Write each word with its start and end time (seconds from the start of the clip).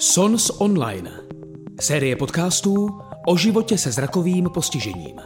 Sons 0.00 0.60
Online. 0.60 1.10
Série 1.80 2.16
podcastů 2.16 3.00
o 3.26 3.36
životě 3.36 3.78
se 3.78 3.92
zrakovým 3.92 4.48
postižením. 4.54 5.20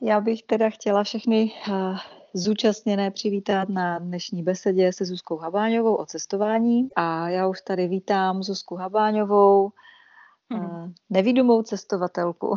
Já 0.00 0.20
bych 0.20 0.42
teda 0.42 0.70
chtěla 0.70 1.04
všechny 1.04 1.52
uh, 1.68 1.98
zúčastněné 2.34 3.10
přivítat 3.10 3.68
na 3.68 3.98
dnešní 3.98 4.42
besedě 4.42 4.92
se 4.92 5.04
Zuzkou 5.04 5.36
Habáňovou 5.36 5.94
o 5.94 6.06
cestování. 6.06 6.88
A 6.96 7.28
já 7.28 7.48
už 7.48 7.60
tady 7.60 7.88
vítám 7.88 8.42
Zuzku 8.42 8.76
Habáňovou, 8.76 9.64
uh, 9.64 10.88
nevidomou 11.10 11.62
cestovatelku. 11.62 12.54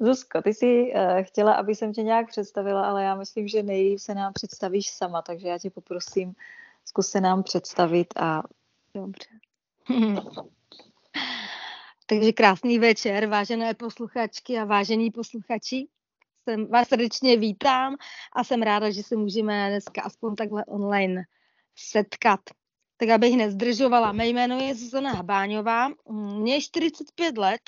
Zuzko, 0.00 0.42
ty 0.42 0.54
jsi 0.54 0.92
uh, 0.94 1.22
chtěla, 1.22 1.52
aby 1.52 1.74
jsem 1.74 1.92
tě 1.92 2.02
nějak 2.02 2.28
představila, 2.28 2.88
ale 2.88 3.04
já 3.04 3.14
myslím, 3.14 3.48
že 3.48 3.62
nejlíp 3.62 3.98
se 3.98 4.14
nám 4.14 4.32
představíš 4.32 4.90
sama, 4.90 5.22
takže 5.22 5.48
já 5.48 5.58
tě 5.58 5.70
poprosím, 5.70 6.32
zkus 6.84 7.08
se 7.08 7.20
nám 7.20 7.42
představit 7.42 8.06
a 8.16 8.42
dobře. 8.94 9.28
takže 12.06 12.32
krásný 12.32 12.78
večer, 12.78 13.26
vážené 13.26 13.74
posluchačky 13.74 14.58
a 14.58 14.64
vážení 14.64 15.10
posluchači. 15.10 15.88
Jsem, 16.44 16.66
vás 16.66 16.88
srdečně 16.88 17.36
vítám 17.36 17.96
a 18.32 18.44
jsem 18.44 18.62
ráda, 18.62 18.90
že 18.90 19.02
se 19.02 19.16
můžeme 19.16 19.68
dneska 19.68 20.02
aspoň 20.02 20.34
takhle 20.34 20.64
online 20.64 21.24
setkat. 21.76 22.40
Tak 22.96 23.08
abych 23.08 23.36
nezdržovala, 23.36 24.12
mé 24.12 24.26
jméno 24.26 24.58
je 24.58 24.74
Zuzana 24.74 25.12
Habáňová, 25.12 25.88
mně 26.10 26.54
je 26.54 26.60
45 26.60 27.38
let, 27.38 27.60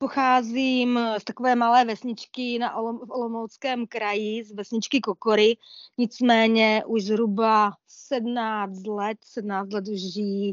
Pocházím 0.00 1.00
z 1.18 1.24
takové 1.24 1.54
malé 1.56 1.84
vesničky 1.84 2.58
na 2.58 2.76
Olom, 2.76 2.98
v 2.98 3.10
Olomouckém 3.10 3.86
kraji, 3.86 4.44
z 4.44 4.52
vesničky 4.52 5.00
Kokory, 5.00 5.56
nicméně 5.98 6.82
už 6.86 7.04
zhruba 7.04 7.72
17 7.86 8.86
let, 8.86 9.18
17 9.24 9.72
let 9.72 9.88
už 9.88 10.12
žijí 10.12 10.52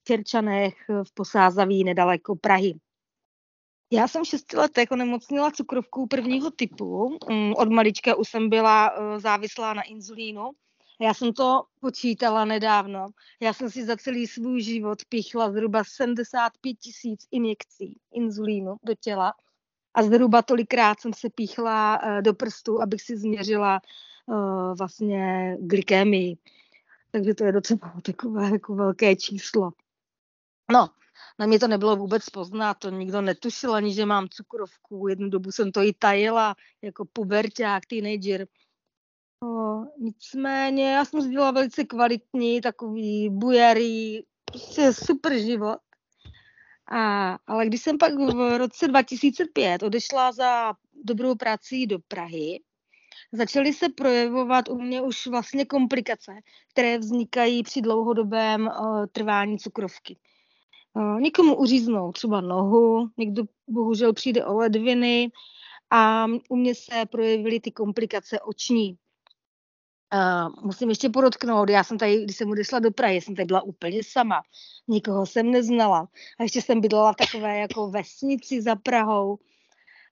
v 0.00 0.04
Čerčanech 0.04 0.74
v 0.88 1.14
Posázaví 1.14 1.84
nedaleko 1.84 2.36
Prahy. 2.36 2.74
Já 3.92 4.08
jsem 4.08 4.24
6 4.24 4.52
letech 4.52 4.90
onemocnila 4.90 5.50
cukrovkou 5.50 6.06
prvního 6.06 6.50
typu. 6.50 7.18
Mm, 7.30 7.52
od 7.56 7.68
malička 7.68 8.14
už 8.14 8.28
jsem 8.28 8.48
byla 8.48 8.90
eh, 8.90 9.20
závislá 9.20 9.74
na 9.74 9.82
inzulínu 9.82 10.50
já 11.00 11.14
jsem 11.14 11.32
to 11.32 11.62
počítala 11.80 12.44
nedávno. 12.44 13.06
Já 13.40 13.52
jsem 13.52 13.70
si 13.70 13.86
za 13.86 13.96
celý 13.96 14.26
svůj 14.26 14.62
život 14.62 14.98
pichla 15.08 15.52
zhruba 15.52 15.84
75 15.84 16.74
tisíc 16.74 17.26
injekcí 17.30 18.00
inzulínu 18.12 18.76
do 18.82 18.94
těla 19.00 19.32
a 19.94 20.02
zhruba 20.02 20.42
tolikrát 20.42 21.00
jsem 21.00 21.12
se 21.12 21.30
píchla 21.30 22.02
uh, 22.02 22.22
do 22.22 22.34
prstu, 22.34 22.82
abych 22.82 23.02
si 23.02 23.16
změřila 23.16 23.80
uh, 24.26 24.76
vlastně 24.78 25.56
glykémii. 25.60 26.36
Takže 27.10 27.34
to 27.34 27.44
je 27.44 27.52
docela 27.52 27.94
takové 28.02 28.50
jako 28.50 28.74
velké 28.74 29.16
číslo. 29.16 29.70
No, 30.72 30.88
na 31.38 31.46
mě 31.46 31.58
to 31.58 31.68
nebylo 31.68 31.96
vůbec 31.96 32.30
poznat, 32.30 32.74
to 32.74 32.90
nikdo 32.90 33.20
netušil 33.20 33.74
ani, 33.74 33.94
že 33.94 34.06
mám 34.06 34.28
cukrovku. 34.28 35.08
Jednu 35.08 35.28
dobu 35.28 35.52
jsem 35.52 35.72
to 35.72 35.82
i 35.82 35.92
tajila 35.92 36.54
jako 36.82 37.04
puberták, 37.12 37.86
teenager. 37.86 38.46
O, 39.44 39.84
nicméně 39.98 40.92
já 40.92 41.04
jsem 41.04 41.30
dělala 41.30 41.50
velice 41.50 41.84
kvalitní, 41.84 42.60
takový 42.60 43.30
bujarý, 43.30 44.22
prostě 44.44 44.92
super 44.92 45.38
život. 45.38 45.78
A, 46.92 47.32
ale 47.46 47.66
když 47.66 47.82
jsem 47.82 47.98
pak 47.98 48.12
v 48.14 48.58
roce 48.58 48.88
2005 48.88 49.82
odešla 49.82 50.32
za 50.32 50.72
dobrou 51.04 51.34
prací 51.34 51.86
do 51.86 51.98
Prahy, 52.08 52.60
začaly 53.32 53.72
se 53.72 53.88
projevovat 53.88 54.68
u 54.68 54.78
mě 54.78 55.02
už 55.02 55.26
vlastně 55.26 55.64
komplikace, 55.64 56.32
které 56.70 56.98
vznikají 56.98 57.62
při 57.62 57.80
dlouhodobém 57.80 58.66
uh, 58.66 59.06
trvání 59.12 59.58
cukrovky. 59.58 60.16
Uh, 60.94 61.20
někomu 61.20 61.56
uříznou 61.56 62.12
třeba 62.12 62.40
nohu, 62.40 63.08
někdo 63.16 63.44
bohužel 63.68 64.12
přijde 64.12 64.44
o 64.44 64.54
ledviny 64.54 65.30
a 65.90 66.26
u 66.48 66.56
mě 66.56 66.74
se 66.74 67.06
projevily 67.06 67.60
ty 67.60 67.70
komplikace 67.70 68.40
oční. 68.40 68.98
Uh, 70.14 70.64
musím 70.64 70.88
ještě 70.88 71.08
podotknout, 71.08 71.68
já 71.68 71.84
jsem 71.84 71.98
tady, 71.98 72.24
když 72.24 72.36
jsem 72.36 72.50
odešla 72.50 72.78
do 72.78 72.90
Prahy, 72.90 73.20
jsem 73.20 73.34
tady 73.36 73.46
byla 73.46 73.62
úplně 73.62 74.00
sama. 74.04 74.42
Nikoho 74.88 75.26
jsem 75.26 75.50
neznala. 75.50 76.08
A 76.38 76.42
ještě 76.42 76.62
jsem 76.62 76.80
bydlela 76.80 77.12
v 77.12 77.16
takové 77.16 77.58
jako 77.58 77.90
vesnici 77.90 78.62
za 78.62 78.76
Prahou. 78.76 79.38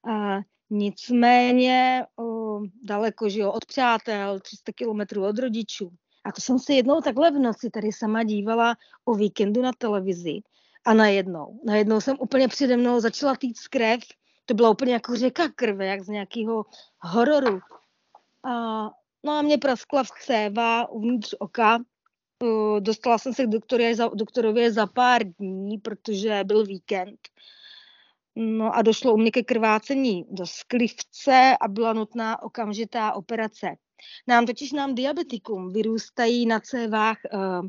Uh, 0.07 0.41
nicméně 0.71 2.07
uh, 2.17 2.67
daleko, 2.83 3.29
že 3.29 3.41
jo, 3.41 3.53
od 3.53 3.65
přátel, 3.65 4.41
300 4.41 4.73
kilometrů 4.73 5.27
od 5.27 5.39
rodičů. 5.39 5.91
A 6.25 6.33
to 6.33 6.41
jsem 6.41 6.59
se 6.59 6.73
jednou 6.73 7.01
takhle 7.01 7.31
v 7.31 7.39
noci 7.39 7.71
tady 7.71 7.93
sama 7.93 8.23
dívala 8.23 8.77
o 9.05 9.15
víkendu 9.15 9.63
na 9.63 9.71
televizi. 9.79 10.41
A 10.85 10.95
najednou, 10.95 11.61
najednou 11.65 12.01
jsem 12.01 12.17
úplně 12.21 12.49
přede 12.49 12.77
mnou 12.77 13.01
začala 13.01 13.37
týct 13.37 13.69
krev. 13.69 14.01
To 14.47 14.55
byla 14.55 14.71
úplně 14.71 14.93
jako 14.93 15.17
řeka 15.17 15.49
krve, 15.55 15.87
jak 15.87 16.03
z 16.03 16.09
nějakého 16.09 16.67
hororu. 17.01 17.61
A 18.45 18.91
No 19.25 19.33
a 19.33 19.43
mě 19.43 19.59
praskla 19.59 20.05
vchcéva 20.05 20.89
uvnitř 20.89 21.35
oka. 21.39 21.79
Dostala 22.81 23.19
jsem 23.19 23.35
se 23.35 23.45
k 23.45 23.49
doktorově 23.49 23.95
za, 23.95 24.09
doktorově 24.15 24.73
za 24.73 24.87
pár 24.87 25.23
dní, 25.25 25.79
protože 25.79 26.45
byl 26.45 26.67
víkend. 26.67 27.29
No 28.37 28.77
a 28.77 28.83
došlo 28.83 29.15
u 29.15 29.17
mě 29.17 29.31
ke 29.31 29.43
krvácení 29.43 30.25
do 30.31 30.47
sklivce 30.47 31.57
a 31.61 31.69
byla 31.69 31.93
nutná 31.93 32.43
okamžitá 32.43 33.13
operace. 33.13 33.67
Nám 34.29 34.47
totiž 34.47 34.73
nám 34.73 34.95
diabetikum 34.95 35.73
vyrůstají 35.73 36.47
na 36.47 36.61
cévách 36.61 37.19
uh, 37.33 37.67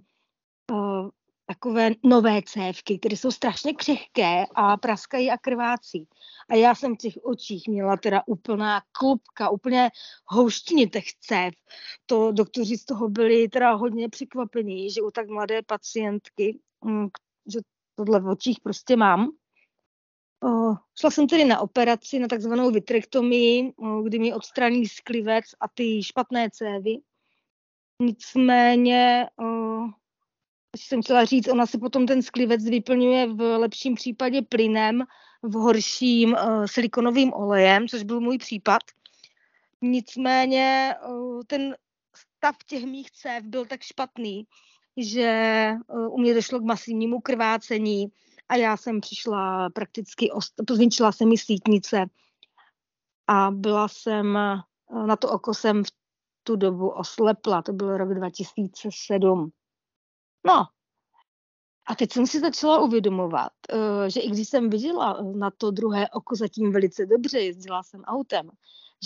uh, 0.72 1.10
takové 1.46 1.92
nové 2.04 2.42
cévky, 2.46 3.00
které 3.00 3.18
jsou 3.18 3.32
strašně 3.32 3.74
křehké 3.74 4.46
a 4.56 4.78
praskají 4.78 5.32
a 5.32 5.38
krvácí. 5.38 6.08
A 6.50 6.56
já 6.56 6.76
jsem 6.76 6.96
v 6.96 6.98
těch 6.98 7.14
očích 7.24 7.68
měla 7.68 7.98
teda 7.98 8.24
úplná 8.26 8.82
klubka, 8.92 9.50
úplně 9.50 9.90
těch 10.92 11.14
cév. 11.20 11.54
To 12.06 12.32
doktoři 12.32 12.78
z 12.78 12.86
toho 12.86 13.10
byli 13.10 13.50
teda 13.50 13.72
hodně 13.72 14.10
překvapení, 14.10 14.92
že 14.92 15.02
u 15.02 15.12
tak 15.12 15.30
mladé 15.30 15.62
pacientky, 15.62 16.60
mm, 16.86 17.08
že 17.54 17.60
tohle 17.96 18.20
v 18.20 18.28
očích 18.28 18.60
prostě 18.64 18.96
mám. 18.96 19.30
O, 20.44 20.76
šla 21.00 21.12
jsem 21.12 21.28
tedy 21.28 21.46
na 21.46 21.60
operaci, 21.60 22.20
na 22.20 22.28
takzvanou 22.28 22.72
vitrektomii, 22.72 23.74
kdy 24.04 24.20
mi 24.20 24.34
odstraní 24.34 24.88
sklivec 24.88 25.46
a 25.60 25.66
ty 25.74 26.04
špatné 26.04 26.50
cévy. 26.50 26.98
Nicméně 28.00 29.28
o, 29.40 30.03
jsem 30.78 31.02
chtěla 31.02 31.26
říct, 31.26 31.48
ona 31.48 31.66
se 31.66 31.78
potom 31.78 32.06
ten 32.06 32.22
sklivec 32.22 32.64
vyplňuje 32.64 33.34
v 33.34 33.58
lepším 33.58 33.96
případě 33.96 34.42
plynem, 34.42 35.04
v 35.44 35.54
horším 35.54 36.34
uh, 36.34 36.66
silikonovým 36.66 37.34
olejem, 37.34 37.88
což 37.88 38.04
byl 38.04 38.20
můj 38.20 38.38
případ. 38.38 38.82
Nicméně 39.82 40.96
uh, 41.08 41.42
ten 41.48 41.76
stav 42.16 42.56
těch 42.66 42.86
mých 42.86 43.12
cév 43.12 43.44
byl 43.44 43.66
tak 43.66 43.82
špatný, 43.82 44.48
že 44.98 45.72
uh, 45.88 46.14
u 46.14 46.18
mě 46.18 46.34
došlo 46.34 46.60
k 46.60 46.64
masivnímu 46.64 47.20
krvácení 47.20 48.08
a 48.50 48.56
já 48.56 48.78
jsem 48.78 49.02
přišla 49.02 49.70
prakticky, 49.70 50.30
pozvinčila 50.68 51.12
se 51.12 51.26
mi 51.26 51.38
sítnice 51.38 52.06
a 53.28 53.52
byla 53.52 53.88
jsem, 53.88 54.38
uh, 54.90 55.08
na 55.08 55.16
to 55.16 55.30
oko 55.30 55.54
jsem 55.54 55.84
v 55.84 55.88
tu 56.44 56.56
dobu 56.56 56.90
oslepla, 56.90 57.62
to 57.62 57.74
byl 57.74 57.98
rok 57.98 58.14
2007. 58.14 59.52
No, 60.46 60.66
a 61.86 61.96
teď 61.96 62.12
jsem 62.12 62.28
si 62.28 62.40
začala 62.40 62.80
uvědomovat, 62.80 63.52
eh, 63.70 64.10
že 64.10 64.20
i 64.20 64.30
když 64.30 64.50
jsem 64.50 64.70
viděla 64.70 65.22
na 65.36 65.52
to 65.52 65.72
druhé 65.72 66.10
oko 66.10 66.36
zatím 66.36 66.72
velice 66.72 67.06
dobře, 67.06 67.40
jezdila 67.40 67.84
jsem 67.84 68.02
autem, 68.04 68.50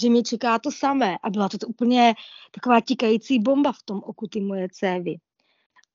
že 0.02 0.10
mě 0.10 0.24
čeká 0.24 0.60
to 0.60 0.72
samé. 0.72 1.18
A 1.24 1.30
byla 1.30 1.50
to 1.50 1.68
úplně 1.68 2.14
taková 2.52 2.82
tikající 2.82 3.40
bomba 3.40 3.72
v 3.72 3.84
tom 3.86 4.02
oku, 4.04 4.28
ty 4.28 4.42
moje 4.42 4.68
cévy. 4.72 5.16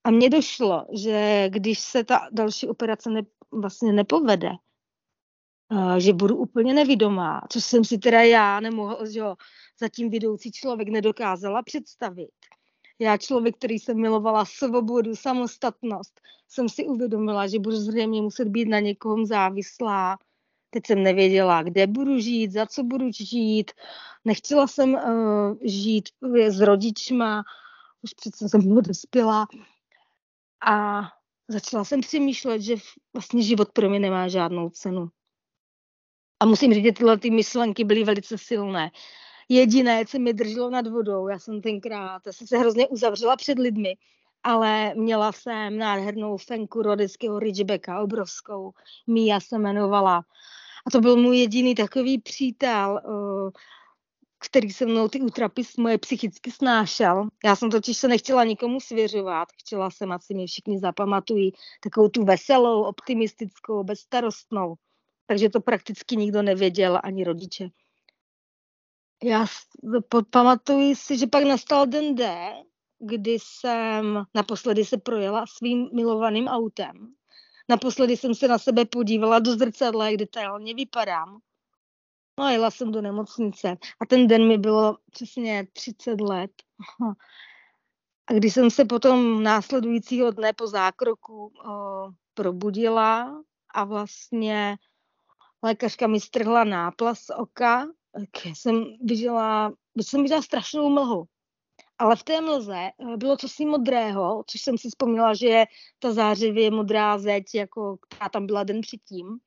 A 0.04 0.10
mně 0.10 0.30
došlo, 0.30 0.86
že 0.92 1.46
když 1.48 1.80
se 1.80 2.04
ta 2.04 2.28
další 2.32 2.68
operace 2.68 3.10
ne, 3.10 3.22
vlastně 3.52 3.92
nepovede, 3.92 4.50
eh, 5.72 6.00
že 6.00 6.12
budu 6.12 6.36
úplně 6.36 6.74
nevidomá, 6.74 7.40
což 7.50 7.64
jsem 7.64 7.84
si 7.84 7.98
teda 7.98 8.22
já 8.22 8.60
nemohl, 8.60 9.06
že 9.10 9.18
jo, 9.18 9.36
zatím 9.80 10.10
vidoucí 10.10 10.52
člověk 10.52 10.88
nedokázala 10.88 11.62
představit 11.62 12.30
já 13.02 13.16
člověk, 13.16 13.56
který 13.56 13.78
jsem 13.78 14.00
milovala 14.00 14.44
svobodu, 14.44 15.16
samostatnost, 15.16 16.20
jsem 16.48 16.68
si 16.68 16.86
uvědomila, 16.86 17.46
že 17.46 17.58
budu 17.58 17.76
zřejmě 17.76 18.22
muset 18.22 18.48
být 18.48 18.68
na 18.68 18.80
někom 18.80 19.26
závislá. 19.26 20.18
Teď 20.70 20.86
jsem 20.86 21.02
nevěděla, 21.02 21.62
kde 21.62 21.86
budu 21.86 22.18
žít, 22.18 22.52
za 22.52 22.66
co 22.66 22.82
budu 22.82 23.10
žít. 23.12 23.70
Nechtěla 24.24 24.66
jsem 24.66 24.94
uh, 24.94 25.56
žít 25.62 26.08
s 26.48 26.60
rodičma, 26.60 27.42
už 28.02 28.14
přece 28.14 28.48
jsem 28.48 28.68
byla 28.68 28.80
dospělá. 28.80 29.46
A 30.66 31.02
začala 31.48 31.84
jsem 31.84 32.00
přemýšlet, 32.00 32.62
že 32.62 32.74
vlastně 33.12 33.42
život 33.42 33.72
pro 33.72 33.90
mě 33.90 34.00
nemá 34.00 34.28
žádnou 34.28 34.70
cenu. 34.70 35.08
A 36.40 36.46
musím 36.46 36.74
říct, 36.74 36.84
že 36.84 36.92
tyhle 36.92 37.18
ty 37.18 37.30
myšlenky 37.30 37.84
byly 37.84 38.04
velice 38.04 38.38
silné. 38.38 38.90
Jediné, 39.52 40.06
co 40.06 40.18
mi 40.18 40.32
drželo 40.32 40.70
nad 40.70 40.86
vodou, 40.86 41.28
já 41.28 41.38
jsem 41.38 41.60
tenkrát, 41.60 42.22
já 42.26 42.32
jsem 42.32 42.46
se 42.46 42.58
hrozně 42.58 42.88
uzavřela 42.88 43.36
před 43.36 43.58
lidmi, 43.58 43.96
ale 44.42 44.94
měla 44.94 45.32
jsem 45.32 45.78
nádhernou 45.78 46.36
fenku 46.36 46.82
rodeckého 46.82 47.38
Ridgebacka, 47.38 48.00
obrovskou. 48.00 48.72
Mia 49.06 49.40
se 49.40 49.56
jmenovala. 49.56 50.24
A 50.86 50.90
to 50.90 51.00
byl 51.00 51.16
můj 51.16 51.38
jediný 51.38 51.74
takový 51.74 52.18
přítel, 52.18 53.00
uh, 53.04 53.50
který 54.48 54.70
se 54.70 54.86
mnou 54.86 55.08
ty 55.08 55.20
útrapy 55.20 55.62
moje 55.78 55.98
psychicky 55.98 56.50
snášel. 56.50 57.28
Já 57.44 57.56
jsem 57.56 57.70
totiž 57.70 57.96
se 57.96 58.08
nechtěla 58.08 58.44
nikomu 58.44 58.80
svěřovat. 58.80 59.48
Chtěla 59.60 59.90
jsem, 59.90 60.12
ať 60.12 60.22
si 60.22 60.34
mě 60.34 60.46
všichni 60.46 60.78
zapamatují, 60.78 61.52
takovou 61.80 62.08
tu 62.08 62.24
veselou, 62.24 62.82
optimistickou, 62.82 63.84
bezstarostnou. 63.84 64.74
Takže 65.26 65.48
to 65.48 65.60
prakticky 65.60 66.16
nikdo 66.16 66.42
nevěděl, 66.42 67.00
ani 67.02 67.24
rodiče. 67.24 67.68
Já 69.24 69.46
pamatuji 70.30 70.96
si, 70.96 71.18
že 71.18 71.26
pak 71.26 71.44
nastal 71.44 71.86
den 71.86 72.14
D, 72.14 72.52
kdy 72.98 73.30
jsem 73.30 74.24
naposledy 74.34 74.84
se 74.84 74.98
projela 74.98 75.44
svým 75.46 75.90
milovaným 75.92 76.48
autem. 76.48 77.14
Naposledy 77.68 78.16
jsem 78.16 78.34
se 78.34 78.48
na 78.48 78.58
sebe 78.58 78.84
podívala 78.84 79.38
do 79.38 79.56
zrcadla, 79.56 80.08
jak 80.08 80.16
detailně 80.16 80.74
vypadám. 80.74 81.38
No 82.38 82.44
a 82.44 82.50
jela 82.50 82.70
jsem 82.70 82.92
do 82.92 83.02
nemocnice 83.02 83.76
a 84.00 84.06
ten 84.06 84.26
den 84.26 84.48
mi 84.48 84.58
bylo 84.58 84.98
přesně 85.10 85.66
30 85.72 86.20
let. 86.20 86.50
A 88.26 88.32
když 88.32 88.54
jsem 88.54 88.70
se 88.70 88.84
potom 88.84 89.42
následujícího 89.42 90.30
dne 90.30 90.52
po 90.52 90.66
zákroku 90.66 91.52
o, 91.68 92.08
probudila 92.34 93.42
a 93.74 93.84
vlastně 93.84 94.76
lékařka 95.62 96.06
mi 96.06 96.20
strhla 96.20 96.64
náplas 96.64 97.26
oka, 97.36 97.86
jsem 98.44 98.84
viděla, 99.04 99.72
jsem 99.96 100.22
viděla 100.22 100.42
strašnou 100.42 100.88
mlhu. 100.88 101.24
Ale 101.98 102.16
v 102.16 102.22
té 102.22 102.40
mlze 102.40 102.76
eh, 102.76 103.16
bylo 103.16 103.36
cosi 103.36 103.64
modrého, 103.64 104.44
což 104.46 104.60
jsem 104.60 104.78
si 104.78 104.88
vzpomněla, 104.88 105.34
že 105.34 105.46
je 105.46 105.66
ta 105.98 106.12
zářivě 106.12 106.70
modrá 106.70 107.18
zeď, 107.18 107.44
jako 107.54 107.96
která 107.96 108.28
tam 108.28 108.46
byla 108.46 108.64
den 108.64 108.80
předtím. 108.80 109.38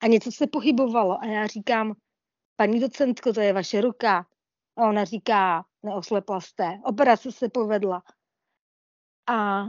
A 0.00 0.06
něco 0.06 0.32
se 0.32 0.46
pohybovalo 0.46 1.18
a 1.20 1.26
já 1.26 1.46
říkám, 1.46 1.94
paní 2.56 2.80
docentko, 2.80 3.32
to 3.32 3.40
je 3.40 3.52
vaše 3.52 3.80
ruka. 3.80 4.26
A 4.76 4.88
ona 4.88 5.04
říká, 5.04 5.64
neoslepla 5.82 6.40
jste, 6.40 6.80
operace 6.84 7.32
se 7.32 7.48
povedla. 7.48 8.02
A 9.26 9.64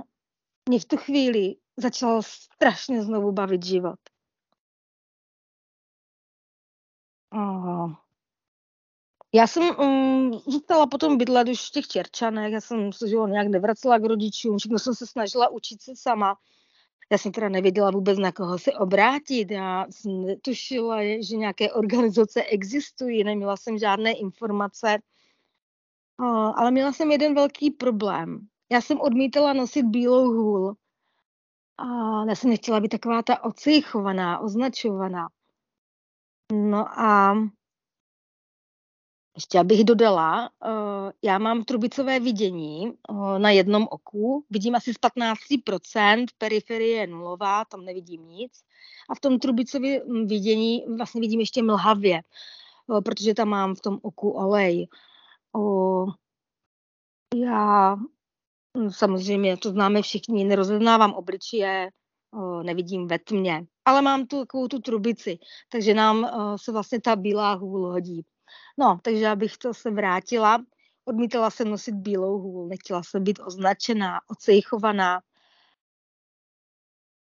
mě 0.70 0.80
v 0.80 0.86
tu 0.86 0.98
chvíli 0.98 1.56
začalo 1.78 2.24
strašně 2.24 3.04
znovu 3.04 3.32
bavit 3.32 3.66
život. 3.66 4.00
Oh. 7.34 8.11
Já 9.34 9.48
jsem 9.48 9.80
um, 9.80 10.34
zůstala 10.34 10.88
potom 10.88 11.18
bydlet 11.18 11.50
už 11.50 11.68
v 11.68 11.72
těch 11.72 11.88
Čerčanech, 11.88 12.54
já 12.54 12.62
jsem 12.62 12.94
se 12.94 13.08
že 13.08 13.16
nějak 13.16 13.48
nevracela 13.48 14.00
k 14.00 14.04
rodičům, 14.04 14.58
všechno 14.58 14.80
jsem 14.80 14.96
se 14.96 15.08
snažila 15.08 15.50
učit 15.50 15.82
se 15.82 15.92
sama. 15.96 16.38
Já 17.12 17.18
jsem 17.18 17.32
teda 17.32 17.50
nevěděla 17.50 17.92
vůbec, 17.92 18.20
na 18.20 18.32
koho 18.32 18.60
se 18.60 18.72
obrátit. 18.74 19.52
Já 19.52 19.86
jsem 19.90 20.26
netušila, 20.26 20.98
že 21.04 21.36
nějaké 21.36 21.72
organizace 21.72 22.44
existují, 22.44 23.24
neměla 23.24 23.58
jsem 23.58 23.78
žádné 23.78 24.12
informace. 24.12 24.98
Ale 26.56 26.72
měla 26.72 26.94
jsem 26.94 27.12
jeden 27.12 27.36
velký 27.36 27.72
problém. 27.72 28.48
Já 28.72 28.82
jsem 28.82 29.02
odmítala 29.02 29.54
nosit 29.54 29.86
bílou 29.86 30.34
hůl. 30.34 30.76
A 31.78 31.86
já 32.30 32.36
jsem 32.36 32.50
nechtěla 32.50 32.80
být 32.80 32.90
taková 32.90 33.22
ta 33.22 33.44
ocejchovaná, 33.44 34.40
označovaná. 34.40 35.30
No 36.54 37.00
a 37.00 37.36
ještě 39.42 39.60
abych 39.60 39.84
dodala, 39.84 40.50
uh, 40.66 41.12
já 41.22 41.38
mám 41.38 41.64
trubicové 41.64 42.20
vidění 42.20 42.94
uh, 43.10 43.40
na 43.40 43.52
jednom 43.52 43.88
oku, 43.92 44.46
vidím 44.50 44.76
asi 44.76 44.94
z 44.94 44.98
15%, 44.98 46.26
periferie 46.38 46.98
je 46.98 47.08
nulová, 47.08 47.66
tam 47.66 47.86
nevidím 47.86 48.28
nic. 48.28 48.52
A 49.10 49.16
v 49.16 49.20
tom 49.20 49.40
trubicovém 49.40 50.28
vidění 50.28 50.86
vlastně 50.98 51.22
vidím 51.22 51.40
ještě 51.40 51.64
mlhavě, 51.64 52.22
uh, 52.88 53.02
protože 53.02 53.34
tam 53.34 53.48
mám 53.50 53.76
v 53.76 53.82
tom 53.82 54.00
oku 54.02 54.30
olej. 54.30 54.88
Já 57.36 57.96
hm, 58.78 58.90
samozřejmě, 58.90 59.58
to 59.58 59.70
známe 59.70 60.02
všichni, 60.02 60.44
nerozeznávám 60.44 61.14
obličeje, 61.14 61.90
nevidím 62.64 63.08
ve 63.08 63.20
tmě, 63.20 63.66
ale 63.86 64.02
mám 64.02 64.28
tu 64.28 64.40
takovou 64.40 64.68
tu 64.68 64.80
trubici, 64.80 65.38
takže 65.72 65.94
nám 65.94 66.30
se 66.56 66.72
vlastně 66.72 67.02
ta 67.02 67.16
bílá 67.16 67.54
hůl 67.54 67.92
hodí. 67.92 68.26
No, 68.78 69.00
takže 69.02 69.28
abych 69.28 69.58
to 69.58 69.74
se 69.74 69.92
vrátila, 69.92 70.66
odmítala 71.06 71.50
jsem 71.50 71.70
nosit 71.70 71.96
bílou 71.96 72.40
hůl, 72.40 72.68
nechtěla 72.68 73.04
jsem 73.04 73.24
být 73.24 73.40
označená, 73.46 74.20
ocejchovaná. 74.28 75.22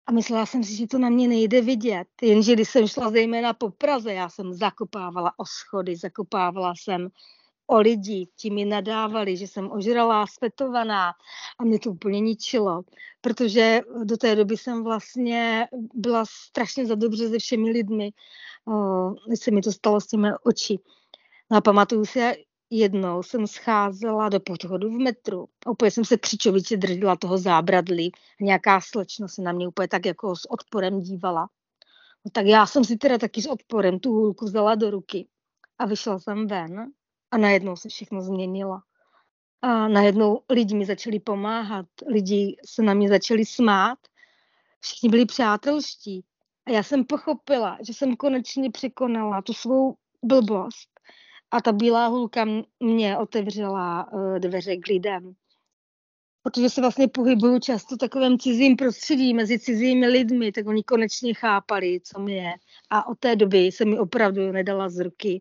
A 0.07 0.13
myslela 0.13 0.47
jsem 0.47 0.65
si, 0.65 0.77
že 0.77 0.87
to 0.87 0.99
na 0.99 1.09
mě 1.09 1.29
nejde 1.29 1.61
vidět. 1.61 2.09
Jenže 2.23 2.53
když 2.53 2.69
jsem 2.69 2.89
šla 2.89 3.11
zejména 3.11 3.53
po 3.53 3.71
Praze, 3.71 4.13
já 4.13 4.29
jsem 4.29 4.55
zakopávala 4.55 5.33
o 5.37 5.45
schody, 5.47 5.97
zakopávala 5.97 6.75
jsem 6.79 7.09
o 7.67 7.79
lidi, 7.79 8.29
ti 8.37 8.51
mi 8.51 8.65
nadávali, 8.65 9.37
že 9.37 9.47
jsem 9.47 9.73
ožralá, 9.73 10.27
svetovaná 10.27 11.13
a 11.59 11.65
mě 11.65 11.79
to 11.79 11.91
úplně 11.91 12.21
ničilo, 12.21 12.83
protože 13.21 13.81
do 14.05 14.17
té 14.17 14.37
doby 14.37 14.57
jsem 14.57 14.85
vlastně 14.85 15.69
byla 15.95 16.25
strašně 16.29 16.87
za 16.87 16.95
dobře 16.95 17.29
se 17.29 17.39
všemi 17.39 17.71
lidmi, 17.71 18.11
než 19.29 19.41
se 19.41 19.51
mi 19.51 19.61
to 19.63 19.73
stalo 19.73 20.01
s 20.01 20.07
těmi 20.07 20.29
oči. 20.43 20.79
No 21.51 21.57
a 21.57 21.61
pamatuju 21.61 22.05
si, 22.05 22.21
jednou 22.71 23.23
jsem 23.23 23.47
scházela 23.47 24.29
do 24.29 24.41
podchodu 24.41 24.89
v 24.89 24.99
metru. 24.99 25.49
Úplně 25.67 25.91
jsem 25.91 26.05
se 26.05 26.17
křičoviče 26.17 26.77
držela 26.77 27.17
toho 27.17 27.39
zábradlí. 27.39 28.13
Nějaká 28.41 28.81
slečna 28.81 29.29
se 29.29 29.43
na 29.43 29.53
mě 29.53 29.69
úplně 29.69 29.89
tak 29.89 30.07
jako 30.07 30.37
s 30.37 30.51
odporem 30.51 31.01
dívala. 31.01 31.49
No 32.25 32.31
tak 32.33 32.47
já 32.47 32.67
jsem 32.67 32.85
si 32.85 32.97
teda 32.97 33.19
taky 33.19 33.43
s 33.43 33.47
odporem 33.47 33.99
tu 33.99 34.13
hůlku 34.13 34.45
vzala 34.45 34.75
do 34.75 34.91
ruky. 34.91 35.29
A 35.79 35.87
vyšla 35.87 36.19
jsem 36.19 36.47
ven 36.47 36.93
a 37.31 37.39
najednou 37.39 37.77
se 37.77 37.89
všechno 37.89 38.23
změnilo. 38.23 38.79
A 39.63 39.89
najednou 39.89 40.41
lidi 40.51 40.75
mi 40.75 40.87
začali 40.87 41.21
pomáhat, 41.21 41.87
lidi 42.07 42.57
se 42.67 42.83
na 42.83 42.95
mě 42.95 43.09
začali 43.09 43.45
smát, 43.45 43.99
všichni 44.81 45.09
byli 45.09 45.27
přátelští. 45.27 46.25
A 46.67 46.71
já 46.71 46.83
jsem 46.83 47.05
pochopila, 47.05 47.79
že 47.87 47.95
jsem 47.95 48.17
konečně 48.17 48.71
překonala 48.71 49.43
tu 49.43 49.53
svou 49.53 49.97
blbost 50.23 50.96
a 51.51 51.61
ta 51.61 51.73
bílá 51.73 52.07
hulka 52.07 52.45
mě 52.81 53.19
otevřela 53.19 54.13
uh, 54.13 54.39
dveře 54.39 54.77
k 54.77 54.87
lidem. 54.87 55.35
Protože 56.43 56.71
se 56.71 56.81
vlastně 56.81 57.09
pohybuju 57.09 57.61
často 57.61 57.95
v 57.95 57.99
takovém 57.99 58.39
cizím 58.39 58.77
prostředí, 58.77 59.35
mezi 59.35 59.59
cizími 59.59 60.07
lidmi, 60.07 60.53
tak 60.53 60.67
oni 60.67 60.83
konečně 60.83 61.35
chápali, 61.35 62.01
co 62.01 62.21
mi 62.21 62.35
je. 62.35 62.55
A 62.91 63.09
od 63.09 63.19
té 63.19 63.37
doby 63.37 63.73
se 63.73 63.85
mi 63.85 63.99
opravdu 63.99 64.53
nedala 64.53 64.89
z 64.89 64.99
ruky. 64.99 65.41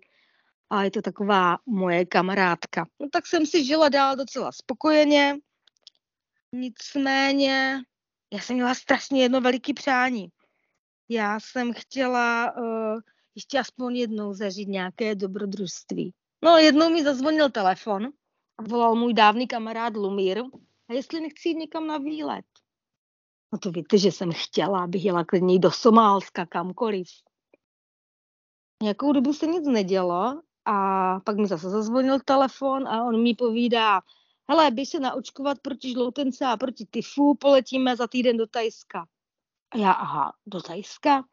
A 0.70 0.84
je 0.84 0.92
to 0.92 1.02
taková 1.02 1.58
moje 1.66 2.06
kamarádka. 2.06 2.88
No 3.00 3.10
tak 3.12 3.28
jsem 3.28 3.46
si 3.46 3.66
žila 3.66 3.90
dál 3.90 4.16
docela 4.16 4.52
spokojeně. 4.52 5.36
Nicméně, 6.52 7.82
já 8.34 8.40
jsem 8.40 8.56
měla 8.56 8.76
strašně 8.76 9.22
jedno 9.22 9.42
veliký 9.42 9.74
přání. 9.74 10.28
Já 11.10 11.40
jsem 11.40 11.74
chtěla 11.74 12.58
uh, 12.58 13.00
ještě 13.36 13.60
aspoň 13.60 13.96
jednou 13.96 14.34
zažít 14.34 14.68
nějaké 14.68 15.15
dobrodružství. 15.15 16.13
No 16.44 16.58
jednou 16.58 16.89
mi 16.89 17.04
zazvonil 17.04 17.50
telefon 17.50 18.06
a 18.58 18.63
volal 18.63 18.96
můj 18.96 19.13
dávný 19.13 19.48
kamarád 19.48 19.96
Lumír 19.96 20.44
a 20.89 20.94
jestli 20.94 21.22
nechci 21.22 21.50
jít 21.50 21.58
někam 21.58 21.88
na 21.88 21.98
výlet. 21.98 22.46
No 23.54 23.60
to 23.60 23.72
víte, 23.72 23.98
že 23.98 24.12
jsem 24.12 24.32
chtěla, 24.32 24.84
abych 24.84 25.06
jela 25.06 25.25
klidně 25.25 25.60
do 25.60 25.72
Somálska, 25.72 26.46
kamkoliv. 26.46 27.08
Nějakou 28.84 29.13
dobu 29.13 29.34
se 29.34 29.48
nic 29.48 29.68
nedělo 29.68 30.42
a 30.65 31.20
pak 31.20 31.38
mi 31.38 31.48
zase 31.48 31.70
zazvonil 31.70 32.20
telefon 32.20 32.88
a 32.88 33.04
on 33.04 33.24
mi 33.24 33.36
povídá, 33.36 34.01
hele, 34.50 34.72
běž 34.72 34.89
se 34.89 35.00
naočkovat 35.00 35.60
proti 35.60 35.92
žloutence 35.92 36.46
a 36.46 36.58
proti 36.58 36.86
tyfu, 36.86 37.36
poletíme 37.36 37.96
za 37.96 38.08
týden 38.08 38.38
do 38.38 38.48
Tajska. 38.48 39.06
A 39.72 39.77
já, 39.77 39.92
aha, 39.92 40.34
do 40.46 40.62
Tajska? 40.62 41.24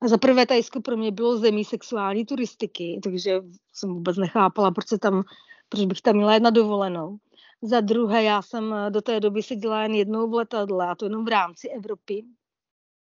A 0.00 0.08
za 0.08 0.18
prvé 0.18 0.46
Tajsko 0.46 0.80
pro 0.80 0.96
mě 0.96 1.10
bylo 1.10 1.38
zemí 1.38 1.64
sexuální 1.64 2.26
turistiky, 2.26 3.00
takže 3.02 3.40
jsem 3.72 3.94
vůbec 3.94 4.16
nechápala, 4.16 4.70
proč, 4.70 4.88
se 4.88 4.98
tam, 4.98 5.22
proč 5.68 5.84
bych 5.84 6.02
tam 6.02 6.16
měla 6.16 6.34
jedna 6.34 6.50
dovolenou. 6.50 7.16
Za 7.62 7.80
druhé, 7.80 8.22
já 8.22 8.42
jsem 8.42 8.74
do 8.88 9.02
té 9.02 9.20
doby 9.20 9.42
seděla 9.42 9.82
jen 9.82 9.94
jednou 9.94 10.30
v 10.30 10.34
letadle, 10.34 10.88
a 10.88 10.94
to 10.94 11.04
jenom 11.04 11.24
v 11.24 11.28
rámci 11.28 11.68
Evropy. 11.68 12.24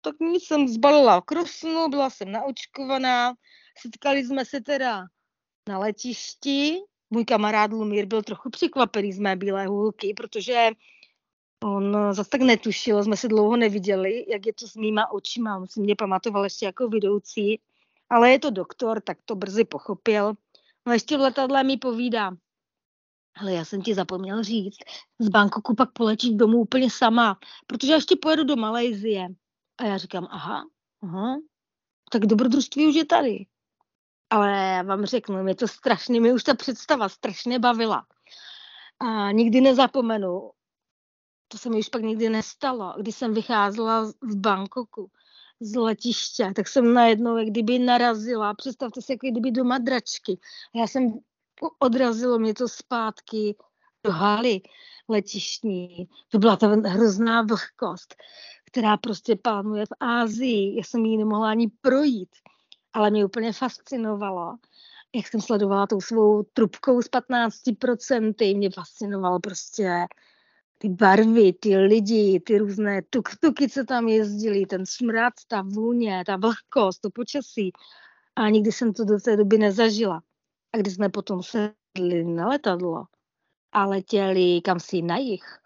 Tak 0.01 0.15
nic 0.21 0.45
jsem 0.45 0.69
zbalila 0.69 1.21
krosnu, 1.21 1.89
byla 1.89 2.11
jsem 2.11 2.33
naočkovaná, 2.33 3.35
setkali 3.79 4.25
jsme 4.25 4.45
se 4.45 4.61
teda 4.61 5.05
na 5.69 5.79
letišti. 5.79 6.79
Můj 7.11 7.25
kamarád 7.25 7.73
Lumír 7.73 8.07
byl 8.07 8.23
trochu 8.23 8.51
překvapený 8.51 9.13
z 9.13 9.19
mé 9.19 9.37
bílé 9.37 9.67
hůlky, 9.67 10.15
protože 10.17 10.71
On 11.65 11.97
zase 12.13 12.31
tak 12.31 12.41
netušil, 12.41 13.05
jsme 13.05 13.17
se 13.17 13.29
dlouho 13.29 13.57
neviděli, 13.57 14.27
jak 14.29 14.47
je 14.47 14.53
to 14.53 14.69
s 14.69 14.77
mýma 14.77 15.11
očima. 15.11 15.59
On 15.59 15.69
si 15.69 15.81
mě 15.81 15.97
pamatoval 15.97 16.45
ještě 16.45 16.67
jako 16.67 16.89
vidoucí. 16.89 17.61
ale 18.11 18.31
je 18.31 18.39
to 18.39 18.51
doktor, 18.51 19.01
tak 19.01 19.19
to 19.25 19.35
brzy 19.35 19.65
pochopil. 19.65 20.35
No 20.87 20.93
ještě 20.93 21.17
v 21.17 21.21
letadle 21.21 21.65
mi 21.65 21.77
povídá, 21.77 22.33
ale 23.37 23.53
já 23.53 23.65
jsem 23.65 23.83
ti 23.83 23.95
zapomněl 23.95 24.43
říct, 24.43 24.77
z 25.19 25.29
Bangkoku 25.29 25.75
pak 25.75 25.93
poletíš 25.93 26.31
domů 26.31 26.59
úplně 26.59 26.91
sama, 26.91 27.39
protože 27.67 27.93
já 27.93 27.97
ještě 27.97 28.17
pojedu 28.17 28.45
do 28.45 28.57
Malajzie. 28.57 29.29
A 29.79 29.85
já 29.85 29.99
říkám, 29.99 30.29
aha, 30.31 30.65
aha, 31.03 31.37
tak 32.11 32.27
dobrodružství 32.27 32.87
už 32.87 32.95
je 32.95 33.05
tady. 33.05 33.47
Ale 34.31 34.51
já 34.53 34.83
vám 34.83 35.05
řeknu, 35.07 35.43
mě 35.43 35.55
to 35.55 35.69
strašně, 35.69 36.21
mě 36.21 36.33
už 36.33 36.45
ta 36.45 36.55
představa 36.55 37.09
strašně 37.09 37.59
bavila. 37.59 38.07
A 39.01 39.31
nikdy 39.33 39.61
nezapomenu, 39.61 40.51
to 41.55 41.59
se 41.59 41.71
mi 41.71 41.79
už 41.79 41.89
pak 41.89 42.03
nikdy 42.03 42.29
nestalo, 42.29 42.95
když 42.99 43.17
jsem 43.17 43.35
vycházela 43.35 44.13
v 44.23 44.37
Bangkoku 44.37 45.11
z 45.61 45.77
letiště, 45.77 46.53
tak 46.57 46.69
jsem 46.69 46.95
najednou 46.95 47.37
jak 47.37 47.49
kdyby 47.49 47.79
narazila, 47.79 48.55
představte 48.55 49.03
si, 49.03 49.13
jak 49.13 49.21
kdyby 49.21 49.51
do 49.51 49.65
madračky. 49.65 50.39
Já 50.75 50.87
jsem, 50.87 51.19
odrazilo 51.79 52.39
mě 52.39 52.55
to 52.55 52.69
zpátky 52.69 53.57
do 54.05 54.13
haly 54.13 54.61
letištní. 55.09 56.09
To 56.29 56.39
byla 56.39 56.57
ta 56.57 56.67
hrozná 56.67 57.43
vlhkost, 57.43 58.15
která 58.65 58.97
prostě 58.97 59.37
pánuje 59.37 59.87
v 59.87 59.97
Ázii. 60.01 60.77
Já 60.77 60.85
jsem 60.85 61.05
ji 61.05 61.17
nemohla 61.17 61.51
ani 61.51 61.71
projít, 61.81 62.31
ale 62.93 63.11
mě 63.11 63.25
úplně 63.25 63.53
fascinovalo 63.53 64.57
jak 65.15 65.29
jsem 65.29 65.41
sledovala 65.41 65.87
tou 65.87 66.01
svou 66.01 66.43
trubkou 66.43 67.03
z 67.03 67.07
15%, 67.07 68.57
mě 68.57 68.71
fascinovalo 68.71 69.41
prostě 69.41 70.07
ty 70.85 70.91
barvy, 70.91 71.53
ty 71.53 71.77
lidi, 71.77 72.41
ty 72.41 72.59
různé 72.59 73.03
tuk-tuky, 73.03 73.69
co 73.69 73.85
tam 73.85 74.09
jezdili, 74.09 74.67
ten 74.67 74.87
smrad, 74.87 75.33
ta 75.49 75.63
vůně, 75.63 76.25
ta 76.27 76.37
vlhkost, 76.37 77.01
to 77.01 77.11
počasí. 77.11 77.73
A 78.37 78.49
nikdy 78.49 78.73
jsem 78.73 78.93
to 78.93 79.05
do 79.05 79.21
té 79.21 79.37
doby 79.37 79.59
nezažila. 79.59 80.23
A 80.73 80.77
když 80.77 80.95
jsme 80.95 81.09
potom 81.09 81.43
sedli 81.43 82.25
na 82.25 82.49
letadlo 82.49 83.05
a 83.73 83.87
letěli 83.87 84.61
kam 84.65 84.81
si 84.81 85.03
na 85.03 85.17
jich, 85.17 85.59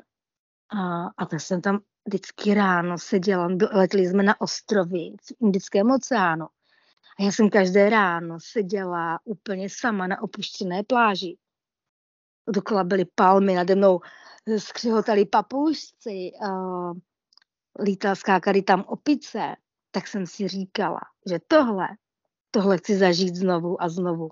a, 0.68 1.06
a 1.16 1.26
tak 1.26 1.40
jsem 1.40 1.60
tam 1.60 1.80
vždycky 2.06 2.54
ráno 2.54 2.98
seděla, 2.98 3.48
letěli 3.72 4.06
jsme 4.06 4.22
na 4.22 4.40
ostrovy 4.40 5.10
v 5.22 5.42
Indickém 5.42 5.90
oceánu. 5.90 6.46
A 7.18 7.22
já 7.22 7.32
jsem 7.32 7.50
každé 7.50 7.90
ráno 7.90 8.38
seděla 8.40 9.18
úplně 9.24 9.68
sama 9.70 10.06
na 10.06 10.22
opuštěné 10.22 10.82
pláži. 10.82 11.36
Dokola 12.48 12.84
byly 12.84 13.04
palmy, 13.14 13.54
nade 13.54 13.74
mnou 13.74 14.00
skřihotali 14.58 15.26
papoušci, 15.26 16.30
uh, 16.42 16.92
lítal, 17.84 18.16
skákali 18.16 18.62
tam 18.62 18.84
opice, 18.86 19.56
tak 19.90 20.06
jsem 20.06 20.26
si 20.26 20.48
říkala, 20.48 21.00
že 21.30 21.38
tohle, 21.48 21.88
tohle 22.50 22.78
chci 22.78 22.96
zažít 22.98 23.36
znovu 23.36 23.82
a 23.82 23.88
znovu. 23.88 24.30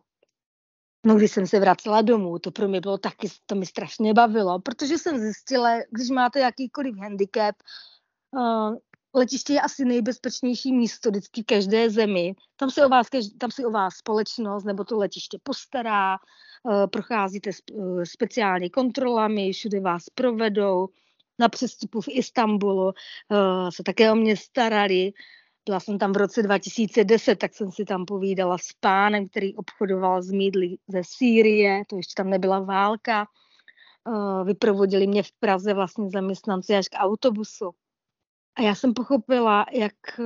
No, 1.06 1.14
když 1.14 1.32
jsem 1.32 1.46
se 1.46 1.61
vracela 1.61 2.02
domů, 2.02 2.38
to 2.38 2.50
pro 2.50 2.68
mě 2.68 2.80
bylo 2.80 2.99
taky, 2.99 3.28
to 3.46 3.54
mi 3.54 3.66
strašně 3.66 4.14
bavilo, 4.14 4.61
protože 4.61 4.99
jsem 4.99 5.18
zjistila, 5.18 5.70
když 5.90 6.11
máte 6.11 6.40
jakýkoliv 6.40 6.96
handicap, 6.96 7.56
uh, 8.30 8.76
letiště 9.16 9.52
je 9.52 9.61
asi 9.61 9.85
nejbezpečnější 9.85 10.73
místo 10.73 11.11
vždycky 11.11 11.44
každé 11.44 11.90
zemi. 11.90 12.35
Tam 12.56 12.70
se 12.70 12.87
o 12.87 12.88
vás, 12.88 13.06
tam 13.38 13.50
si 13.50 13.64
o 13.64 13.70
vás 13.70 13.94
společnost 13.94 14.64
nebo 14.64 14.85
to 14.85 14.96
letiště 14.96 15.38
postará, 15.42 16.16
uh, 16.62 16.87
procházíte 16.87 17.50
uh, 17.73 18.02
speciální 18.02 18.70
kontrolami, 18.70 19.52
všude 19.52 19.80
vás 19.80 20.04
provedou. 20.14 20.88
Na 21.38 21.49
přestupu 21.49 22.00
v 22.00 22.08
Istanbulu 22.08 22.85
uh, 22.85 22.92
se 23.75 23.82
také 23.82 24.12
o 24.12 24.14
mě 24.14 24.37
starali. 24.37 25.12
Byla 25.66 25.80
jsem 25.80 25.99
tam 25.99 26.12
v 26.12 26.16
roce 26.16 26.42
2010, 26.42 27.37
tak 27.37 27.54
jsem 27.54 27.73
si 27.73 27.85
tam 27.85 28.04
povídala 28.04 28.58
s 28.58 28.73
pánem, 28.80 29.28
který 29.28 29.56
obchodoval 29.56 30.23
s 30.23 30.30
mídly 30.30 30.76
ze 30.88 31.02
Sýrie, 31.04 31.82
to 31.88 31.96
ještě 31.96 32.14
tam 32.16 32.30
nebyla 32.30 32.61
válka. 32.61 33.26
Vyprovodili 34.44 35.06
mě 35.06 35.23
v 35.23 35.32
Praze 35.40 35.75
vlastně 35.75 36.11
zaměstnanci 36.11 36.75
až 36.75 36.88
k 36.88 36.99
autobusu. 36.99 37.70
A 38.56 38.62
já 38.62 38.75
jsem 38.75 38.94
pochopila, 38.94 39.66
jak, 39.72 40.20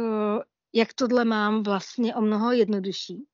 jak 0.72 0.94
tohle 0.94 1.24
mám 1.24 1.62
vlastně 1.62 2.14
o 2.14 2.20
mnoho 2.20 2.52
jednodušší. 2.52 3.24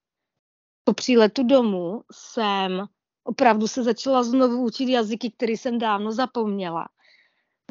Po 0.84 0.92
příletu 0.92 1.42
domů 1.42 2.02
jsem 2.12 2.86
opravdu 3.24 3.68
se 3.68 3.82
začala 3.82 4.22
znovu 4.22 4.64
učit 4.64 4.88
jazyky, 4.88 5.30
které 5.30 5.52
jsem 5.52 5.78
dávno 5.78 6.12
zapomněla. 6.12 6.88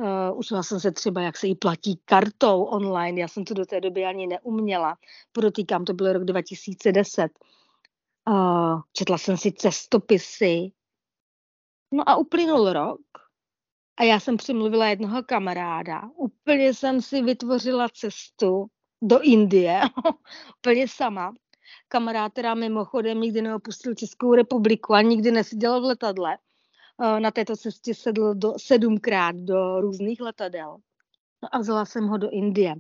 Uh, 0.02 0.40
učila 0.40 0.64
jsem 0.64 0.80
se 0.80 0.92
třeba, 0.92 1.22
jak 1.22 1.38
se 1.38 1.48
jí 1.48 1.56
platí 1.56 2.02
kartou 2.06 2.64
online, 2.64 3.22
já 3.22 3.28
jsem 3.28 3.46
to 3.46 3.54
do 3.54 3.66
té 3.66 3.82
doby 3.82 4.06
ani 4.06 4.28
neuměla. 4.28 4.98
Podotýkám, 5.32 5.86
to 5.86 5.94
byl 5.94 6.14
rok 6.14 6.24
2010. 6.24 7.32
Uh, 8.30 8.82
četla 8.94 9.18
jsem 9.18 9.38
si 9.38 9.52
cestopisy. 9.52 10.72
No 11.92 12.10
a 12.10 12.16
uplynul 12.16 12.74
rok 12.74 13.02
a 13.98 14.04
já 14.04 14.20
jsem 14.20 14.38
přimluvila 14.38 14.88
jednoho 14.88 15.24
kamaráda. 15.24 16.10
Úplně 16.16 16.74
jsem 16.74 17.02
si 17.02 17.22
vytvořila 17.22 17.88
cestu 17.90 18.66
do 19.02 19.22
Indie, 19.22 19.82
úplně 20.60 20.88
sama. 20.88 21.34
Kamarád, 21.88 22.32
která 22.32 22.56
mimochodem 22.56 23.22
nikdy 23.22 23.42
neopustil 23.42 23.96
Českou 23.96 24.34
republiku 24.34 24.94
a 24.94 25.02
nikdy 25.02 25.32
neseděl 25.32 25.82
v 25.82 25.84
letadle. 25.84 26.38
Eh, 27.02 27.20
na 27.20 27.32
této 27.32 27.56
cestě 27.56 27.96
sedl 27.96 28.34
do, 28.34 28.54
sedmkrát 28.58 29.36
do 29.36 29.82
různých 29.82 30.22
letadel. 30.22 30.78
No 31.44 31.50
a 31.52 31.60
vzala 31.60 31.86
jsem 31.86 32.08
ho 32.08 32.18
do 32.18 32.30
Indie. 32.30 32.76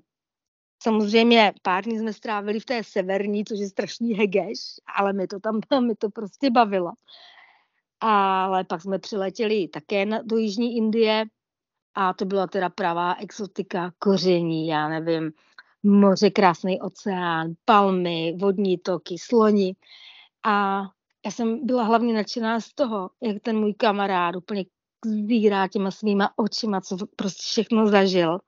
Samozřejmě 0.83 1.53
pár 1.61 1.83
dní 1.83 1.99
jsme 1.99 2.13
strávili 2.13 2.59
v 2.59 2.65
té 2.65 2.83
severní, 2.83 3.45
což 3.45 3.59
je 3.59 3.69
strašný 3.69 4.13
hegeš, 4.13 4.59
ale 4.97 5.13
mi 5.13 5.27
to 5.27 5.39
tam 5.39 5.59
mi 5.87 5.95
to 5.95 6.09
prostě 6.09 6.49
bavilo 6.49 6.91
ale 8.05 8.63
pak 8.63 8.81
jsme 8.81 8.99
přiletěli 8.99 9.67
také 9.67 10.05
na, 10.05 10.21
do 10.23 10.37
Jižní 10.37 10.77
Indie 10.77 11.25
a 11.95 12.13
to 12.13 12.25
byla 12.25 12.47
teda 12.47 12.69
pravá 12.69 13.13
exotika, 13.13 13.91
koření, 13.99 14.67
já 14.67 14.89
nevím, 14.89 15.31
moře, 15.83 16.29
krásný 16.29 16.81
oceán, 16.81 17.53
palmy, 17.65 18.37
vodní 18.39 18.77
toky, 18.77 19.15
sloni. 19.19 19.75
A 20.45 20.83
já 21.25 21.31
jsem 21.31 21.65
byla 21.65 21.83
hlavně 21.83 22.13
nadšená 22.13 22.59
z 22.59 22.73
toho, 22.73 23.09
jak 23.21 23.41
ten 23.41 23.59
můj 23.59 23.73
kamarád 23.73 24.35
úplně 24.35 24.65
zírá 25.05 25.67
těma 25.67 25.91
svýma 25.91 26.33
očima, 26.35 26.81
co 26.81 26.97
prostě 27.15 27.43
všechno 27.43 27.87
zažil. 27.87 28.39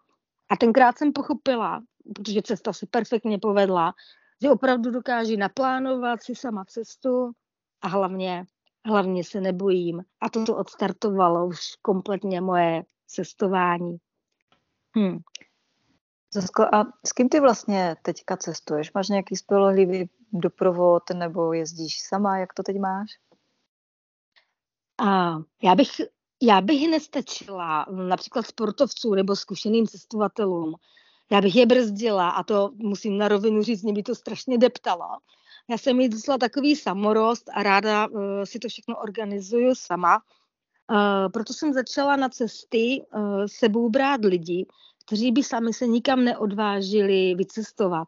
A 0.49 0.57
tenkrát 0.57 0.97
jsem 0.97 1.13
pochopila, 1.13 1.83
protože 2.15 2.41
cesta 2.41 2.73
se 2.73 2.85
perfektně 2.85 3.39
povedla, 3.39 3.93
že 4.41 4.49
opravdu 4.49 4.91
dokáží 4.91 5.37
naplánovat 5.37 6.23
si 6.23 6.35
sama 6.35 6.65
cestu 6.65 7.31
a 7.81 7.87
hlavně 7.87 8.45
hlavně 8.87 9.23
se 9.23 9.41
nebojím. 9.41 10.03
A 10.21 10.29
toto 10.29 10.55
odstartovalo 10.55 11.47
už 11.47 11.59
kompletně 11.81 12.41
moje 12.41 12.83
cestování. 13.07 13.97
Hmm. 14.95 15.19
Zasko, 16.33 16.63
a 16.63 16.85
s 17.05 17.13
kým 17.13 17.29
ty 17.29 17.39
vlastně 17.39 17.95
teďka 18.01 18.37
cestuješ? 18.37 18.93
Máš 18.93 19.09
nějaký 19.09 19.35
spolehlivý 19.35 20.09
doprovod 20.33 21.03
nebo 21.13 21.53
jezdíš 21.53 22.01
sama? 22.01 22.37
Jak 22.37 22.53
to 22.53 22.63
teď 22.63 22.79
máš? 22.79 23.09
A 24.99 25.37
já 25.63 25.75
bych, 25.75 25.89
já 26.41 26.61
bych 26.61 26.89
nestačila 26.89 27.85
například 27.91 28.47
sportovců 28.47 29.13
nebo 29.13 29.35
zkušeným 29.35 29.87
cestovatelům. 29.87 30.75
Já 31.31 31.41
bych 31.41 31.55
je 31.55 31.65
brzdila 31.65 32.29
a 32.29 32.43
to 32.43 32.71
musím 32.75 33.17
na 33.17 33.27
rovinu 33.27 33.63
říct, 33.63 33.83
mě 33.83 33.93
by 33.93 34.03
to 34.03 34.15
strašně 34.15 34.57
deptalo. 34.57 35.07
Já 35.69 35.77
jsem 35.77 35.99
jí 35.99 36.09
docela 36.09 36.37
takový 36.37 36.75
samorost 36.75 37.49
a 37.53 37.63
ráda 37.63 38.07
uh, 38.07 38.21
si 38.43 38.59
to 38.59 38.67
všechno 38.67 38.97
organizuju 38.97 39.75
sama. 39.75 40.21
Uh, 40.91 41.31
proto 41.31 41.53
jsem 41.53 41.73
začala 41.73 42.15
na 42.15 42.29
cesty 42.29 43.05
uh, 43.15 43.45
sebou 43.45 43.89
brát 43.89 44.25
lidi, 44.25 44.65
kteří 45.05 45.31
by 45.31 45.43
sami 45.43 45.73
se 45.73 45.87
nikam 45.87 46.23
neodvážili 46.23 47.35
vycestovat. 47.35 48.07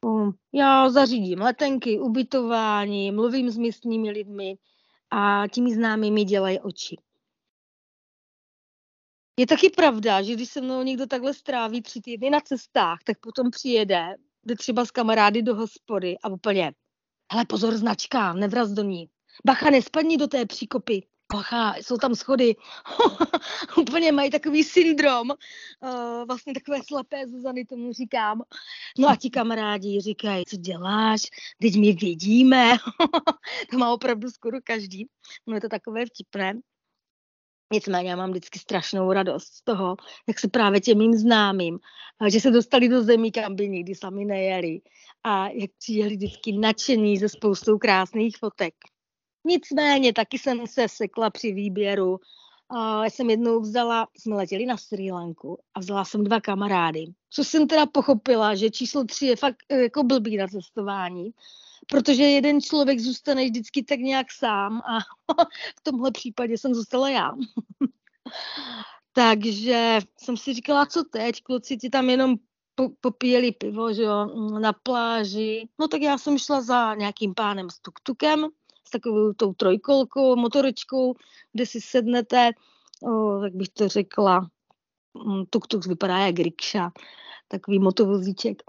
Uh, 0.00 0.32
já 0.52 0.90
zařídím 0.90 1.40
letenky, 1.40 2.00
ubytování, 2.00 3.12
mluvím 3.12 3.50
s 3.50 3.56
místními 3.56 4.10
lidmi 4.10 4.54
a 5.10 5.48
těmi 5.48 5.74
známými 5.74 6.24
dělají 6.24 6.60
oči. 6.60 6.96
Je 9.38 9.46
taky 9.46 9.70
pravda, 9.70 10.22
že 10.22 10.34
když 10.34 10.48
se 10.48 10.60
mnou 10.60 10.82
někdo 10.82 11.06
takhle 11.06 11.34
stráví 11.34 11.82
tři 11.82 12.00
týdny 12.00 12.30
na 12.30 12.40
cestách, 12.40 12.98
tak 13.04 13.18
potom 13.20 13.50
přijede 13.50 14.16
jde 14.46 14.56
třeba 14.56 14.84
s 14.84 14.90
kamarády 14.90 15.42
do 15.42 15.54
hospody 15.54 16.16
a 16.22 16.28
úplně, 16.28 16.72
hele 17.32 17.44
pozor 17.44 17.76
značka, 17.76 18.32
nevraz 18.32 18.70
do 18.70 18.82
ní. 18.82 19.08
Bacha, 19.44 19.70
nespadni 19.70 20.16
do 20.16 20.26
té 20.26 20.46
příkopy. 20.46 21.02
Bacha, 21.32 21.74
jsou 21.76 21.96
tam 21.96 22.14
schody. 22.14 22.56
úplně 23.78 24.12
mají 24.12 24.30
takový 24.30 24.64
syndrom. 24.64 25.30
Uh, 25.30 26.24
vlastně 26.26 26.54
takové 26.54 26.78
slepé 26.86 27.26
Zuzany 27.28 27.64
tomu 27.64 27.92
říkám. 27.92 28.42
No 28.98 29.08
a 29.08 29.16
ti 29.16 29.30
kamarádi 29.30 30.00
říkají, 30.00 30.44
co 30.44 30.56
děláš, 30.56 31.22
teď 31.60 31.76
my 31.76 31.92
vidíme. 31.92 32.76
to 33.70 33.78
má 33.78 33.92
opravdu 33.92 34.30
skoro 34.30 34.58
každý. 34.64 35.08
No 35.46 35.54
je 35.54 35.60
to 35.60 35.68
takové 35.68 36.06
vtipné. 36.06 36.60
Nicméně 37.72 38.10
já 38.10 38.16
mám 38.16 38.30
vždycky 38.30 38.58
strašnou 38.58 39.12
radost 39.12 39.44
z 39.44 39.62
toho, 39.62 39.96
jak 40.28 40.38
se 40.38 40.48
právě 40.48 40.80
těm 40.80 40.98
mým 40.98 41.14
známým, 41.14 41.78
že 42.28 42.40
se 42.40 42.50
dostali 42.50 42.88
do 42.88 43.02
zemí, 43.02 43.32
kam 43.32 43.56
by 43.56 43.68
nikdy 43.68 43.94
sami 43.94 44.24
nejeli 44.24 44.80
a 45.24 45.48
jak 45.48 45.70
přijeli 45.78 46.16
vždycky 46.16 46.52
nadšení 46.52 47.18
ze 47.18 47.28
spoustou 47.28 47.78
krásných 47.78 48.36
fotek. 48.36 48.74
Nicméně 49.44 50.12
taky 50.12 50.38
jsem 50.38 50.66
se 50.66 50.88
sekla 50.88 51.30
při 51.30 51.52
výběru. 51.52 52.18
A 52.70 53.04
já 53.04 53.10
jsem 53.10 53.30
jednou 53.30 53.60
vzala, 53.60 54.08
jsme 54.18 54.36
letěli 54.36 54.66
na 54.66 54.76
Sri 54.76 55.12
Lanku 55.12 55.58
a 55.74 55.80
vzala 55.80 56.04
jsem 56.04 56.24
dva 56.24 56.40
kamarády. 56.40 57.04
Co 57.30 57.44
jsem 57.44 57.66
teda 57.66 57.86
pochopila, 57.86 58.54
že 58.54 58.70
číslo 58.70 59.04
tři 59.04 59.26
je 59.26 59.36
fakt 59.36 59.56
eh, 59.68 59.82
jako 59.82 60.02
blbý 60.02 60.36
na 60.36 60.48
cestování, 60.48 61.30
protože 61.86 62.22
jeden 62.22 62.60
člověk 62.60 63.00
zůstane 63.00 63.44
vždycky 63.44 63.82
tak 63.82 63.98
nějak 63.98 64.32
sám 64.32 64.80
a 64.80 64.98
v 65.78 65.80
tomhle 65.82 66.10
případě 66.10 66.58
jsem 66.58 66.74
zůstala 66.74 67.08
já. 67.08 67.32
Takže 69.12 69.98
jsem 70.20 70.36
si 70.36 70.54
říkala, 70.54 70.86
co 70.86 71.04
teď, 71.04 71.42
kluci 71.42 71.76
ti 71.76 71.90
tam 71.90 72.10
jenom 72.10 72.36
popíjeli 73.00 73.52
pivo, 73.52 73.92
že 73.92 74.02
jo, 74.02 74.26
na 74.58 74.72
pláži. 74.72 75.68
No 75.78 75.88
tak 75.88 76.02
já 76.02 76.18
jsem 76.18 76.38
šla 76.38 76.60
za 76.60 76.94
nějakým 76.94 77.34
pánem 77.34 77.70
s 77.70 77.78
tuktukem, 77.78 78.46
s 78.88 78.90
takovou 78.90 79.32
tou 79.32 79.54
trojkolkou, 79.54 80.36
motorečkou, 80.36 81.14
kde 81.52 81.66
si 81.66 81.80
sednete, 81.80 82.50
o, 83.02 83.42
jak 83.42 83.54
bych 83.54 83.68
to 83.68 83.88
řekla, 83.88 84.48
mm, 85.24 85.42
tuk-tuk 85.42 85.88
vypadá 85.88 86.18
jak 86.18 86.38
rikša, 86.38 86.92
takový 87.48 87.78
motovozíček. 87.78 88.62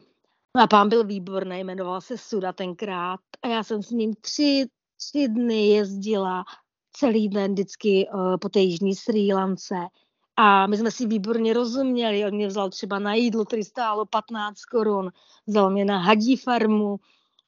No 0.57 0.63
a 0.63 0.67
pán 0.67 0.89
byl 0.89 1.03
výborný, 1.03 1.63
jmenoval 1.63 2.01
se 2.01 2.17
Suda 2.17 2.53
tenkrát 2.53 3.19
a 3.41 3.47
já 3.47 3.63
jsem 3.63 3.83
s 3.83 3.91
ním 3.91 4.13
tři, 4.21 4.65
tři 4.97 5.27
dny 5.27 5.67
jezdila 5.67 6.43
celý 6.91 7.29
den 7.29 7.51
vždycky 7.51 8.07
uh, 8.13 8.37
po 8.37 8.49
té 8.49 8.59
jižní 8.59 8.95
Sri 8.95 9.33
Lance 9.33 9.75
a 10.35 10.67
my 10.67 10.77
jsme 10.77 10.91
si 10.91 11.05
výborně 11.05 11.53
rozuměli. 11.53 12.25
On 12.25 12.35
mě 12.35 12.47
vzal 12.47 12.69
třeba 12.69 12.99
na 12.99 13.13
jídlo, 13.13 13.45
který 13.45 13.63
stálo 13.63 14.05
15 14.05 14.65
korun, 14.65 15.09
vzal 15.47 15.69
mě 15.69 15.85
na 15.85 15.97
hadí 15.97 16.35
farmu, 16.37 16.99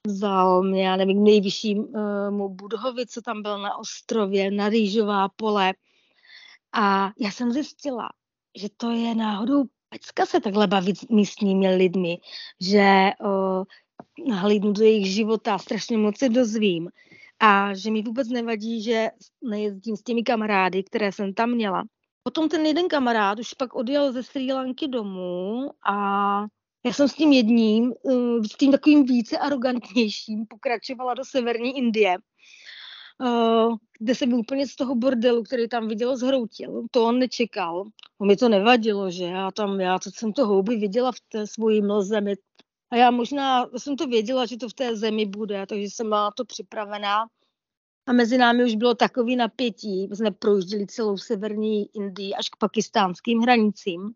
vzal 0.07 0.63
mě, 0.63 0.87
já 0.87 0.95
nevím, 0.95 1.23
nejvyššímu 1.23 1.83
uh, 1.83 2.51
budhovi, 2.55 3.07
co 3.07 3.21
tam 3.21 3.41
byl 3.41 3.61
na 3.61 3.77
ostrově, 3.77 4.51
na 4.51 4.69
rýžová 4.69 5.29
pole. 5.29 5.73
A 6.73 7.11
já 7.19 7.31
jsem 7.31 7.51
zjistila, 7.51 8.09
že 8.57 8.67
to 8.77 8.91
je 8.91 9.15
náhodou 9.15 9.63
pecka 9.89 10.25
se 10.25 10.39
takhle 10.39 10.67
bavit 10.67 10.97
s 10.97 11.07
místními 11.07 11.75
lidmi, 11.75 12.17
že 12.61 13.09
uh, 13.21 14.73
do 14.73 14.83
jejich 14.83 15.13
života, 15.13 15.57
strašně 15.57 15.97
moc 15.97 16.17
se 16.17 16.29
dozvím 16.29 16.89
a 17.39 17.73
že 17.73 17.91
mi 17.91 18.01
vůbec 18.01 18.29
nevadí, 18.29 18.83
že 18.83 19.09
nejezdím 19.43 19.97
s 19.97 20.03
těmi 20.03 20.23
kamarády, 20.23 20.83
které 20.83 21.11
jsem 21.11 21.33
tam 21.33 21.51
měla. 21.51 21.83
Potom 22.23 22.49
ten 22.49 22.65
jeden 22.65 22.87
kamarád 22.87 23.39
už 23.39 23.53
pak 23.53 23.75
odjel 23.75 24.11
ze 24.11 24.23
Sri 24.23 24.53
Lanky 24.53 24.87
domů 24.87 25.69
a 25.89 25.95
já 26.85 26.93
jsem 26.93 27.07
s 27.07 27.13
tím 27.13 27.33
jedním, 27.33 27.93
uh, 28.01 28.43
s 28.43 28.57
tím 28.57 28.71
takovým 28.71 29.05
více 29.05 29.37
arrogantnějším, 29.37 30.45
pokračovala 30.45 31.13
do 31.13 31.25
severní 31.25 31.77
Indie 31.77 32.17
kde 33.99 34.15
se 34.15 34.25
mi 34.25 34.33
úplně 34.33 34.67
z 34.67 34.75
toho 34.75 34.95
bordelu, 34.95 35.43
který 35.43 35.69
tam 35.69 35.87
viděl, 35.87 36.17
zhroutil. 36.17 36.83
To 36.91 37.05
on 37.05 37.19
nečekal. 37.19 37.85
On 38.17 38.27
mi 38.27 38.35
to 38.35 38.49
nevadilo, 38.49 39.11
že 39.11 39.23
já 39.23 39.51
tam, 39.51 39.79
já 39.79 39.99
to 39.99 40.11
jsem 40.11 40.33
to 40.33 40.47
houby 40.47 40.75
viděla 40.75 41.11
v 41.11 41.19
té 41.29 41.47
svojí 41.47 41.81
mlzemi. 41.81 42.35
A 42.91 42.95
já 42.95 43.11
možná 43.11 43.69
jsem 43.77 43.95
to 43.95 44.07
věděla, 44.07 44.45
že 44.45 44.57
to 44.57 44.69
v 44.69 44.73
té 44.73 44.95
zemi 44.95 45.25
bude, 45.25 45.65
takže 45.65 45.83
jsem 45.83 46.09
byla 46.09 46.31
to 46.31 46.45
připravená. 46.45 47.27
A 48.07 48.13
mezi 48.13 48.37
námi 48.37 48.63
už 48.65 48.75
bylo 48.75 48.95
takový 48.95 49.35
napětí. 49.35 50.07
My 50.07 50.15
jsme 50.15 50.31
projížděli 50.31 50.87
celou 50.87 51.17
severní 51.17 51.95
Indii 51.95 52.33
až 52.33 52.49
k 52.49 52.55
pakistánským 52.55 53.39
hranicím. 53.39 54.13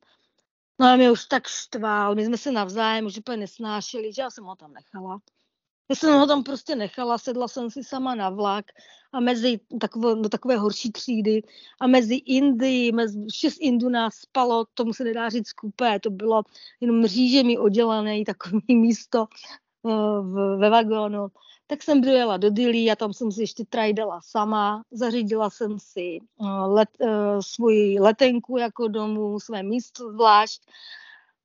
No 0.80 0.88
a 0.88 0.96
mě 0.96 1.12
už 1.12 1.26
tak 1.26 1.48
štval, 1.48 2.16
my 2.16 2.26
jsme 2.26 2.38
se 2.38 2.52
navzájem 2.52 3.06
už 3.06 3.18
úplně 3.18 3.38
nesnášeli, 3.38 4.14
že 4.14 4.22
já 4.22 4.30
jsem 4.30 4.44
ho 4.44 4.56
tam 4.56 4.74
nechala. 4.74 5.20
Já 5.90 5.96
jsem 5.96 6.20
ho 6.20 6.28
tam 6.28 6.44
prostě 6.44 6.76
nechala, 6.76 7.18
sedla 7.18 7.48
jsem 7.48 7.70
si 7.70 7.84
sama 7.84 8.16
na 8.16 8.30
vlak 8.30 8.66
a 9.14 9.20
mezi 9.20 9.60
takové, 9.82 10.16
do 10.16 10.30
takové 10.30 10.58
horší 10.58 10.92
třídy 10.92 11.42
a 11.82 11.88
mezi 11.88 12.16
Indy, 12.16 12.92
mezi 12.92 13.26
šest 13.34 13.58
Indů 13.62 13.90
nás 13.90 14.16
spalo, 14.16 14.66
tomu 14.74 14.94
se 14.94 15.04
nedá 15.04 15.30
říct 15.30 15.54
kupé, 15.54 16.00
to 16.00 16.10
bylo 16.10 16.44
jenom 16.82 17.00
mřížemi 17.00 17.58
oddělené 17.58 18.24
takové 18.26 18.60
místo 18.70 19.26
uh, 19.82 19.92
v, 20.22 20.58
ve 20.60 20.70
vagónu. 20.70 21.28
Tak 21.68 21.84
jsem 21.84 22.02
dojela 22.02 22.38
do 22.38 22.50
Dili 22.50 22.92
a 22.92 22.96
tam 22.96 23.14
jsem 23.14 23.32
si 23.32 23.42
ještě 23.42 23.66
trajdala 23.66 24.22
sama, 24.24 24.84
zařídila 24.92 25.50
jsem 25.50 25.80
si 25.80 26.20
uh, 26.38 26.74
let, 26.74 26.90
uh, 27.00 27.10
svoji 27.40 28.00
letenku 28.00 28.58
jako 28.58 28.88
domů, 28.88 29.40
své 29.40 29.64
místo 29.64 30.12
zvlášť. 30.12 30.62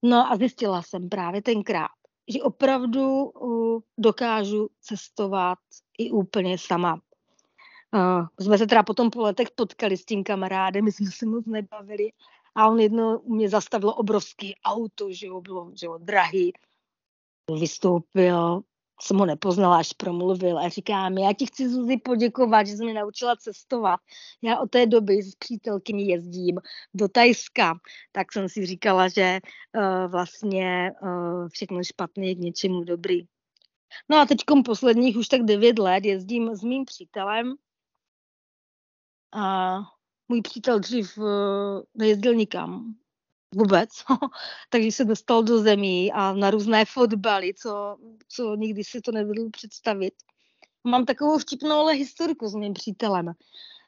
No 0.02 0.32
a 0.32 0.36
zjistila 0.36 0.82
jsem 0.82 1.08
právě 1.08 1.42
tenkrát, 1.42 1.97
že 2.28 2.42
opravdu 2.42 3.24
uh, 3.24 3.80
dokážu 3.98 4.68
cestovat 4.80 5.58
i 5.98 6.10
úplně 6.10 6.58
sama. 6.58 7.00
Uh, 7.94 8.26
jsme 8.40 8.58
se 8.58 8.66
teda 8.66 8.82
potom 8.82 9.10
po 9.10 9.22
letech 9.22 9.48
potkali 9.50 9.96
s 9.96 10.04
tím 10.04 10.24
kamarádem, 10.24 10.84
my 10.84 10.92
jsme 10.92 11.10
se 11.10 11.26
moc 11.26 11.46
nebavili 11.46 12.10
a 12.54 12.68
on 12.68 12.80
jedno 12.80 13.22
mě 13.24 13.48
zastavilo 13.48 13.94
obrovský 13.94 14.54
auto, 14.64 15.12
že 15.12 15.26
jo, 15.26 15.40
bylo 15.40 15.72
že 15.80 15.86
jo, 15.86 15.98
drahý. 15.98 16.52
Vystoupil, 17.60 18.62
jsem 19.02 19.18
ho 19.18 19.26
nepoznala, 19.26 19.78
až 19.78 19.92
promluvil 19.92 20.58
a 20.58 20.68
říkám, 20.68 21.18
já 21.18 21.32
ti 21.32 21.46
chci 21.46 21.68
Zuzi 21.68 21.96
poděkovat, 21.96 22.66
že 22.66 22.76
jsi 22.76 22.84
mě 22.84 22.94
naučila 22.94 23.37
cestovat. 23.37 24.00
Já 24.42 24.58
od 24.61 24.70
té 24.70 24.87
doby 24.87 25.22
s 25.22 25.34
přítelkyní 25.34 26.08
jezdím 26.08 26.58
do 26.94 27.08
Tajska, 27.08 27.78
tak 28.12 28.32
jsem 28.32 28.48
si 28.48 28.66
říkala, 28.66 29.08
že 29.08 29.40
uh, 29.76 30.11
vlastně 30.11 30.92
uh, 31.02 31.48
všechno 31.48 31.84
špatné 31.84 32.26
je 32.26 32.34
k 32.34 32.38
něčemu 32.38 32.84
dobrý. 32.84 33.22
No 34.08 34.18
a 34.18 34.26
teď 34.26 34.38
posledních 34.64 35.16
už 35.16 35.28
tak 35.28 35.42
devět 35.42 35.78
let 35.78 36.04
jezdím 36.04 36.54
s 36.54 36.62
mým 36.62 36.84
přítelem 36.84 37.54
a 39.32 39.76
můj 40.28 40.42
přítel 40.42 40.78
dřív 40.78 41.18
uh, 41.18 41.24
nejezdil 41.94 42.34
nikam 42.34 42.94
vůbec, 43.54 43.90
takže 44.70 44.92
se 44.92 45.04
dostal 45.04 45.42
do 45.42 45.58
zemí 45.58 46.12
a 46.12 46.32
na 46.32 46.50
různé 46.50 46.84
fotbaly, 46.84 47.54
co, 47.54 47.96
co 48.28 48.56
nikdy 48.56 48.84
si 48.84 49.00
to 49.00 49.12
nevedl 49.12 49.50
představit. 49.50 50.14
Mám 50.84 51.04
takovou 51.04 51.38
vtipnou 51.38 51.76
ale 51.76 51.92
historiku 51.92 52.48
s 52.48 52.54
mým 52.54 52.72
přítelem. 52.72 53.32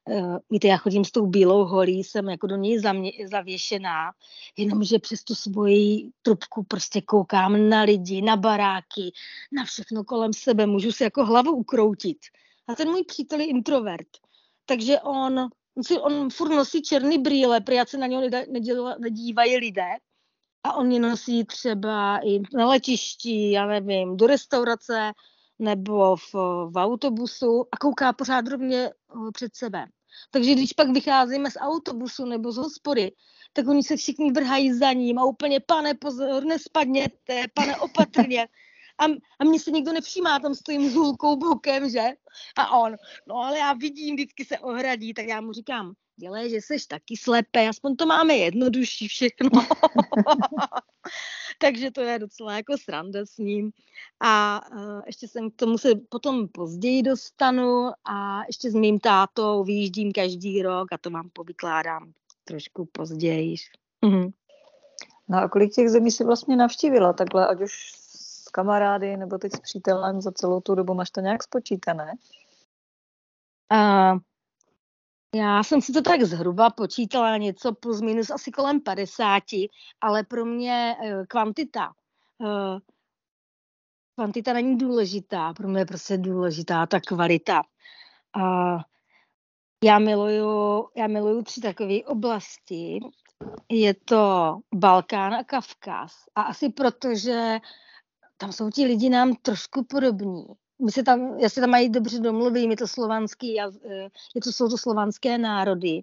Uh, 0.05 0.37
víte, 0.51 0.69
já 0.69 0.77
chodím 0.77 1.05
s 1.05 1.11
tou 1.11 1.27
bílou 1.27 1.65
holí, 1.65 2.05
jsem 2.05 2.29
jako 2.29 2.47
do 2.47 2.57
něj 2.57 2.79
zamě, 2.79 3.13
zavěšená, 3.31 4.13
jenomže 4.57 4.99
přes 4.99 5.25
tu 5.25 5.35
svoji 5.35 6.11
trubku 6.23 6.63
prostě 6.63 7.01
koukám 7.01 7.69
na 7.69 7.83
lidi, 7.83 8.23
na 8.23 8.37
baráky, 8.37 9.13
na 9.53 9.65
všechno 9.65 10.05
kolem 10.05 10.33
sebe, 10.33 10.67
můžu 10.67 10.93
si 10.93 11.05
jako 11.05 11.25
hlavu 11.25 11.53
ukroutit. 11.53 12.19
A 12.69 12.75
ten 12.75 12.89
můj 12.89 13.05
přítel 13.05 13.41
je 13.41 13.47
introvert, 13.47 14.09
takže 14.67 15.01
on 15.01 15.51
on 16.01 16.31
furt 16.31 16.49
nosí 16.49 16.83
černý 16.83 17.19
brýle, 17.19 17.61
protože 17.61 17.85
se 17.89 17.99
na 17.99 18.07
něho 18.07 18.23
nedívají 18.99 19.57
lidé. 19.57 19.91
A 20.65 20.75
on 20.75 20.93
je 20.93 21.01
nosí 21.01 21.45
třeba 21.45 22.19
i 22.25 22.41
na 22.55 22.67
letišti, 22.67 23.51
já 23.51 23.67
nevím, 23.67 24.17
do 24.17 24.27
restaurace 24.27 25.13
nebo 25.59 26.17
v, 26.17 26.35
v 26.71 26.73
autobusu 26.77 27.67
a 27.73 27.77
kouká 27.77 28.13
pořád 28.13 28.49
rovně 28.49 28.87
eh, 28.87 29.33
před 29.33 29.57
sebe. 29.57 29.87
Takže 30.31 30.55
když 30.55 30.73
pak 30.73 30.91
vycházíme 30.91 31.51
z 31.51 31.57
autobusu 31.61 32.25
nebo 32.25 32.53
z 32.53 32.57
hospody, 32.57 33.13
tak 33.53 33.69
oni 33.69 33.83
se 33.83 33.97
všichni 33.97 34.33
vrhají 34.33 34.73
za 34.73 34.93
ním 34.93 35.19
a 35.19 35.25
úplně, 35.25 35.61
pane, 35.61 35.95
pozor, 35.95 36.45
nespadněte, 36.45 37.45
pane, 37.55 37.77
opatrně 37.77 38.49
a, 39.01 39.05
a 39.41 39.45
mě 39.45 39.61
se 39.61 39.71
nikdo 39.71 39.93
nevšímá, 39.93 40.39
tam 40.39 40.55
stojím 40.55 40.91
s 40.91 40.95
hulkou 40.95 41.37
bokem, 41.37 41.91
že? 41.91 42.05
A 42.57 42.79
on, 42.79 42.97
no 43.29 43.37
ale 43.37 43.59
já 43.59 43.73
vidím, 43.73 44.15
vždycky 44.15 44.45
se 44.45 44.59
ohradí, 44.59 45.15
tak 45.15 45.27
já 45.27 45.41
mu 45.41 45.53
říkám, 45.53 45.93
dělej, 46.17 46.51
že 46.51 46.61
seš 46.61 46.87
taky 46.87 47.17
slepé, 47.17 47.69
aspoň 47.69 47.97
to 47.97 48.07
máme 48.07 48.35
jednodušší 48.35 49.09
všechno. 49.09 49.51
Takže 51.59 51.91
to 51.91 52.01
je 52.01 52.19
docela 52.19 52.57
jako 52.57 52.79
sranda 52.79 53.27
s 53.27 53.39
ním. 53.39 53.71
A 54.21 54.61
uh, 54.73 55.03
ještě 55.07 55.29
jsem 55.29 55.51
k 55.51 55.57
tomu 55.57 55.79
se 55.79 55.89
potom 56.09 56.49
později 56.49 57.03
dostanu 57.03 57.91
a 58.05 58.45
ještě 58.47 58.71
s 58.71 58.75
mým 58.75 59.01
tátou 59.01 59.65
vyjíždím 59.65 60.13
každý 60.13 60.63
rok 60.63 60.93
a 60.93 60.99
to 60.99 61.11
vám 61.11 61.31
povykládám 61.33 62.13
trošku 62.45 62.89
později. 62.93 63.55
Mhm. 64.05 64.31
No 65.29 65.39
a 65.39 65.49
kolik 65.49 65.75
těch 65.75 65.89
zemí 65.89 66.11
si 66.11 66.25
vlastně 66.25 66.57
navštívila 66.57 67.13
takhle, 67.13 67.47
ať 67.47 67.61
už 67.61 68.00
kamarády 68.51 69.17
nebo 69.17 69.39
teď 69.39 69.53
s 69.53 69.61
přítelem 69.61 70.21
za 70.21 70.33
celou 70.33 70.61
tu 70.61 70.75
dobu? 70.75 70.95
Máš 70.95 71.11
to 71.11 71.21
nějak 71.21 71.43
spočítané? 71.43 72.13
Uh, 73.73 74.19
já 75.35 75.63
jsem 75.63 75.81
si 75.81 75.93
to 75.93 76.03
tak 76.03 76.23
zhruba 76.23 76.71
počítala 76.71 77.37
něco 77.37 77.73
plus 77.73 78.01
minus 78.01 78.31
asi 78.31 78.51
kolem 78.51 78.81
50, 78.81 79.43
ale 80.01 80.25
pro 80.25 80.45
mě 80.45 80.97
uh, 81.03 81.25
kvantita. 81.29 81.93
Uh, 82.39 82.79
kvantita 84.15 84.53
není 84.53 84.79
důležitá, 84.79 85.53
pro 85.53 85.69
mě 85.69 85.81
je 85.81 85.87
prostě 85.87 86.19
důležitá 86.19 86.87
ta 86.87 87.01
kvalita. 87.01 87.63
Uh, 88.37 88.81
Já 89.85 89.99
miluju, 89.99 90.89
já 90.97 91.07
miluju 91.07 91.43
tři 91.43 91.61
takové 91.61 92.05
oblasti. 92.05 93.01
Je 93.69 93.95
to 93.95 94.57
Balkán 94.75 95.35
a 95.35 95.45
Kavkaz. 95.45 96.13
A 96.35 96.43
asi 96.43 96.69
proto, 96.69 97.15
že 97.15 97.59
tam 98.41 98.53
jsou 98.53 98.71
ti 98.71 98.87
lidi 98.87 99.09
nám 99.09 99.35
trošku 99.43 99.85
podobní. 99.85 100.45
My 100.85 100.93
se 100.93 101.03
tam, 101.03 101.39
já 101.39 101.49
se 101.49 101.61
tam 101.61 101.71
mají 101.71 101.91
dobře 101.91 102.19
domluvím, 102.19 102.71
je 102.71 102.77
to 102.77 102.87
slovanský, 102.87 103.61
e, 103.61 103.65
je 104.35 104.41
to, 104.45 104.53
jsou 104.53 104.69
to 104.69 104.79
slovanské 104.79 105.39
národy. 105.39 106.03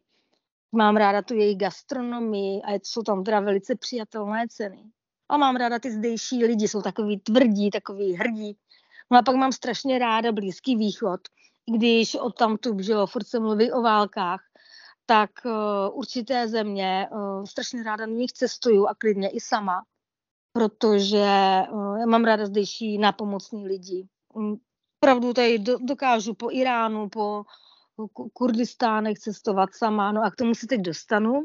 Mám 0.71 0.95
ráda 0.95 1.21
tu 1.21 1.33
její 1.33 1.55
gastronomii 1.55 2.61
a 2.61 2.73
jsou 2.73 3.01
tam 3.01 3.23
teda 3.23 3.39
velice 3.39 3.75
přijatelné 3.75 4.45
ceny. 4.49 4.83
A 5.29 5.37
mám 5.37 5.55
ráda 5.55 5.79
ty 5.79 5.91
zdejší 5.91 6.45
lidi, 6.45 6.67
jsou 6.67 6.81
takový 6.81 7.19
tvrdí, 7.19 7.69
takový 7.69 8.13
hrdí. 8.13 8.57
No 9.11 9.17
a 9.17 9.21
pak 9.21 9.35
mám 9.35 9.51
strašně 9.51 9.99
ráda 9.99 10.31
Blízký 10.31 10.75
východ, 10.75 11.21
když 11.77 12.15
od 12.15 12.37
tamtu, 12.37 12.77
že 12.79 12.91
jo, 12.91 13.07
furt 13.07 13.27
se 13.27 13.39
mluví 13.39 13.71
o 13.71 13.81
válkách, 13.81 14.41
tak 15.05 15.29
uh, 15.45 15.97
určité 15.97 16.47
země, 16.47 17.07
uh, 17.11 17.45
strašně 17.45 17.83
ráda 17.83 18.05
na 18.05 18.13
nich 18.13 18.31
cestuju 18.31 18.87
a 18.87 18.95
klidně 18.95 19.29
i 19.29 19.39
sama, 19.39 19.83
protože 20.57 21.25
uh, 21.71 21.99
já 21.99 22.05
mám 22.05 22.25
ráda 22.25 22.45
zdejší 22.45 22.97
napomocní 22.97 23.67
lidi. 23.67 24.07
Um, 24.33 24.59
opravdu 24.99 25.33
tady 25.33 25.59
do, 25.59 25.77
dokážu 25.77 26.33
po 26.33 26.51
Iránu, 26.51 27.09
po, 27.09 27.43
Kurdistánech 28.33 29.19
cestovat 29.19 29.69
sama, 29.73 30.11
no 30.11 30.23
a 30.23 30.31
k 30.31 30.35
tomu 30.35 30.55
se 30.55 30.67
teď 30.67 30.81
dostanu. 30.81 31.43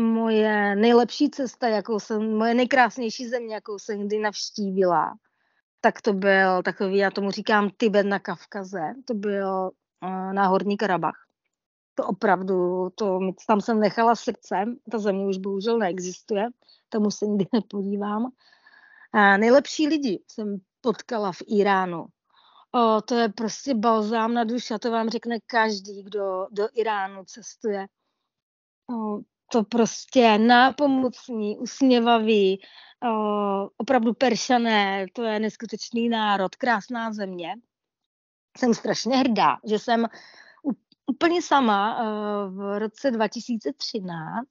Moje 0.00 0.76
nejlepší 0.76 1.30
cesta, 1.30 1.68
jakou 1.68 2.00
jsem, 2.00 2.38
moje 2.38 2.54
nejkrásnější 2.54 3.28
země, 3.28 3.54
jakou 3.54 3.78
jsem 3.78 4.06
kdy 4.06 4.18
navštívila, 4.18 5.14
tak 5.80 6.02
to 6.02 6.12
byl 6.12 6.62
takový, 6.62 6.96
já 6.96 7.10
tomu 7.10 7.30
říkám 7.30 7.70
Tibet 7.76 8.06
na 8.06 8.18
Kavkaze, 8.18 8.94
to 9.04 9.14
byl 9.14 9.70
uh, 10.04 10.32
na 10.32 10.46
Horní 10.46 10.76
Karabach. 10.76 11.26
To 11.94 12.06
opravdu, 12.06 12.90
to, 12.94 13.20
tam 13.46 13.60
jsem 13.60 13.80
nechala 13.80 14.14
srdcem, 14.14 14.76
ta 14.90 14.98
země 14.98 15.26
už 15.26 15.38
bohužel 15.38 15.78
neexistuje, 15.78 16.48
tomu 16.88 17.10
se 17.10 17.26
nikdy 17.26 17.46
nepodívám. 17.52 18.32
A 19.12 19.36
nejlepší 19.36 19.88
lidi 19.88 20.22
jsem 20.28 20.58
potkala 20.80 21.32
v 21.32 21.42
Iránu. 21.46 22.06
O, 22.74 23.00
to 23.00 23.14
je 23.14 23.28
prostě 23.28 23.74
balzám 23.74 24.34
na 24.34 24.44
duši 24.44 24.74
a 24.74 24.78
to 24.78 24.90
vám 24.90 25.08
řekne 25.08 25.38
každý, 25.46 26.02
kdo 26.02 26.46
do 26.50 26.68
Iránu 26.72 27.24
cestuje. 27.24 27.86
O, 28.94 29.20
to 29.52 29.64
prostě 29.64 30.38
nápomocný, 30.38 31.58
usměvavý, 31.58 32.60
o, 33.08 33.68
opravdu 33.76 34.14
peršané, 34.14 35.06
to 35.12 35.22
je 35.22 35.40
neskutečný 35.40 36.08
národ, 36.08 36.56
krásná 36.56 37.12
země. 37.12 37.54
Jsem 38.58 38.74
strašně 38.74 39.16
hrdá, 39.16 39.56
že 39.64 39.78
jsem 39.78 40.06
úplně 41.06 41.42
sama 41.42 41.98
v 42.48 42.78
roce 42.78 43.10
2013 43.10 44.48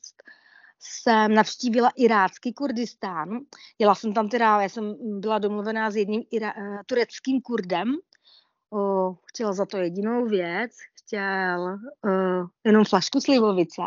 jsem 0.80 1.34
navštívila 1.34 1.90
irácký 1.96 2.54
Kurdistán. 2.54 3.40
Jela 3.80 3.96
jsem 3.96 4.14
tam 4.14 4.30
teda, 4.30 4.62
já 4.62 4.70
jsem 4.70 4.96
byla 5.20 5.40
domluvená 5.40 5.92
s 5.92 5.96
jedním 5.96 6.24
ira, 6.32 6.54
tureckým 6.86 7.42
Kurdem, 7.42 7.96
o, 8.74 9.14
chtěl 9.26 9.54
za 9.54 9.66
to 9.66 9.78
jedinou 9.78 10.26
věc, 10.26 10.72
chtěl 11.04 11.78
uh, 12.06 12.48
jenom 12.64 12.86
flašku 12.86 13.22
slivovice. 13.22 13.82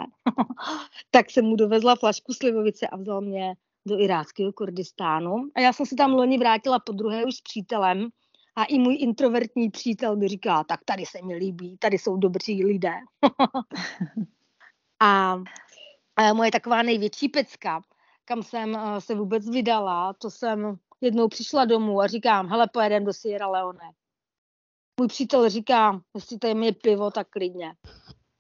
tak 1.11 1.31
jsem 1.31 1.45
mu 1.45 1.57
dovezla 1.57 1.97
flašku 1.97 2.33
slivovice 2.33 2.87
a 2.87 2.97
vzal 2.97 3.21
mě 3.21 3.55
do 3.87 4.01
iráckého 4.01 4.53
Kurdistánu. 4.53 5.51
A 5.55 5.61
já 5.61 5.73
jsem 5.73 5.87
se 5.87 5.97
tam 5.97 6.13
loni 6.13 6.39
vrátila 6.39 6.79
po 6.79 6.93
druhé 6.93 7.25
už 7.25 7.35
s 7.35 7.41
přítelem 7.41 8.09
a 8.57 8.65
i 8.65 8.79
můj 8.79 8.97
introvertní 9.01 9.71
přítel 9.71 10.17
mi 10.17 10.29
říká, 10.29 10.65
tak 10.65 10.81
tady 10.85 11.07
se 11.07 11.19
mi 11.23 11.35
líbí, 11.35 11.77
tady 11.79 11.99
jsou 11.99 12.17
dobří 12.17 12.65
lidé. 12.65 12.95
a, 15.03 15.39
a 16.17 16.35
moje 16.35 16.51
taková 16.51 16.83
největší 16.83 17.29
pecka, 17.29 17.81
kam 18.25 18.43
jsem 18.43 18.75
uh, 18.75 18.97
se 18.97 19.15
vůbec 19.15 19.51
vydala, 19.51 20.13
to 20.13 20.31
jsem 20.31 20.77
jednou 21.01 21.29
přišla 21.29 21.65
domů 21.65 22.01
a 22.01 22.07
říkám, 22.07 22.49
hele, 22.49 22.69
pojedem 22.73 23.05
do 23.05 23.13
Sierra 23.13 23.49
Leone. 23.49 23.91
Můj 25.01 25.09
přítel 25.09 25.49
říká, 25.49 26.01
jestli 26.15 26.39
tady 26.39 26.67
je 26.67 26.73
pivo, 26.73 27.11
tak 27.11 27.29
klidně. 27.31 27.75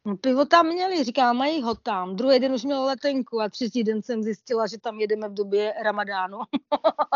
No, 0.06 0.16
pivo 0.16 0.44
tam 0.44 0.66
měli, 0.66 1.04
říká, 1.04 1.32
mají 1.32 1.62
ho 1.62 1.74
tam. 1.74 2.16
Druhý 2.16 2.38
den 2.38 2.52
už 2.52 2.64
měl 2.64 2.84
letenku 2.84 3.40
a 3.40 3.48
třetí 3.48 3.84
den 3.84 4.02
jsem 4.02 4.22
zjistila, 4.22 4.66
že 4.66 4.78
tam 4.78 5.00
jedeme 5.00 5.28
v 5.28 5.34
době 5.34 5.74
ramadánu. 5.82 6.38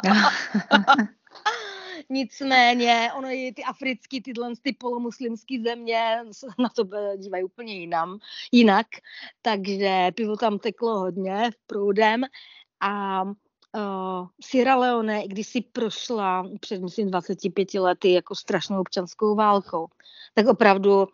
Nicméně, 2.08 3.10
ono 3.18 3.28
je 3.28 3.54
ty 3.54 3.64
africké, 3.64 4.20
tyhle 4.24 4.52
ty 4.62 4.72
polomuslimské 4.72 5.60
země 5.64 6.18
na 6.58 6.68
to 6.68 6.84
dívají 7.16 7.44
úplně 7.44 7.74
jinam, 7.74 8.18
jinak, 8.52 8.86
takže 9.42 10.10
pivo 10.14 10.36
tam 10.36 10.58
teklo 10.58 10.98
hodně 10.98 11.50
v 11.50 11.66
proudem 11.66 12.24
a 12.80 13.22
uh, 13.22 14.26
Sierra 14.40 14.76
Leone, 14.76 15.28
když 15.28 15.46
si 15.46 15.60
prošla 15.60 16.50
před, 16.60 16.82
myslím, 16.82 17.10
25 17.10 17.74
lety 17.74 18.12
jako 18.12 18.34
strašnou 18.34 18.80
občanskou 18.80 19.34
válkou, 19.34 19.86
tak 20.34 20.46
opravdu 20.46 21.02
uh, 21.02 21.06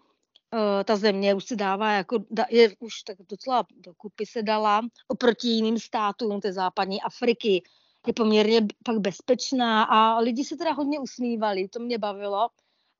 ta 0.84 0.96
země 0.96 1.34
už 1.34 1.44
se 1.44 1.56
dává 1.56 1.92
jako, 1.92 2.24
je 2.50 2.76
už 2.80 3.02
tak 3.02 3.16
docela 3.28 3.66
dokupy 3.76 4.26
se 4.26 4.42
dala 4.42 4.80
oproti 5.08 5.48
jiným 5.48 5.78
státům 5.78 6.40
té 6.40 6.52
západní 6.52 7.02
Afriky. 7.02 7.62
Je 8.06 8.12
poměrně 8.12 8.66
pak 8.84 8.98
bezpečná 8.98 9.82
a 9.82 10.18
lidi 10.18 10.44
se 10.44 10.56
teda 10.56 10.72
hodně 10.72 11.00
usmívali, 11.00 11.68
to 11.68 11.78
mě 11.80 11.98
bavilo, 11.98 12.48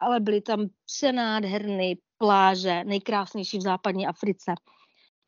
ale 0.00 0.20
byly 0.20 0.40
tam 0.40 0.66
přenádherné 0.84 1.92
pláže, 2.18 2.84
nejkrásnější 2.84 3.58
v 3.58 3.62
západní 3.62 4.06
Africe. 4.06 4.54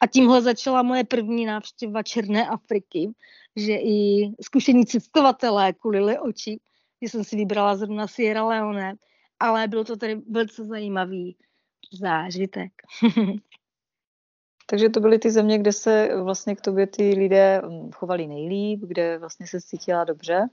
A 0.00 0.06
tímhle 0.06 0.42
začala 0.42 0.82
moje 0.82 1.04
první 1.04 1.46
návštěva 1.46 2.02
Černé 2.02 2.48
Afriky, 2.48 3.12
že 3.56 3.72
i 3.72 4.30
zkušení 4.42 4.86
cestovatelé 4.86 5.72
kulili 5.72 6.18
oči, 6.18 6.60
že 7.02 7.08
jsem 7.08 7.24
si 7.24 7.36
vybrala 7.36 7.76
zrovna 7.76 8.06
Sierra 8.06 8.46
Leone, 8.46 8.94
ale 9.40 9.68
byl 9.68 9.84
to 9.84 9.96
tady 9.96 10.14
velice 10.14 10.64
zajímavý 10.64 11.36
zážitek. 11.92 12.72
Takže 14.70 14.88
to 14.88 15.00
byly 15.00 15.18
ty 15.18 15.31
země, 15.31 15.59
kde 15.59 15.72
se 15.72 16.09
vlastně 16.22 16.57
k 16.57 16.61
tobě 16.61 16.87
ty 16.87 17.14
lidé 17.14 17.62
hm, 17.64 17.90
chovali 17.92 18.26
nejlíp, 18.26 18.81
kde 18.81 19.18
vlastně 19.18 19.46
se 19.46 19.61
cítila 19.61 20.04
dobře. 20.04 20.48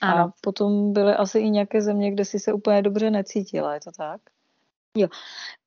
Ano. 0.00 0.24
A 0.24 0.32
potom 0.40 0.92
byly 0.92 1.12
asi 1.12 1.38
i 1.38 1.50
nějaké 1.50 1.82
země, 1.82 2.10
kde 2.10 2.24
si 2.24 2.38
se 2.38 2.52
úplně 2.52 2.82
dobře 2.82 3.10
necítila, 3.10 3.74
je 3.74 3.80
to 3.80 3.90
tak? 3.92 4.20
Jo. 4.96 5.08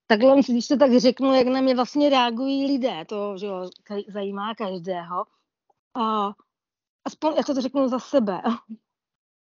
Takhle, 0.08 0.42
když 0.50 0.68
to 0.68 0.78
tak 0.78 0.92
řeknu, 0.98 1.34
jak 1.34 1.48
na 1.48 1.62
mě 1.62 1.76
vlastně 1.76 2.10
reagují 2.10 2.66
lidé, 2.66 3.06
to 3.06 3.38
že 3.38 3.46
jo, 3.46 3.70
zajímá 4.08 4.56
každého. 4.56 5.26
A 5.96 6.32
aspoň 7.06 7.34
já 7.38 7.44
to 7.44 7.62
řeknu 7.62 7.88
za 7.88 8.00
sebe. 8.00 8.42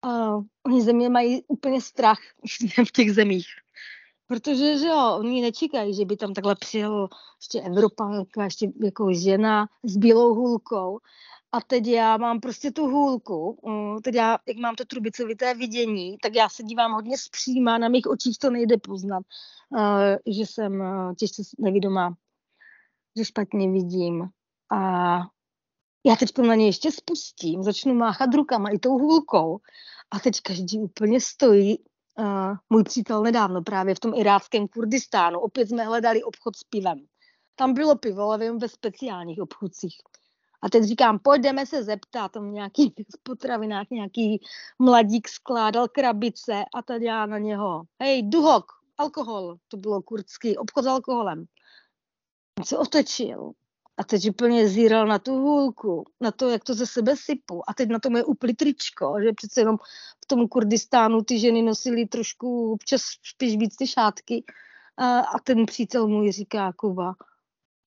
A 0.02 0.36
oni 0.66 0.82
země 0.82 1.10
mají 1.10 1.44
úplně 1.48 1.82
strach 1.82 2.20
v 2.88 2.92
těch 2.92 3.14
zemích. 3.14 3.48
Protože, 4.28 4.78
že 4.78 4.88
jo, 4.88 5.18
oni 5.20 5.42
nečekají, 5.42 5.94
že 5.94 6.06
by 6.06 6.18
tam 6.18 6.34
takhle 6.34 6.56
přijel 6.56 7.10
ještě 7.42 7.62
Evropanka, 7.62 8.44
ještě 8.44 8.72
jako 8.84 9.14
žena 9.14 9.68
s 9.84 9.98
bílou 9.98 10.34
hůlkou. 10.34 11.00
A 11.52 11.62
teď 11.62 11.88
já 11.88 12.18
mám 12.18 12.40
prostě 12.40 12.72
tu 12.72 12.88
hůlku, 12.88 13.60
mm, 13.66 14.02
teď 14.02 14.16
já, 14.16 14.38
jak 14.48 14.58
mám 14.58 14.76
to 14.76 14.86
trubicovité 14.86 15.54
vidění, 15.54 16.18
tak 16.18 16.36
já 16.36 16.50
se 16.50 16.64
dívám 16.64 16.94
hodně 16.94 17.18
zpříma, 17.18 17.78
na 17.78 17.90
mých 17.90 18.08
očích 18.08 18.40
to 18.40 18.50
nejde 18.50 18.78
poznat, 18.78 19.24
že 20.28 20.42
jsem 20.46 20.84
těžce 21.20 21.42
nevidomá, 21.60 22.14
že 23.18 23.26
špatně 23.26 23.72
vidím. 23.72 24.30
A 24.72 25.18
já 26.06 26.16
teď 26.16 26.38
na 26.38 26.56
ně 26.56 26.66
ještě 26.66 26.92
spustím, 26.92 27.64
začnu 27.64 27.94
máchat 27.94 28.34
rukama 28.34 28.70
i 28.70 28.80
tou 28.80 28.98
hůlkou 28.98 29.60
a 30.12 30.20
teď 30.20 30.42
každý 30.42 30.80
úplně 30.80 31.22
stojí. 31.22 31.78
Uh, 32.20 32.56
můj 32.70 32.84
přítel 32.84 33.22
nedávno 33.22 33.62
právě 33.62 33.96
v 33.96 34.00
tom 34.00 34.14
iráckém 34.14 34.68
Kurdistánu, 34.68 35.40
opět 35.40 35.70
jsme 35.70 35.84
hledali 35.84 36.24
obchod 36.24 36.56
s 36.56 36.64
pivem. 36.64 37.06
Tam 37.56 37.74
bylo 37.74 37.96
pivo, 37.96 38.22
ale 38.22 38.38
vím 38.38 38.60
ve 38.60 38.70
speciálních 38.70 39.42
obchodcích. 39.42 39.96
A 40.62 40.70
teď 40.70 40.84
říkám, 40.84 41.20
pojďme 41.20 41.66
se 41.66 41.84
zeptat, 41.84 42.32
tam 42.32 42.54
nějaký 42.54 42.94
v 43.16 43.24
potravinách 43.24 43.88
nějaký 43.92 44.42
mladík 44.80 45.28
skládal 45.28 45.88
krabice 45.88 46.64
a 46.76 46.82
tady 46.82 47.06
já 47.06 47.26
na 47.26 47.38
něho, 47.38 47.84
hej, 48.00 48.30
duhok, 48.30 48.66
alkohol, 48.98 49.58
to 49.68 49.78
bylo 49.78 50.02
kurdský, 50.02 50.58
obchod 50.58 50.84
s 50.84 50.88
alkoholem. 50.88 51.46
On 52.60 52.66
se 52.66 52.78
otočil 52.78 53.52
a 53.98 54.04
teď 54.04 54.30
úplně 54.30 54.68
zíral 54.68 55.08
na 55.08 55.20
tu 55.20 55.34
hůlku, 55.34 56.06
na 56.22 56.32
to, 56.32 56.50
jak 56.50 56.64
to 56.64 56.74
ze 56.74 56.86
sebe 56.86 57.16
sypu. 57.18 57.70
A 57.70 57.74
teď 57.74 57.90
na 57.90 58.00
tom 58.00 58.16
je 58.16 58.24
úplně 58.24 58.56
tričko, 58.56 59.16
že 59.24 59.34
přece 59.34 59.62
jenom 59.62 59.78
v 60.24 60.26
tom 60.28 60.48
Kurdistánu 60.48 61.22
ty 61.22 61.40
ženy 61.40 61.62
nosily 61.62 62.06
trošku 62.06 62.72
občas 62.74 63.02
spíš 63.24 63.58
víc 63.58 63.76
ty 63.76 63.88
šátky. 63.88 64.44
A, 64.98 65.20
a 65.20 65.40
ten 65.40 65.66
přítel 65.66 66.08
můj 66.08 66.32
říká, 66.32 66.74
Kuba, 66.74 67.16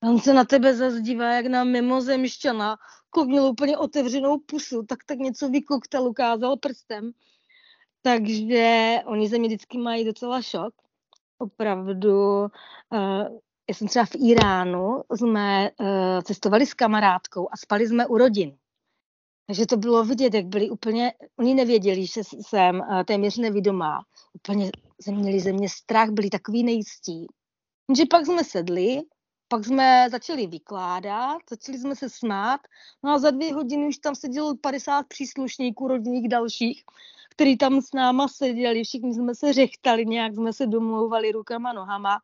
on 0.03 0.21
se 0.21 0.35
na 0.35 0.45
tebe 0.45 0.75
zazdívá 0.75 1.33
jak 1.33 1.47
na 1.47 1.65
mimozemšťana, 1.65 2.77
měl 3.25 3.45
úplně 3.45 3.79
otevřenou 3.79 4.39
pusu, 4.39 4.83
tak 4.83 5.05
tak 5.05 5.19
něco 5.19 5.49
vykoktel, 5.49 6.09
ukázal 6.09 6.57
prstem. 6.57 7.11
Takže 8.03 8.99
oni 9.07 9.29
ze 9.29 9.39
mě 9.39 9.49
vždycky 9.49 9.79
mají 9.79 10.05
docela 10.05 10.43
šok. 10.43 10.75
Opravdu 11.39 12.41
uh, 12.41 12.49
já 13.69 13.75
jsem 13.75 13.89
třeba 13.89 14.05
v 14.05 14.15
Iránu, 14.15 15.03
jsme 15.17 15.71
uh, 15.81 15.87
cestovali 16.23 16.67
s 16.67 16.75
kamarádkou 16.75 17.49
a 17.53 17.57
spali 17.57 17.89
jsme 17.89 18.07
u 18.07 18.19
rodin. 18.19 18.57
Takže 19.47 19.67
to 19.67 19.77
bylo 19.77 20.05
vidět, 20.05 20.35
jak 20.35 20.47
byli 20.47 20.71
úplně, 20.71 21.13
oni 21.39 21.55
nevěděli, 21.55 22.07
že 22.07 22.25
jsem 22.25 22.81
uh, 22.81 23.03
téměř 23.03 23.37
nevidomá. 23.37 24.01
Úplně 24.33 24.71
měli 25.11 25.41
ze 25.41 25.53
mě 25.53 25.69
strach, 25.69 26.11
byli 26.11 26.31
takový 26.31 26.65
nejistí. 26.65 27.27
Takže 27.87 28.05
pak 28.11 28.27
jsme 28.27 28.45
sedli, 28.45 29.03
pak 29.49 29.65
jsme 29.65 30.07
začali 30.11 30.47
vykládat, 30.47 31.39
začali 31.51 31.79
jsme 31.79 31.97
se 31.97 32.09
smát, 32.09 32.61
no 33.03 33.11
a 33.11 33.19
za 33.19 33.31
dvě 33.31 33.55
hodiny 33.55 33.89
už 33.89 33.99
tam 33.99 34.15
sedělo 34.15 34.57
50 34.57 35.07
příslušníků 35.09 35.89
rodinných 35.89 36.29
dalších, 36.29 36.83
kteří 37.31 37.57
tam 37.57 37.81
s 37.81 37.93
náma 37.93 38.29
seděli, 38.29 38.85
všichni 38.85 39.15
jsme 39.15 39.35
se 39.35 39.53
řechtali, 39.53 40.07
nějak 40.07 40.35
jsme 40.35 40.53
se 40.53 40.67
domlouvali 40.67 41.33
rukama, 41.33 41.73
nohama. 41.73 42.21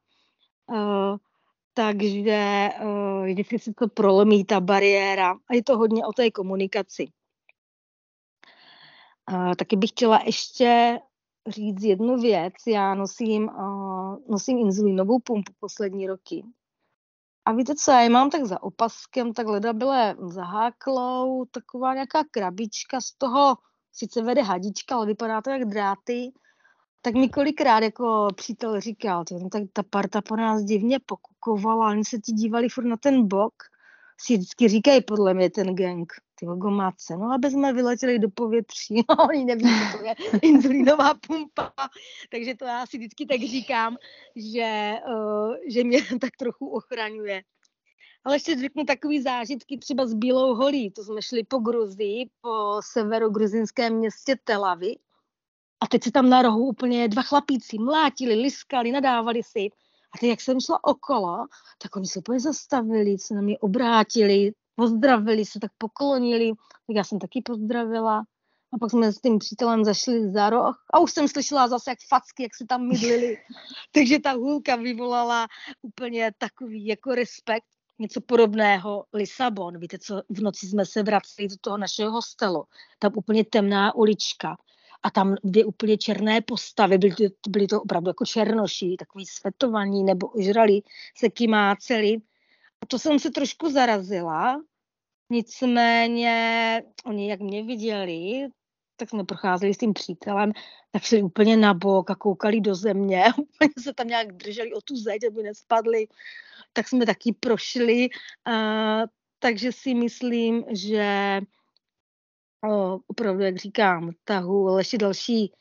Uh, 0.71 1.17
takže 1.75 2.69
uh, 2.83 3.27
vždycky 3.27 3.59
se 3.59 3.73
to 3.75 3.89
prolomí, 3.89 4.45
ta 4.45 4.61
bariéra. 4.61 5.35
A 5.49 5.55
je 5.55 5.63
to 5.63 5.79
hodně 5.79 6.07
o 6.07 6.13
té 6.13 6.31
komunikaci. 6.31 7.13
Uh, 9.33 9.55
taky 9.55 9.77
bych 9.77 9.91
chtěla 9.91 10.21
ještě 10.27 10.99
říct 11.47 11.83
jednu 11.83 12.17
věc. 12.17 12.55
Já 12.67 12.95
nosím, 12.95 13.49
uh, 13.49 14.17
nosím 14.29 14.59
inzulínovou 14.59 15.19
pumpu 15.19 15.53
poslední 15.61 16.07
roky. 16.07 16.45
A 17.45 17.53
víte 17.53 17.75
co, 17.75 17.91
já 17.91 18.01
ji 18.01 18.09
mám 18.09 18.31
tak 18.31 18.45
za 18.45 18.63
opaskem, 18.63 19.33
tak 19.33 19.47
ledabile 19.47 20.17
za 20.21 20.45
háklou, 20.45 21.45
taková 21.45 21.95
nějaká 21.95 22.25
krabička 22.31 23.01
z 23.01 23.13
toho, 23.19 23.57
sice 23.93 24.23
vede 24.23 24.43
hadička, 24.43 24.97
ale 24.97 25.07
vypadá 25.07 25.43
to 25.43 25.51
jak 25.51 25.65
dráty, 25.65 26.33
tak 27.05 27.15
mi 27.15 27.29
kolikrát 27.29 27.83
jako 27.83 28.29
přítel 28.35 28.81
říkal, 28.81 29.25
to, 29.25 29.39
no, 29.39 29.49
tak 29.49 29.63
ta 29.73 29.83
parta 29.91 30.23
po 30.23 30.37
nás 30.37 30.63
divně 30.63 30.99
pokukovala, 31.07 31.89
oni 31.91 32.05
se 32.05 32.19
ti 32.19 32.33
dívali 32.33 32.69
furt 32.69 32.85
na 32.85 32.97
ten 32.97 33.29
bok, 33.29 33.55
si 34.21 34.37
vždycky 34.37 34.69
říkají 34.69 35.03
podle 35.03 35.35
mě 35.35 35.51
ten 35.51 35.75
gang, 35.75 36.13
ty 36.35 36.47
gomáce, 36.47 37.17
no 37.17 37.33
aby 37.33 37.51
jsme 37.51 37.73
vyletěli 37.73 38.19
do 38.19 38.29
povětří, 38.35 38.95
no 39.09 39.17
oni 39.29 39.45
neví, 39.45 39.65
co 39.93 39.99
to 39.99 40.05
je 40.05 40.15
inzulínová 40.43 41.15
pumpa, 41.27 41.73
takže 42.31 42.55
to 42.55 42.65
já 42.65 42.87
si 42.87 42.99
vždycky 42.99 43.27
tak 43.27 43.41
říkám, 43.41 43.97
že, 44.37 44.93
uh, 45.09 45.55
že 45.69 45.85
mě 45.85 45.99
tak 46.21 46.31
trochu 46.39 46.69
ochraňuje. 46.69 47.43
Ale 48.25 48.37
ještě 48.37 48.57
řeknu 48.57 48.85
takový 48.85 49.23
zážitky 49.23 49.79
třeba 49.79 50.07
s 50.07 50.15
Bílou 50.15 50.55
holí. 50.55 50.91
To 50.91 51.05
jsme 51.05 51.23
šli 51.23 51.45
po 51.45 51.59
Gruzii, 51.59 52.31
po 52.41 52.81
severogruzínském 52.93 53.95
městě 53.95 54.37
Tel 54.45 54.65
Aviv. 54.65 55.04
A 55.81 55.87
teď 55.87 56.03
se 56.03 56.13
tam 56.13 56.31
na 56.31 56.43
rohu 56.43 56.67
úplně 56.67 57.09
dva 57.09 57.23
chlapíci 57.23 57.79
mlátili, 57.79 58.35
liskali, 58.35 58.93
nadávali 58.93 59.43
si. 59.43 59.69
A 60.15 60.19
teď, 60.21 60.31
jak 60.31 60.41
jsem 60.41 60.61
šla 60.61 60.85
okolo, 60.85 61.47
tak 61.83 61.97
oni 61.97 62.07
se 62.07 62.19
úplně 62.19 62.41
zastavili, 62.41 63.19
se 63.19 63.35
na 63.35 63.41
mě 63.41 63.59
obrátili, 63.59 64.53
pozdravili 64.75 65.45
se, 65.45 65.61
tak 65.61 65.71
poklonili. 65.79 66.53
Tak 66.87 66.97
já 66.97 67.05
jsem 67.05 67.19
taky 67.19 67.43
pozdravila. 67.43 68.25
A 68.73 68.79
pak 68.79 68.91
jsme 68.91 69.13
s 69.13 69.21
tím 69.21 69.39
přítelem 69.39 69.85
zašli 69.85 70.33
za 70.33 70.51
roh 70.51 70.85
a 70.93 70.99
už 70.99 71.13
jsem 71.13 71.29
slyšela 71.29 71.69
zase 71.69 71.91
jak 71.91 71.99
facky, 72.09 72.43
jak 72.43 72.55
se 72.55 72.67
tam 72.67 72.89
mydlili. 72.89 73.37
Takže 73.93 74.19
ta 74.19 74.33
hůlka 74.33 74.77
vyvolala 74.77 75.47
úplně 75.83 76.33
takový 76.39 76.87
jako 76.87 77.15
respekt 77.15 77.67
něco 77.99 78.21
podobného 78.21 79.05
Lisabon. 79.13 79.79
Víte 79.79 79.99
co, 79.99 80.23
v 80.29 80.41
noci 80.41 80.67
jsme 80.67 80.87
se 80.87 81.03
vraceli 81.03 81.49
do 81.49 81.57
toho 81.61 81.79
našeho 81.79 82.11
hostelu. 82.11 82.65
Tam 82.99 83.13
úplně 83.17 83.45
temná 83.45 83.95
ulička 83.95 84.57
a 85.05 85.11
tam 85.11 85.37
dvě 85.45 85.65
úplně 85.65 85.99
černé 85.99 86.41
postavy, 86.41 86.99
byly 86.99 87.15
to, 87.15 87.51
byly 87.51 87.67
to 87.67 87.83
opravdu 87.83 88.11
jako 88.11 88.27
černoši, 88.27 88.97
takový 88.99 89.27
svetovaní 89.27 90.05
nebo 90.05 90.29
ožrali 90.29 90.81
se 91.17 91.29
kymáceli. 91.29 92.17
A 92.81 92.87
to 92.87 92.99
jsem 92.99 93.19
se 93.19 93.31
trošku 93.31 93.71
zarazila, 93.71 94.63
nicméně 95.31 96.83
oni 97.07 97.31
jak 97.31 97.41
mě 97.41 97.63
viděli, 97.63 98.49
tak 98.97 99.11
jsme 99.11 99.25
procházeli 99.25 99.75
s 99.75 99.79
tím 99.79 99.93
přítelem, 99.93 100.53
tak 100.91 101.03
šli 101.03 101.23
úplně 101.23 101.57
na 101.57 101.75
bok 101.75 102.11
a 102.11 102.15
koukali 102.15 102.61
do 102.61 102.75
země, 102.75 103.25
úplně 103.39 103.71
se 103.79 103.95
tam 103.95 104.09
nějak 104.09 104.33
drželi 104.33 104.73
o 104.73 104.81
tu 104.81 104.97
zeď, 104.97 105.25
aby 105.29 105.43
nespadli, 105.43 106.07
tak 106.73 106.89
jsme 106.89 107.07
taky 107.07 107.33
prošli, 107.41 108.09
uh, 108.49 109.05
takže 109.39 109.73
si 109.73 109.95
myslím, 109.95 110.65
že 110.71 111.41
uh, 112.67 113.01
opravdu, 113.07 113.43
jak 113.43 113.57
říkám, 113.57 114.11
tahu, 114.25 114.69
ale 114.69 114.81
ještě 114.81 114.99
další 114.99 115.53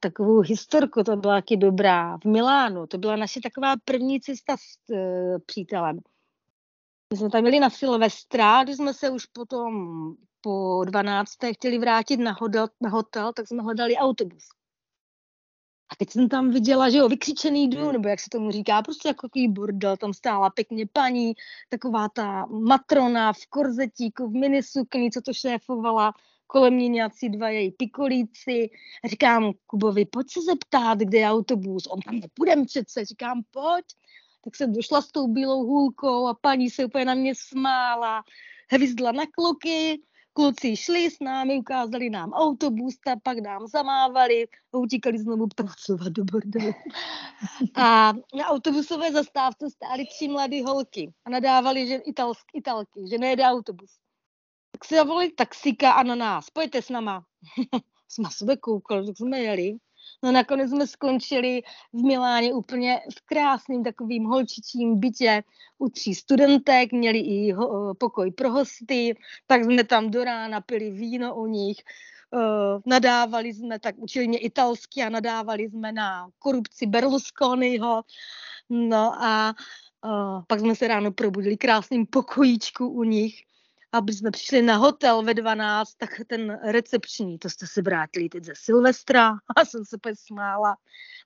takovou 0.00 0.40
historku, 0.40 1.02
to 1.02 1.16
byla 1.16 1.34
taky 1.34 1.56
dobrá. 1.56 2.18
V 2.18 2.24
Milánu, 2.24 2.86
to 2.86 2.98
byla 2.98 3.16
naše 3.16 3.40
taková 3.40 3.74
první 3.84 4.20
cesta 4.20 4.56
s 4.56 4.90
uh, 4.90 5.38
přítelem. 5.46 6.00
My 7.12 7.18
jsme 7.18 7.30
tam 7.30 7.40
měli 7.42 7.60
na 7.60 7.70
Silvestra, 7.70 8.64
když 8.64 8.76
jsme 8.76 8.94
se 8.94 9.10
už 9.10 9.26
potom 9.26 9.72
po 10.40 10.84
12. 10.84 11.32
chtěli 11.54 11.78
vrátit 11.78 12.16
na 12.16 12.36
hotel, 12.40 12.68
na 12.80 12.90
hotel, 12.90 13.32
tak 13.32 13.48
jsme 13.48 13.62
hledali 13.62 13.96
autobus. 13.96 14.44
A 15.92 15.96
teď 15.96 16.10
jsem 16.10 16.28
tam 16.28 16.50
viděla, 16.50 16.90
že 16.90 16.98
jo, 16.98 17.08
vykřičený 17.08 17.68
dům, 17.68 17.92
nebo 17.92 18.08
jak 18.08 18.20
se 18.20 18.30
tomu 18.30 18.50
říká, 18.50 18.82
prostě 18.82 19.08
jako 19.08 19.28
takový 19.28 19.48
bordel, 19.48 19.96
tam 19.96 20.14
stála 20.14 20.50
pěkně 20.50 20.86
paní, 20.92 21.32
taková 21.68 22.08
ta 22.08 22.46
matrona 22.46 23.32
v 23.32 23.46
korzetíku, 23.50 24.28
v 24.28 24.32
minisukni, 24.32 25.10
co 25.10 25.20
to 25.20 25.32
šéfovala, 25.32 26.12
kolem 26.52 26.74
mě 26.74 26.88
nějací 26.88 27.28
dva 27.28 27.48
její 27.48 27.70
pikolíci. 27.72 28.70
Říkám 29.04 29.52
Kubovi, 29.66 30.04
pojď 30.04 30.26
se 30.30 30.40
zeptat, 30.42 30.98
kde 30.98 31.18
je 31.18 31.30
autobus. 31.30 31.86
On 31.86 32.00
tam 32.00 32.18
nepůjdem 32.18 32.66
přece. 32.66 33.04
Říkám, 33.04 33.42
pojď. 33.50 33.84
Tak 34.44 34.56
jsem 34.56 34.72
došla 34.72 35.02
s 35.02 35.12
tou 35.12 35.26
bílou 35.26 35.64
hůlkou 35.66 36.26
a 36.26 36.34
paní 36.40 36.70
se 36.70 36.84
úplně 36.84 37.04
na 37.04 37.14
mě 37.14 37.34
smála, 37.34 38.22
hvizdla 38.70 39.12
na 39.12 39.24
kluky, 39.26 40.02
Kluci 40.34 40.76
šli 40.76 41.10
s 41.10 41.20
námi, 41.20 41.58
ukázali 41.58 42.10
nám 42.10 42.32
autobus, 42.32 42.94
a 43.06 43.16
pak 43.22 43.38
nám 43.38 43.66
zamávali 43.66 44.48
a 44.74 44.78
utíkali 44.78 45.18
znovu 45.18 45.46
pracovat 45.56 46.08
do 46.08 46.24
bordelu. 46.24 46.72
A 47.74 48.12
na 48.12 48.46
autobusové 48.46 49.12
zastávce 49.12 49.70
stály 49.70 50.06
tři 50.06 50.28
mladé 50.28 50.62
holky 50.62 51.12
a 51.24 51.30
nadávali, 51.30 51.86
že 51.86 51.94
italsk, 51.94 52.46
italky, 52.54 53.00
že 53.10 53.18
nejede 53.18 53.44
autobus. 53.44 53.90
Tak 54.82 54.88
si 54.88 54.94
zavolali 54.94 55.30
taxika 55.30 55.92
a 55.92 56.02
na 56.02 56.14
nás, 56.14 56.50
pojďte 56.50 56.82
s 56.82 56.88
náma. 56.88 57.24
jsme 58.08 58.28
sebe 58.32 58.56
koukali, 58.56 59.06
tak 59.06 59.16
jsme 59.16 59.38
jeli. 59.38 59.76
No 60.22 60.32
nakonec 60.32 60.70
jsme 60.70 60.86
skončili 60.86 61.62
v 61.92 62.02
Miláně 62.02 62.54
úplně 62.54 63.00
v 63.18 63.20
krásným 63.26 63.84
takovým 63.84 64.24
holčičím 64.24 65.00
bytě 65.00 65.42
u 65.78 65.88
tří 65.88 66.14
studentek, 66.14 66.92
měli 66.92 67.18
i 67.18 67.52
ho, 67.52 67.94
pokoj 67.94 68.30
pro 68.30 68.50
hosty, 68.50 69.16
tak 69.46 69.64
jsme 69.64 69.84
tam 69.84 70.10
do 70.10 70.24
rána 70.24 70.60
pili 70.60 70.90
víno 70.90 71.36
u 71.36 71.46
nich, 71.46 71.76
uh, 72.30 72.80
nadávali 72.86 73.54
jsme, 73.54 73.78
tak 73.78 73.94
učili 73.98 74.28
mě 74.28 74.38
italsky 74.38 75.02
a 75.02 75.08
nadávali 75.08 75.62
jsme 75.70 75.92
na 75.92 76.28
korupci 76.38 76.86
Berlusconiho, 76.86 78.02
no 78.70 79.22
a 79.22 79.54
uh, 80.04 80.42
pak 80.46 80.60
jsme 80.60 80.74
se 80.74 80.88
ráno 80.88 81.12
probudili 81.12 81.56
krásným 81.56 82.06
pokojíčku 82.06 82.88
u 82.88 83.04
nich 83.04 83.51
aby 83.92 84.12
jsme 84.12 84.30
přišli 84.30 84.62
na 84.62 84.76
hotel 84.76 85.22
ve 85.22 85.34
12, 85.34 85.94
tak 85.94 86.10
ten 86.26 86.58
recepční, 86.64 87.38
to 87.38 87.50
jste 87.50 87.66
se 87.66 87.82
vrátili 87.82 88.28
teď 88.28 88.44
ze 88.44 88.52
Silvestra 88.56 89.30
a 89.56 89.64
jsem 89.64 89.84
se 89.84 89.96
smála. 90.14 90.76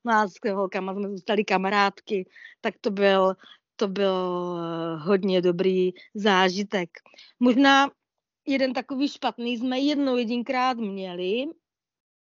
Nás 0.05 0.33
s 0.33 0.55
holkama 0.55 0.94
jsme 0.94 1.09
zůstali 1.09 1.44
kamarádky, 1.44 2.29
tak 2.61 2.74
to 2.81 2.90
byl, 2.90 3.35
to 3.76 3.88
byl 3.88 4.59
eh, 4.59 4.96
hodně 4.96 5.42
dobrý 5.42 5.90
zážitek. 6.14 6.90
Možná 7.40 7.90
jeden 8.46 8.72
takový 8.72 9.09
špatný 9.09 9.57
jsme 9.57 9.79
jednou 9.79 10.16
jedinkrát 10.16 10.76
měli. 10.76 11.44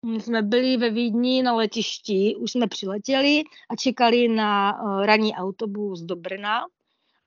My 0.07 0.20
jsme 0.20 0.42
byli 0.42 0.76
ve 0.76 0.90
Vídni 0.90 1.42
na 1.42 1.54
letišti, 1.54 2.37
už 2.37 2.52
jsme 2.52 2.66
přiletěli 2.66 3.42
a 3.70 3.76
čekali 3.76 4.28
na 4.28 4.83
uh, 4.83 5.07
ranní 5.07 5.35
autobus 5.35 6.00
do 6.00 6.16
Brna. 6.16 6.61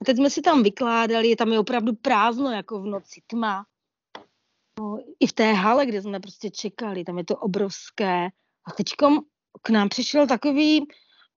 A 0.01 0.05
teď 0.05 0.17
jsme 0.17 0.29
si 0.29 0.41
tam 0.41 0.63
vykládali, 0.63 1.35
tam 1.35 1.51
je 1.51 1.59
opravdu 1.59 1.95
prázdno, 1.95 2.51
jako 2.51 2.81
v 2.81 2.85
noci, 2.85 3.21
tma. 3.27 3.65
No, 4.79 4.99
I 5.19 5.27
v 5.27 5.33
té 5.33 5.53
hale, 5.53 5.85
kde 5.85 6.01
jsme 6.01 6.19
prostě 6.19 6.49
čekali, 6.49 7.03
tam 7.03 7.17
je 7.17 7.25
to 7.25 7.35
obrovské. 7.35 8.27
A 8.65 8.71
teď 8.77 8.87
k 9.61 9.69
nám 9.69 9.89
přišel 9.89 10.27
takový, 10.27 10.81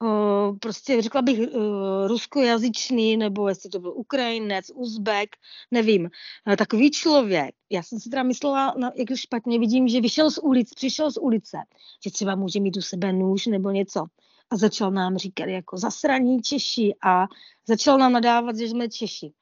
uh, 0.03 0.59
prostě 0.59 1.03
řekla 1.03 1.23
bych, 1.23 1.39
uh, 1.39 2.07
ruskojazyčný, 2.07 3.17
nebo 3.17 3.49
jestli 3.49 3.71
to 3.71 3.79
byl 3.79 3.93
Ukrajinec, 3.93 4.67
Uzbek, 4.75 5.37
nevím, 5.71 6.11
uh, 6.47 6.57
takový 6.57 6.91
člověk. 6.91 7.55
Já 7.71 7.83
jsem 7.83 8.01
si 8.01 8.11
teda 8.11 8.23
myslela, 8.23 8.75
no, 8.79 8.91
jak 8.97 9.09
špatně 9.15 9.59
vidím, 9.59 9.89
že 9.89 10.01
vyšel 10.01 10.31
z 10.31 10.39
ulic, 10.39 10.75
přišel 10.75 11.13
z 11.13 11.17
ulice, 11.17 11.59
že 12.05 12.11
třeba 12.11 12.35
může 12.35 12.61
mít 12.61 12.77
u 12.77 12.83
sebe 12.83 13.13
nůž 13.13 13.47
nebo 13.47 13.71
něco 13.71 14.05
a 14.51 14.57
začal 14.57 14.91
nám 14.91 15.17
říkat 15.17 15.49
jako 15.49 15.79
zasraní 15.79 16.43
Češi 16.43 16.95
a 17.07 17.27
začal 17.67 17.99
nám 17.99 18.13
nadávat, 18.13 18.57
že 18.57 18.69
jsme 18.69 18.89
Češi. 18.89 19.33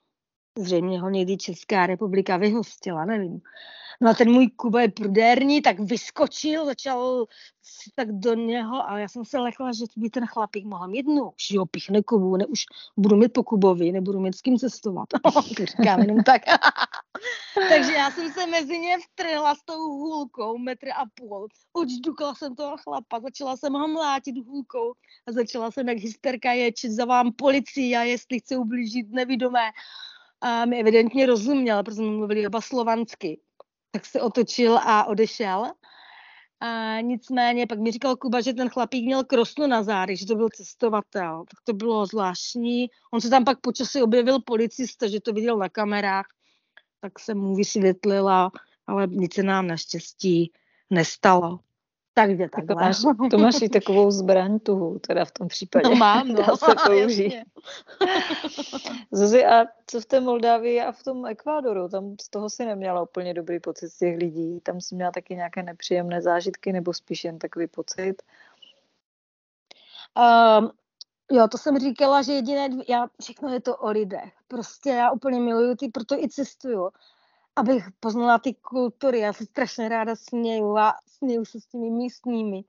zřejmě 0.59 1.01
ho 1.01 1.11
někdy 1.11 1.37
Česká 1.37 1.87
republika 1.87 2.37
vyhostila, 2.37 3.05
nevím. 3.05 3.41
No 4.01 4.11
a 4.11 4.15
ten 4.15 4.33
můj 4.33 4.51
Kuba 4.51 4.83
je 4.83 4.89
prudérní, 4.89 5.63
tak 5.63 5.81
vyskočil, 5.81 6.67
začal 6.67 7.27
tak 7.95 8.09
do 8.13 8.35
něho 8.35 8.91
a 8.91 8.99
já 8.99 9.09
jsem 9.09 9.25
se 9.25 9.39
lekla, 9.39 9.73
že 9.73 9.85
by 9.97 10.11
ten 10.11 10.27
chlapík 10.27 10.65
mohl 10.65 10.89
mít 10.89 11.07
no, 11.07 11.33
že 11.49 11.59
ho 11.59 11.67
pichne 11.67 12.03
Kubu, 12.03 12.37
ne, 12.37 12.47
už 12.47 12.61
budu 12.97 13.17
mít 13.17 13.33
po 13.33 13.43
Kubovi, 13.43 13.93
nebudu 13.93 14.21
mít 14.21 14.35
s 14.35 14.41
kým 14.41 14.59
cestovat. 14.59 15.09
Říkám 15.59 16.01
jenom 16.01 16.23
tak. 16.23 16.43
Takže 17.69 17.93
já 17.93 18.11
jsem 18.11 18.33
se 18.33 18.47
mezi 18.47 18.79
ně 18.79 18.99
vtrhla 18.99 19.55
s 19.55 19.63
tou 19.65 19.79
hůlkou, 19.79 20.59
metr 20.59 20.89
a 20.89 21.05
půl. 21.15 21.49
Učdukla 21.73 22.35
jsem 22.35 22.57
toho 22.57 22.77
chlapa, 22.77 23.21
začala 23.21 23.57
jsem 23.57 23.73
ho 23.73 23.89
mlátit 23.89 24.37
hůlkou 24.47 24.93
a 25.29 25.33
začala 25.33 25.71
jsem 25.71 25.89
jak 25.89 25.99
hysterka 25.99 26.53
ječit, 26.53 26.93
zavám 26.93 27.33
policii 27.33 27.97
a 27.97 28.03
jestli 28.03 28.41
chce 28.41 28.57
ublížit 28.57 29.11
nevidomé. 29.11 29.71
A 30.41 30.65
mi 30.65 30.81
evidentně 30.81 31.27
rozuměl, 31.27 31.83
protože 31.83 31.97
jsme 31.97 32.07
mluvili 32.07 32.47
oba 32.47 32.61
slovansky 32.61 33.41
tak 33.91 34.07
se 34.07 34.21
otočil 34.21 34.79
a 34.79 35.05
odešel. 35.05 35.73
A 36.61 37.01
nicméně 37.01 37.67
pak 37.67 37.79
mi 37.79 37.91
říkal 37.91 38.17
Kuba, 38.17 38.41
že 38.41 38.53
ten 38.53 38.69
chlapík 38.69 39.05
měl 39.05 39.25
krosnu 39.25 39.67
na 39.67 39.83
zádech, 39.83 40.19
že 40.19 40.27
to 40.27 40.35
byl 40.35 40.49
cestovatel. 40.49 41.45
Tak 41.51 41.61
to 41.65 41.73
bylo 41.73 42.07
zvláštní. 42.07 42.87
On 43.13 43.21
se 43.21 43.31
tam 43.31 43.45
pak 43.45 43.61
počasí 43.61 44.03
objevil 44.03 44.41
policista, 44.41 45.09
že 45.09 45.21
to 45.21 45.33
viděl 45.33 45.57
na 45.59 45.69
kamerách, 45.69 46.27
tak 47.01 47.19
jsem 47.19 47.39
mu 47.39 47.55
vysvětlila, 47.55 48.51
ale 48.87 49.07
nic 49.07 49.35
se 49.35 49.43
nám 49.43 49.67
naštěstí 49.67 50.53
nestalo. 50.91 51.61
Takže 52.15 52.49
takhle. 52.49 52.75
To 52.75 52.75
máš, 52.75 52.97
to 53.31 53.39
máš 53.39 53.63
i 53.63 53.69
takovou 53.69 54.11
zbraň 54.11 54.59
tuhu, 54.59 54.99
teda 54.99 55.25
v 55.25 55.33
tom 55.33 55.49
případě. 55.49 55.89
No 55.89 55.95
mám, 55.95 56.29
no. 56.29 56.35
Dá 56.47 56.57
se 56.57 56.75
použít. 56.87 57.35
Zuzi, 59.13 59.45
a 59.45 59.65
co 59.87 60.01
v 60.01 60.07
té 60.07 60.21
Moldávii 60.21 60.81
a 60.81 60.93
v 60.93 61.03
tom 61.03 61.27
Ekvádoru? 61.27 61.89
Tam 61.89 62.17
z 62.21 62.29
toho 62.29 62.51
si 62.51 62.65
neměla 62.65 63.03
úplně 63.03 63.35
dobrý 63.35 63.61
pocit 63.61 63.89
z 63.89 63.99
těch 63.99 64.17
lidí. 64.17 64.61
Tam 64.61 64.81
si 64.81 64.95
měla 64.95 65.11
taky 65.11 65.35
nějaké 65.35 65.63
nepříjemné 65.63 66.23
zážitky 66.23 66.73
nebo 66.73 66.95
spíš 66.95 67.25
jen 67.25 67.39
takový 67.39 67.67
pocit? 67.67 68.23
Um, 70.19 70.71
jo, 71.33 71.49
to 71.49 71.59
jsem 71.59 71.79
říkala, 71.79 72.23
že 72.23 72.33
jediné, 72.33 72.69
já, 72.89 73.07
všechno 73.23 73.49
je 73.49 73.61
to 73.61 73.77
o 73.77 73.91
lidech. 73.91 74.33
Prostě 74.49 74.91
já 74.91 75.11
úplně 75.11 75.41
miluju 75.41 75.77
ty, 75.77 75.89
proto 75.89 76.15
i 76.15 76.29
cestuju 76.29 76.91
abych 77.59 77.89
poznala 78.01 78.39
ty 78.39 78.55
kultury. 78.55 79.19
Já 79.19 79.33
se 79.33 79.45
strašně 79.45 79.89
ráda 79.89 80.17
směju 80.17 80.77
a 80.77 80.95
směju 81.07 81.45
se 81.45 81.61
s 81.61 81.67
těmi 81.67 81.91
místními. 81.91 82.65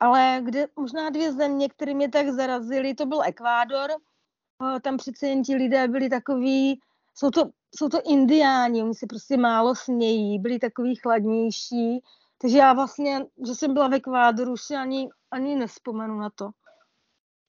Ale 0.00 0.40
kde 0.44 0.66
možná 0.76 1.10
dvě 1.10 1.32
země, 1.32 1.68
které 1.68 1.94
mě 1.94 2.08
tak 2.08 2.28
zarazily, 2.28 2.94
to 2.94 3.06
byl 3.06 3.22
Ekvádor. 3.22 3.90
Tam 4.82 4.96
přece 4.96 5.26
jen 5.26 5.42
ti 5.42 5.54
lidé 5.54 5.88
byli 5.88 6.08
takový, 6.08 6.80
jsou 7.14 7.30
to, 7.30 7.50
jsou 7.76 7.88
to 7.88 8.02
indiáni, 8.04 8.82
oni 8.82 8.94
se 8.94 9.06
prostě 9.06 9.36
málo 9.36 9.74
smějí, 9.74 10.38
byli 10.38 10.58
takový 10.58 10.96
chladnější. 10.96 12.02
Takže 12.38 12.58
já 12.58 12.72
vlastně, 12.72 13.26
že 13.46 13.54
jsem 13.54 13.74
byla 13.74 13.88
v 13.88 13.94
Ekvádoru, 13.94 14.56
si 14.56 14.76
ani, 14.76 15.08
ani 15.30 15.56
nespomenu 15.56 16.18
na 16.18 16.30
to. 16.30 16.50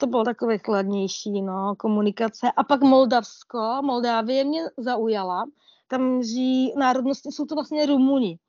To 0.01 0.07
bylo 0.07 0.23
takové 0.23 0.57
chladnější, 0.57 1.41
no, 1.41 1.75
komunikace. 1.77 2.51
A 2.57 2.63
pak 2.63 2.81
Moldavsko, 2.81 3.79
Moldávie 3.81 4.43
mě 4.43 4.61
zaujala, 4.77 5.45
tam 5.87 6.23
žijí 6.23 6.73
národnosti, 6.77 7.31
jsou 7.31 7.45
to 7.45 7.55
vlastně 7.55 7.85
Rumuni. 7.85 8.39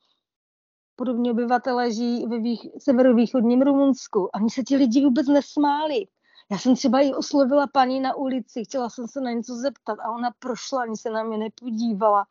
Podobně 0.97 1.31
obyvatelé 1.31 1.93
žijí 1.93 2.27
ve 2.27 2.38
vých, 2.38 2.67
severovýchodním 2.79 3.62
Rumunsku. 3.62 4.37
A 4.37 4.38
mi 4.38 4.51
se 4.51 4.62
ti 4.62 4.77
lidi 4.77 5.05
vůbec 5.05 5.29
nesmáli. 5.29 6.07
Já 6.51 6.59
jsem 6.59 6.75
třeba 6.75 7.01
i 7.01 7.15
oslovila 7.15 7.67
paní 7.67 8.01
na 8.01 8.17
ulici, 8.17 8.65
chtěla 8.65 8.91
jsem 8.91 9.09
se 9.09 9.21
na 9.21 9.31
něco 9.31 9.55
zeptat 9.55 9.99
a 10.01 10.11
ona 10.11 10.31
prošla, 10.38 10.83
ani 10.83 10.97
se 10.97 11.11
na 11.11 11.23
mě 11.23 11.38
nepodívala. 11.38 12.27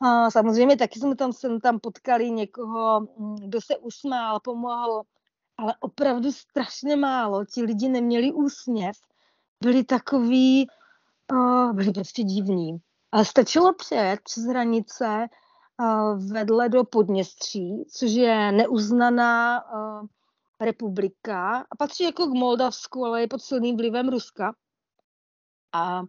A 0.00 0.30
samozřejmě 0.30 0.76
taky 0.76 1.00
jsme 1.00 1.16
tam, 1.16 1.32
jsem 1.32 1.60
tam 1.60 1.80
potkali 1.80 2.30
někoho, 2.30 3.00
mm, 3.00 3.36
kdo 3.36 3.60
se 3.60 3.76
usmál, 3.76 4.40
pomohl, 4.40 5.02
ale 5.58 5.74
opravdu 5.80 6.32
strašně 6.32 6.96
málo. 6.96 7.44
Ti 7.44 7.62
lidi 7.62 7.88
neměli 7.88 8.32
úsměv, 8.32 8.96
byli 9.62 9.84
takový, 9.84 10.66
uh, 11.32 11.72
byli 11.72 11.92
prostě 11.92 12.22
divní. 12.22 12.78
Ale 13.12 13.24
stačilo 13.24 13.74
přejet 13.74 14.20
přes 14.20 14.44
hranice 14.44 15.26
uh, 15.80 16.30
vedle 16.32 16.68
do 16.68 16.84
Podněstří, 16.84 17.84
což 17.96 18.10
je 18.10 18.52
neuznaná 18.52 19.64
uh, 19.64 20.06
republika 20.60 21.66
a 21.70 21.76
patří 21.78 22.04
jako 22.04 22.26
k 22.26 22.34
Moldavsku, 22.34 23.04
ale 23.04 23.20
je 23.20 23.28
pod 23.28 23.42
silným 23.42 23.76
vlivem 23.76 24.08
Ruska. 24.08 24.54
A 25.74 26.02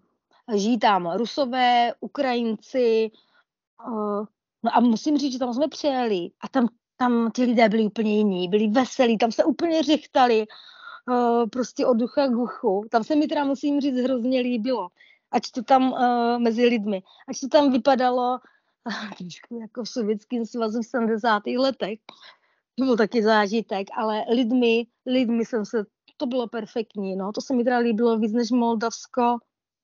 žijí 0.55 0.79
tam 0.79 1.11
Rusové, 1.11 1.93
Ukrajinci, 1.99 3.11
uh, 3.87 4.25
no 4.63 4.71
a 4.73 4.79
musím 4.79 5.17
říct, 5.17 5.33
že 5.33 5.39
tam 5.39 5.53
jsme 5.53 5.67
přijeli 5.67 6.29
a 6.41 6.47
tam, 6.47 6.67
tam 6.99 7.31
ty 7.31 7.43
lidé 7.43 7.69
byli 7.69 7.83
úplně 7.83 8.17
jiní, 8.17 8.49
byli 8.49 8.67
veselí, 8.67 9.17
tam 9.17 9.31
se 9.31 9.43
úplně 9.43 9.83
řechtali, 9.83 10.45
uh, 11.09 11.49
prostě 11.49 11.85
od 11.85 11.93
ducha 11.93 12.27
k 12.27 12.37
uchu. 12.37 12.85
Tam 12.91 13.03
se 13.03 13.15
mi 13.15 13.27
teda 13.27 13.43
musím 13.43 13.81
říct 13.81 13.97
hrozně 13.97 14.41
líbilo 14.41 14.89
ať 15.31 15.51
to 15.51 15.63
tam 15.63 15.91
uh, 15.91 16.39
mezi 16.39 16.65
lidmi, 16.65 17.03
ať 17.27 17.39
to 17.39 17.47
tam 17.47 17.71
vypadalo 17.71 18.39
uh, 19.51 19.59
jako 19.61 19.83
v 19.83 19.89
sovětském 19.89 20.45
svazu 20.45 20.81
v 20.81 20.85
70. 20.85 21.43
letech. 21.57 21.99
To 22.75 22.85
byl 22.85 22.97
taky 22.97 23.23
zážitek, 23.23 23.87
ale 23.97 24.25
lidmi, 24.33 24.87
lidmi 25.05 25.45
jsem 25.45 25.65
se, 25.65 25.85
to 26.17 26.25
bylo 26.25 26.47
perfektní, 26.47 27.15
no, 27.15 27.31
to 27.31 27.41
se 27.41 27.53
mi 27.53 27.63
teda 27.63 27.77
líbilo 27.77 28.17
víc 28.17 28.33
než 28.33 28.51
Moldavsko. 28.51 29.37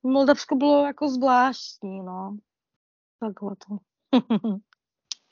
Moldavsko 0.03 0.55
bylo 0.55 0.85
jako 0.85 1.09
zvláštní, 1.09 2.03
no. 2.03 2.37
Takhle 3.19 3.55
to. 3.55 3.77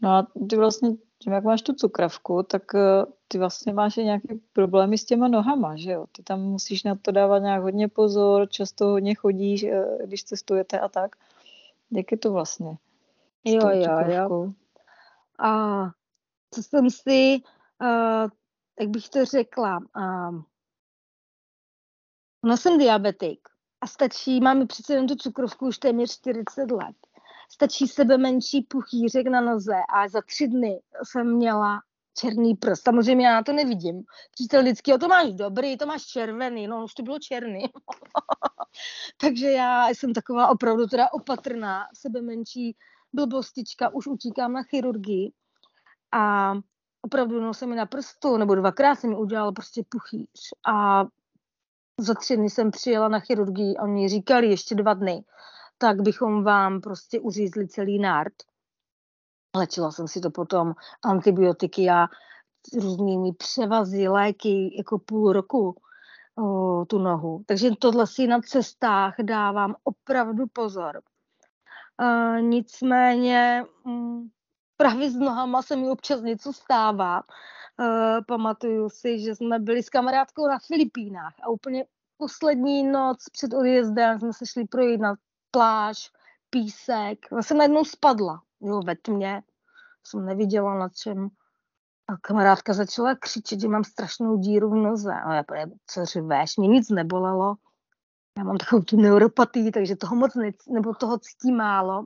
no 0.01 0.09
a 0.09 0.27
ty 0.49 0.55
vlastně 0.55 0.89
tím, 1.23 1.33
jak 1.33 1.43
máš 1.43 1.61
tu 1.61 1.73
cukravku, 1.73 2.43
tak 2.43 2.75
eh, 2.75 3.05
ty 3.27 3.37
vlastně 3.37 3.73
máš 3.73 3.97
i 3.97 4.03
nějaké 4.03 4.35
problémy 4.53 4.97
s 4.97 5.05
těma 5.05 5.27
nohama, 5.27 5.75
že 5.75 5.91
jo? 5.91 6.05
Ty 6.11 6.23
tam 6.23 6.41
musíš 6.41 6.83
na 6.83 6.95
to 6.95 7.11
dávat 7.11 7.39
nějak 7.39 7.61
hodně 7.61 7.87
pozor, 7.87 8.49
často 8.49 8.85
hodně 8.85 9.15
chodíš, 9.15 9.63
eh, 9.63 9.85
když 10.05 10.23
cestujete 10.23 10.79
a 10.79 10.87
tak. 10.87 11.15
Jak 11.91 12.11
je 12.11 12.17
to 12.17 12.31
vlastně? 12.31 12.77
Jo, 13.45 13.69
jo, 13.69 13.99
jo. 14.07 14.51
A 15.39 15.83
co 16.51 16.63
jsem 16.63 16.89
si, 16.89 17.41
uh, 17.81 18.29
jak 18.79 18.89
bych 18.89 19.09
to 19.09 19.25
řekla, 19.25 19.77
uh, 19.77 20.41
no 22.43 22.57
jsem 22.57 22.77
diabetik 22.77 23.39
a 23.81 23.87
stačí, 23.87 24.39
máme 24.39 24.65
přece 24.65 24.93
jen 24.93 25.07
tu 25.07 25.15
cukrovku 25.15 25.67
už 25.67 25.77
téměř 25.77 26.11
40 26.11 26.71
let 26.71 26.95
stačí 27.53 27.87
sebe 27.87 28.17
menší 28.17 28.61
puchýřek 28.61 29.27
na 29.27 29.41
noze 29.41 29.75
a 29.95 30.07
za 30.07 30.21
tři 30.21 30.47
dny 30.47 30.81
jsem 31.03 31.35
měla 31.35 31.79
černý 32.17 32.55
prst. 32.55 32.83
Samozřejmě 32.83 33.27
já 33.27 33.43
to 33.43 33.53
nevidím. 33.53 34.03
Přítel 34.31 34.61
vždycky, 34.61 34.93
o 34.93 34.97
to 34.97 35.07
máš 35.07 35.33
dobrý, 35.33 35.77
to 35.77 35.85
máš 35.85 36.05
červený, 36.05 36.67
no 36.67 36.83
už 36.83 36.93
to 36.93 37.03
bylo 37.03 37.19
černý. 37.19 37.63
Takže 39.21 39.51
já 39.51 39.89
jsem 39.89 40.13
taková 40.13 40.47
opravdu 40.47 40.87
teda 40.87 41.13
opatrná, 41.13 41.83
sebe 41.93 42.21
menší 42.21 42.75
blbostička, 43.13 43.89
už 43.89 44.07
utíkám 44.07 44.53
na 44.53 44.63
chirurgii 44.63 45.31
a 46.11 46.53
opravdu 47.01 47.41
no, 47.41 47.53
se 47.53 47.65
mi 47.65 47.75
na 47.75 47.85
prstu, 47.85 48.37
nebo 48.37 48.55
dvakrát 48.55 48.95
se 48.95 49.07
mi 49.07 49.15
udělal 49.15 49.51
prostě 49.51 49.83
puchýř 49.89 50.53
a 50.67 51.05
za 51.99 52.13
tři 52.13 52.37
dny 52.37 52.49
jsem 52.49 52.71
přijela 52.71 53.07
na 53.07 53.19
chirurgii 53.19 53.77
a 53.77 53.83
oni 53.83 54.09
říkali 54.09 54.47
ještě 54.47 54.75
dva 54.75 54.93
dny, 54.93 55.23
tak 55.83 56.01
bychom 56.01 56.43
vám 56.43 56.81
prostě 56.81 57.19
uřízli 57.19 57.67
celý 57.67 57.99
nárt. 57.99 58.33
Lečila 59.57 59.91
jsem 59.91 60.07
si 60.07 60.21
to 60.21 60.29
potom 60.29 60.73
antibiotiky 61.05 61.89
a 61.89 62.07
různými 62.73 63.33
převazy, 63.33 64.07
léky 64.07 64.77
jako 64.77 64.99
půl 64.99 65.33
roku 65.33 65.75
o, 66.37 66.85
tu 66.85 66.97
nohu. 66.99 67.43
Takže 67.45 67.69
tohle 67.79 68.07
si 68.07 68.27
na 68.27 68.39
cestách 68.41 69.15
dávám 69.21 69.75
opravdu 69.83 70.47
pozor. 70.53 71.01
E, 72.01 72.41
nicméně 72.41 73.65
m, 73.85 73.91
mm, 73.91 74.29
právě 74.77 75.11
s 75.11 75.15
nohama 75.15 75.61
se 75.61 75.75
mi 75.75 75.89
občas 75.89 76.21
něco 76.21 76.53
stává. 76.53 77.19
E, 77.19 77.23
pamatuju 78.27 78.89
si, 78.89 79.19
že 79.19 79.35
jsme 79.35 79.59
byli 79.59 79.83
s 79.83 79.89
kamarádkou 79.89 80.47
na 80.47 80.59
Filipínách 80.59 81.33
a 81.43 81.49
úplně 81.49 81.85
poslední 82.17 82.83
noc 82.83 83.17
před 83.31 83.53
odjezdem 83.53 84.19
jsme 84.19 84.33
se 84.33 84.45
šli 84.45 84.65
projít 84.67 85.01
na 85.01 85.15
pláž, 85.53 86.11
písek. 86.49 87.19
Já 87.31 87.41
jsem 87.41 87.57
najednou 87.57 87.85
spadla, 87.85 88.41
jo, 88.61 88.81
ve 88.81 88.95
tmě. 88.95 89.43
Jsem 90.03 90.25
neviděla 90.25 90.75
na 90.75 90.89
čem. 90.89 91.29
A 92.07 92.17
kamarádka 92.17 92.73
začala 92.73 93.15
křičet, 93.15 93.61
že 93.61 93.67
mám 93.67 93.83
strašnou 93.83 94.37
díru 94.37 94.69
v 94.69 94.75
noze. 94.75 95.13
A 95.13 95.33
já 95.33 95.43
povedem, 95.43 95.71
co 95.87 96.05
řveš, 96.05 96.57
mě 96.57 96.67
nic 96.67 96.89
nebolelo. 96.89 97.55
Já 98.37 98.43
mám 98.43 98.57
takovou 98.57 98.81
tu 98.81 98.97
neuropatii, 98.97 99.71
takže 99.71 99.95
toho 99.95 100.15
moc 100.15 100.35
ne, 100.35 100.51
nebo 100.69 100.93
toho 100.93 101.17
cítí 101.17 101.51
málo. 101.51 102.05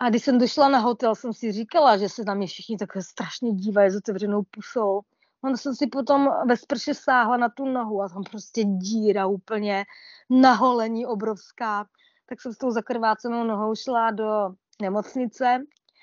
A 0.00 0.08
když 0.08 0.24
jsem 0.24 0.38
došla 0.38 0.68
na 0.68 0.78
hotel, 0.78 1.14
jsem 1.14 1.32
si 1.32 1.52
říkala, 1.52 1.96
že 1.96 2.08
se 2.08 2.24
na 2.24 2.34
mě 2.34 2.46
všichni 2.46 2.76
takhle 2.76 3.02
strašně 3.02 3.52
dívají 3.52 3.90
s 3.90 3.96
otevřenou 3.96 4.42
pusou. 4.42 5.00
On 5.44 5.56
jsem 5.56 5.74
si 5.74 5.86
potom 5.86 6.28
ve 6.48 6.56
sprše 6.56 6.94
sáhla 6.94 7.36
na 7.36 7.48
tu 7.48 7.64
nohu 7.64 8.02
a 8.02 8.08
tam 8.08 8.22
prostě 8.22 8.64
díra 8.64 9.26
úplně 9.26 9.84
naholení 10.30 11.06
obrovská 11.06 11.86
tak 12.26 12.40
jsem 12.40 12.52
s 12.52 12.58
tou 12.58 12.70
zakrvácenou 12.70 13.44
nohou 13.44 13.74
šla 13.74 14.10
do 14.10 14.50
nemocnice, 14.82 15.58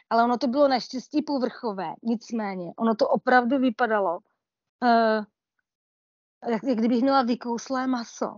ale 0.09 0.23
ono 0.23 0.37
to 0.37 0.47
bylo 0.47 0.67
naštěstí 0.67 1.21
povrchové. 1.21 1.93
Nicméně, 2.03 2.73
ono 2.77 2.95
to 2.95 3.07
opravdu 3.07 3.57
vypadalo, 3.57 4.17
uh, 4.17 5.25
jak, 6.51 6.63
jak 6.63 6.77
kdybych 6.77 7.01
měla 7.01 7.21
vykouslé 7.21 7.87
maso. 7.87 8.35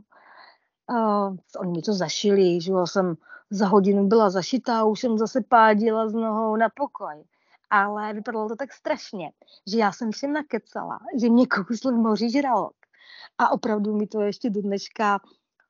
Uh, 0.91 1.35
oni 1.57 1.71
mi 1.71 1.81
to 1.81 1.93
zašili, 1.93 2.61
že 2.61 2.71
jo, 2.71 2.87
jsem 2.87 3.15
za 3.49 3.67
hodinu 3.67 4.07
byla 4.07 4.29
zašitá, 4.29 4.83
už 4.83 4.99
jsem 4.99 5.17
zase 5.17 5.41
pádila 5.41 6.09
s 6.09 6.13
nohou 6.13 6.55
na 6.55 6.69
pokoj. 6.75 7.23
Ale 7.69 8.13
vypadalo 8.13 8.49
to 8.49 8.55
tak 8.55 8.73
strašně, 8.73 9.31
že 9.67 9.77
já 9.77 9.91
jsem 9.91 10.11
všem 10.11 10.33
nakecala, 10.33 10.99
že 11.19 11.29
mě 11.29 11.47
kousl 11.47 11.91
v 11.91 11.95
moři 11.95 12.31
žralok. 12.31 12.73
A 13.37 13.51
opravdu 13.51 13.95
mi 13.97 14.07
to 14.07 14.21
ještě 14.21 14.49
do 14.49 14.61
dneška 14.61 15.19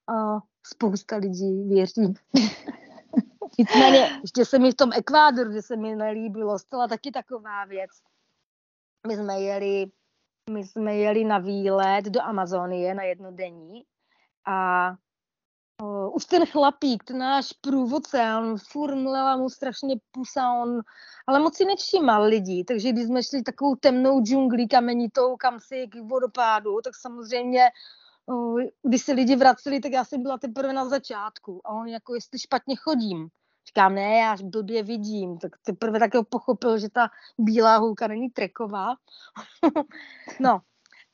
uh, 0.09 0.39
spousta 0.74 1.16
lidí 1.16 1.63
věří. 1.63 2.13
Nicméně, 3.57 4.20
ještě 4.22 4.45
se 4.45 4.59
mi 4.59 4.72
v 4.72 4.76
tom 4.76 4.89
Ekvádoru, 4.93 5.51
že 5.51 5.61
se 5.61 5.76
mi 5.76 5.95
nelíbilo, 5.95 6.59
stala 6.59 6.88
taky 6.88 7.11
taková 7.11 7.66
věc. 7.66 7.91
My 9.07 9.16
jsme 9.16 9.41
jeli, 9.41 9.86
my 10.49 10.63
jsme 10.63 10.95
jeli 10.95 11.24
na 11.24 11.38
výlet 11.38 12.05
do 12.05 12.22
Amazonie 12.22 12.93
na 12.93 13.03
jednodenní 13.03 13.84
a 14.47 14.91
Uh, 15.84 16.16
už 16.16 16.26
ten 16.26 16.45
chlapík, 16.45 17.03
ten 17.03 17.18
náš 17.18 17.53
průvodce, 17.61 18.36
on 18.38 18.57
furt 18.57 18.95
mu 18.95 19.49
strašně 19.49 19.95
pusa, 20.11 20.51
on, 20.51 20.82
ale 21.28 21.39
moc 21.39 21.57
si 21.57 21.66
nevšímal 21.66 22.24
lidí, 22.24 22.63
takže 22.63 22.91
když 22.91 23.05
jsme 23.05 23.24
šli 23.24 23.43
takovou 23.43 23.76
temnou 23.76 24.22
džunglí 24.22 24.68
kamenitou, 24.68 25.36
kam 25.36 25.59
si 25.59 25.88
k 25.88 25.95
vodopádu, 25.95 26.82
tak 26.82 26.95
samozřejmě, 26.95 27.70
když 28.84 29.01
se 29.01 29.13
lidi 29.13 29.36
vraceli, 29.36 29.80
tak 29.80 29.91
já 29.91 30.05
jsem 30.05 30.23
byla 30.23 30.38
teprve 30.38 30.73
na 30.73 30.89
začátku 30.89 31.61
a 31.65 31.69
on 31.69 31.88
jako, 31.88 32.15
jestli 32.15 32.39
špatně 32.39 32.76
chodím, 32.76 33.30
Říkám, 33.67 33.95
ne, 33.95 34.17
já 34.17 34.36
blbě 34.43 34.84
vidím. 34.84 35.38
Tak 35.38 35.51
teprve 35.63 35.99
tak 35.99 36.11
pochopil, 36.30 36.80
že 36.80 36.89
ta 36.89 37.09
bílá 37.38 37.78
hůlka 37.78 38.07
není 38.07 38.30
treková. 38.30 38.95
no, 40.39 40.61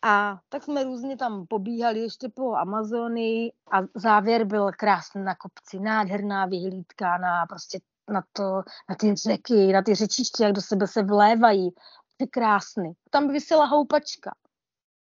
a 0.01 0.39
tak 0.49 0.63
jsme 0.63 0.83
různě 0.83 1.17
tam 1.17 1.47
pobíhali 1.47 1.99
ještě 1.99 2.29
po 2.29 2.55
Amazonii 2.55 3.53
a 3.71 3.77
závěr 3.95 4.45
byl 4.45 4.71
krásný 4.71 5.23
na 5.23 5.35
kopci, 5.35 5.79
nádherná 5.79 6.45
vyhlídka 6.45 7.17
na 7.17 7.45
prostě 7.45 7.79
na, 8.09 8.23
to, 8.33 8.43
na 8.89 8.95
ty 8.99 9.15
řeky, 9.15 9.73
na 9.73 9.81
ty 9.81 9.95
řečiště, 9.95 10.43
jak 10.43 10.53
do 10.53 10.61
sebe 10.61 10.87
se 10.87 11.03
vlévají. 11.03 11.69
Je 12.19 12.27
krásný. 12.27 12.93
Tam 13.09 13.27
vysela 13.27 13.65
houpačka. 13.65 14.35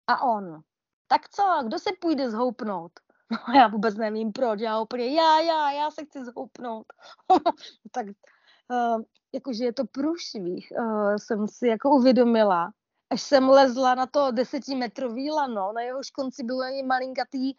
A 0.07 0.23
on, 0.23 0.61
tak 1.09 1.29
co, 1.29 1.43
kdo 1.65 1.79
se 1.79 1.89
půjde 2.01 2.31
zhoupnout? 2.31 2.91
No 3.47 3.53
já 3.55 3.67
vůbec 3.67 3.95
nevím 3.95 4.31
proč, 4.31 4.59
já 4.59 4.79
úplně, 4.79 5.07
já, 5.07 5.39
já, 5.39 5.71
já 5.71 5.91
se 5.91 6.05
chci 6.05 6.25
zhoupnout. 6.25 6.85
tak 7.91 8.05
uh, 8.07 9.01
jakože 9.33 9.65
je 9.65 9.73
to 9.73 9.85
průšvih, 9.85 10.67
uh, 10.79 11.15
jsem 11.15 11.47
si 11.47 11.67
jako 11.67 11.89
uvědomila, 11.89 12.71
až 13.09 13.21
jsem 13.21 13.49
lezla 13.49 13.95
na 13.95 14.05
to 14.05 14.31
desetimetrový 14.31 15.31
lano, 15.31 15.71
na 15.73 15.81
jehož 15.81 16.11
konci 16.11 16.43
bylo 16.43 16.63
jen 16.63 16.87
malinkatý, 16.87 17.53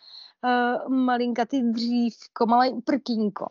uh, 0.44 0.92
malinkatý 0.94 1.62
dřívko, 1.72 2.46
malé 2.46 2.70
prkínko. 2.84 3.46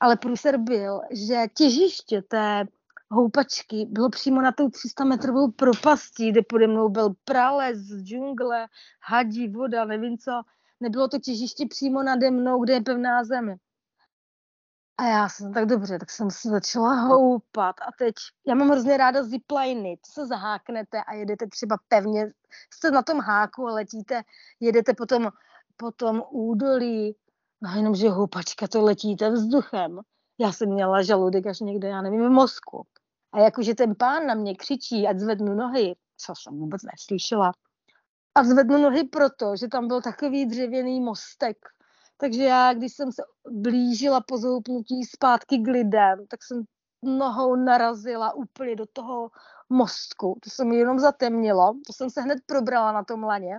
Ale 0.00 0.16
průser 0.16 0.58
byl, 0.58 1.00
že 1.10 1.44
těžiště 1.56 2.22
té 2.22 2.64
houpačky 3.12 3.86
bylo 3.90 4.10
přímo 4.10 4.42
na 4.42 4.52
tou 4.52 4.68
300 4.68 5.04
metrovou 5.04 5.50
propastí, 5.50 6.30
kde 6.30 6.42
pode 6.42 6.66
mnou 6.66 6.88
byl 6.88 7.14
prales, 7.24 7.78
džungle, 7.78 8.66
hadí, 9.02 9.48
voda, 9.48 9.84
nevím 9.84 10.18
co. 10.18 10.42
Nebylo 10.80 11.08
to 11.08 11.18
těžiště 11.18 11.66
přímo 11.66 12.02
nade 12.02 12.30
mnou, 12.30 12.64
kde 12.64 12.72
je 12.72 12.80
pevná 12.80 13.24
země. 13.24 13.56
A 14.98 15.04
já 15.04 15.28
jsem 15.28 15.52
tak 15.52 15.66
dobře, 15.66 15.98
tak 15.98 16.10
jsem 16.10 16.30
se 16.30 16.48
začala 16.48 16.94
houpat 16.94 17.76
a 17.80 17.92
teď, 17.98 18.14
já 18.46 18.54
mám 18.54 18.68
hrozně 18.68 18.96
ráda 18.96 19.22
zipliny, 19.22 19.96
to 19.96 20.20
se 20.20 20.26
zaháknete 20.26 21.02
a 21.02 21.14
jedete 21.14 21.46
třeba 21.46 21.76
pevně, 21.88 22.32
jste 22.74 22.90
na 22.90 23.02
tom 23.02 23.18
háku 23.20 23.68
a 23.68 23.72
letíte, 23.72 24.22
jedete 24.60 24.94
potom, 24.94 25.28
potom 25.76 26.22
údolí, 26.30 27.16
no 27.62 27.70
jenom, 27.76 27.94
že 27.94 28.08
houpačka 28.08 28.68
to 28.68 28.82
letíte 28.82 29.30
vzduchem. 29.30 30.00
Já 30.38 30.52
jsem 30.52 30.68
měla 30.68 31.02
žaludek 31.02 31.46
až 31.46 31.60
někde, 31.60 31.88
já 31.88 32.02
nevím, 32.02 32.26
v 32.26 32.30
mozku. 32.30 32.86
A 33.32 33.40
jakože 33.40 33.74
ten 33.74 33.94
pán 33.94 34.26
na 34.26 34.34
mě 34.34 34.54
křičí, 34.54 35.08
ať 35.08 35.18
zvednu 35.18 35.54
nohy, 35.54 35.94
co 36.16 36.32
jsem 36.36 36.58
vůbec 36.58 36.82
neslyšela. 36.82 37.52
A 38.34 38.44
zvednu 38.44 38.78
nohy 38.78 39.04
proto, 39.04 39.56
že 39.56 39.68
tam 39.68 39.88
byl 39.88 40.02
takový 40.02 40.46
dřevěný 40.46 41.00
mostek 41.00 41.56
takže 42.22 42.42
já, 42.44 42.74
když 42.74 42.92
jsem 42.92 43.12
se 43.12 43.22
blížila 43.50 44.20
po 44.20 44.38
zoupnutí 44.38 45.04
zpátky 45.04 45.58
k 45.58 45.68
lidem, 45.68 46.26
tak 46.28 46.42
jsem 46.42 46.62
nohou 47.02 47.56
narazila 47.56 48.34
úplně 48.34 48.76
do 48.76 48.86
toho 48.92 49.30
mostku. 49.70 50.38
To 50.42 50.50
se 50.50 50.64
mi 50.64 50.76
jenom 50.76 50.98
zatemnilo. 50.98 51.74
To 51.86 51.92
jsem 51.92 52.10
se 52.10 52.20
hned 52.20 52.38
probrala 52.46 52.92
na 52.92 53.04
tom 53.04 53.22
laně. 53.22 53.58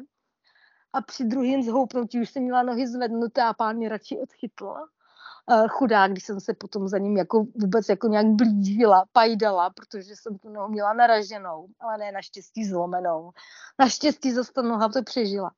A 0.94 1.02
při 1.02 1.24
druhém 1.24 1.64
zhoupnutí 1.64 2.22
už 2.22 2.30
jsem 2.30 2.44
měla 2.44 2.64
nohy 2.64 2.88
zvednuté 2.88 3.44
a 3.44 3.54
pán 3.54 3.76
mě 3.76 3.90
radši 3.90 4.20
odchytl. 4.20 4.74
Uh, 5.52 5.68
chudák, 5.68 6.12
když 6.12 6.26
jsem 6.26 6.40
se 6.40 6.54
potom 6.54 6.88
za 6.88 6.98
ním 6.98 7.18
jako 7.18 7.46
vůbec 7.56 7.90
jako 7.90 8.08
nějak 8.08 8.26
blížila, 8.26 9.06
pajdala, 9.12 9.70
protože 9.70 10.16
jsem 10.16 10.38
tu 10.38 10.50
nohu 10.50 10.68
měla 10.68 10.94
naraženou, 10.94 11.68
ale 11.80 11.98
ne 11.98 12.12
naštěstí 12.12 12.66
zlomenou. 12.66 13.32
Naštěstí 13.80 14.32
zase 14.32 14.52
ta 14.54 14.62
noha 14.62 14.90
to 14.90 15.04
přežila 15.04 15.52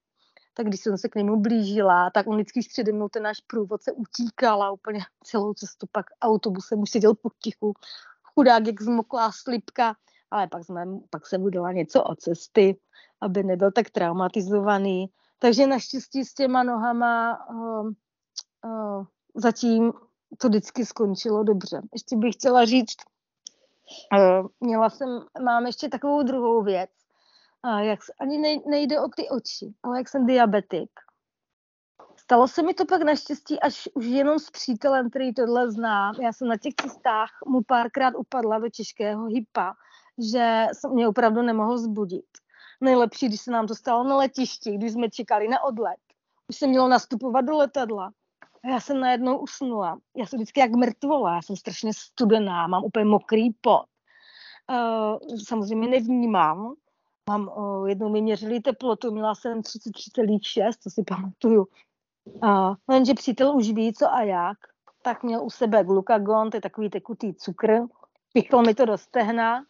tak 0.58 0.68
když 0.68 0.82
jsem 0.82 0.98
se 0.98 1.10
k 1.10 1.16
němu 1.16 1.40
blížila, 1.40 2.10
tak 2.10 2.28
on 2.28 2.36
vždycky 2.36 2.60
přede 2.70 2.92
mnou 2.92 3.10
ten 3.10 3.24
náš 3.24 3.38
průvodce 3.48 3.92
utíkal 3.92 4.64
a 4.64 4.72
úplně 4.72 5.00
celou 5.24 5.54
cestu 5.54 5.88
pak 5.92 6.06
autobusem 6.22 6.80
už 6.80 6.90
seděl 6.90 7.16
potichu. 7.16 7.74
Chudák, 8.34 8.68
jak 8.68 8.82
zmoklá 8.82 9.32
slipka, 9.32 9.96
ale 10.32 10.48
pak, 10.48 10.66
jsme, 10.66 10.86
pak 11.10 11.28
jsem 11.28 11.42
mu 11.42 11.50
dala 11.50 11.72
něco 11.72 12.04
o 12.04 12.16
cesty, 12.16 12.80
aby 13.22 13.44
nebyl 13.44 13.72
tak 13.72 13.90
traumatizovaný. 13.90 15.06
Takže 15.40 15.68
naštěstí 15.68 16.26
s 16.26 16.34
těma 16.34 16.64
nohama 16.64 17.40
uh, 17.50 17.92
uh, 18.66 19.06
zatím 19.36 19.94
to 20.38 20.48
vždycky 20.48 20.86
skončilo 20.86 21.44
dobře. 21.44 21.82
Ještě 21.94 22.18
bych 22.18 22.36
chtěla 22.36 22.66
říct, 22.66 22.98
uh, 24.18 24.48
měla 24.60 24.90
jsem, 24.90 25.26
mám 25.42 25.66
ještě 25.66 25.90
takovou 25.90 26.24
druhou 26.24 26.64
věc, 26.64 26.90
a 27.64 27.80
jak, 27.80 28.00
ani 28.20 28.62
nejde 28.66 29.00
o 29.00 29.08
ty 29.16 29.30
oči, 29.30 29.74
ale 29.84 29.98
jak 29.98 30.10
jsem 30.10 30.26
diabetik. 30.26 30.90
Stalo 32.18 32.48
se 32.48 32.64
mi 32.64 32.74
to 32.74 32.86
pak 32.86 33.02
naštěstí 33.02 33.60
až 33.60 33.90
už 33.94 34.06
jenom 34.06 34.40
s 34.40 34.52
přítelem, 34.52 35.10
který 35.10 35.34
tohle 35.34 35.72
zná. 35.72 36.12
Já 36.22 36.34
jsem 36.34 36.48
na 36.48 36.58
těch 36.58 36.74
cestách 36.82 37.30
mu 37.46 37.62
párkrát 37.62 38.16
upadla 38.16 38.60
do 38.60 38.70
těžkého 38.70 39.26
hypa, 39.26 39.74
že 40.32 40.66
jsem 40.74 40.92
mě 40.92 41.08
opravdu 41.08 41.42
nemohl 41.42 41.78
zbudit. 41.78 42.26
Nejlepší, 42.82 43.28
když 43.28 43.42
se 43.42 43.52
nám 43.52 43.68
to 43.68 43.76
stalo 43.76 44.04
na 44.04 44.18
letišti, 44.18 44.72
když 44.72 44.92
jsme 44.92 45.10
čekali 45.10 45.48
na 45.48 45.64
odlet. 45.64 46.00
Už 46.50 46.56
se 46.56 46.68
mělo 46.68 46.88
nastupovat 46.88 47.46
do 47.46 47.58
letadla. 47.58 48.12
A 48.66 48.70
já 48.70 48.80
jsem 48.80 49.00
najednou 49.00 49.38
usnula. 49.38 50.00
Já 50.16 50.26
jsem 50.26 50.40
vždycky 50.40 50.60
jak 50.60 50.72
mrtvola, 50.72 51.36
já 51.36 51.42
jsem 51.42 51.56
strašně 51.56 51.92
studená, 51.94 52.68
mám 52.68 52.84
úplně 52.84 53.06
mokrý 53.06 53.54
pot. 53.62 53.86
Uh, 54.70 55.38
samozřejmě 55.38 55.88
nevnímám, 55.88 56.76
Mám, 57.30 57.50
o, 57.50 57.86
jednou 57.88 58.10
mi 58.10 58.22
měřili 58.22 58.60
teplotu, 58.60 59.12
měla 59.12 59.36
jsem 59.36 59.62
33,6, 59.62 60.72
to 60.84 60.90
si 60.90 61.04
pamatuju. 61.04 61.68
A, 62.42 62.74
jenže 62.92 63.14
přítel 63.14 63.58
už 63.58 63.72
ví, 63.72 63.94
co 63.94 64.14
a 64.14 64.22
jak, 64.22 64.58
tak 65.02 65.24
měl 65.24 65.44
u 65.44 65.50
sebe 65.50 65.84
glukagon, 65.84 66.50
to 66.50 66.58
je 66.58 66.62
takový 66.62 66.90
tekutý 66.90 67.34
cukr, 67.34 67.82
pichl 68.34 68.62
mi 68.62 68.76
to 68.76 68.86
do 68.86 68.98
stehna 68.98 69.66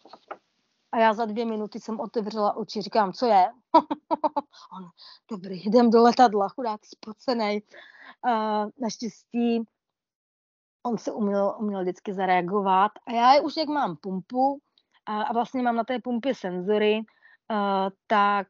a 0.92 1.00
já 1.00 1.14
za 1.14 1.26
dvě 1.26 1.46
minuty 1.46 1.80
jsem 1.80 2.00
otevřela 2.00 2.58
oči, 2.58 2.82
říkám, 2.82 3.14
co 3.14 3.26
je? 3.26 3.46
On, 4.78 4.90
dobrý, 5.32 5.66
jdem 5.66 5.90
do 5.90 6.02
letadla, 6.02 6.50
chudák 6.50 6.86
spocený. 6.86 7.62
Uh, 8.26 8.70
naštěstí 8.82 9.66
on 10.86 10.98
se 10.98 11.12
uměl, 11.12 11.56
uměl 11.60 11.82
vždycky 11.82 12.14
zareagovat 12.14 12.92
a 13.08 13.12
já 13.12 13.42
už 13.42 13.58
jak 13.58 13.68
mám 13.68 13.96
pumpu 13.96 14.60
a, 15.06 15.22
a 15.22 15.34
vlastně 15.34 15.62
mám 15.62 15.76
na 15.76 15.84
té 15.84 16.00
pumpě 16.00 16.36
senzory, 16.36 16.98
uh, 16.98 17.90
tak 18.08 18.48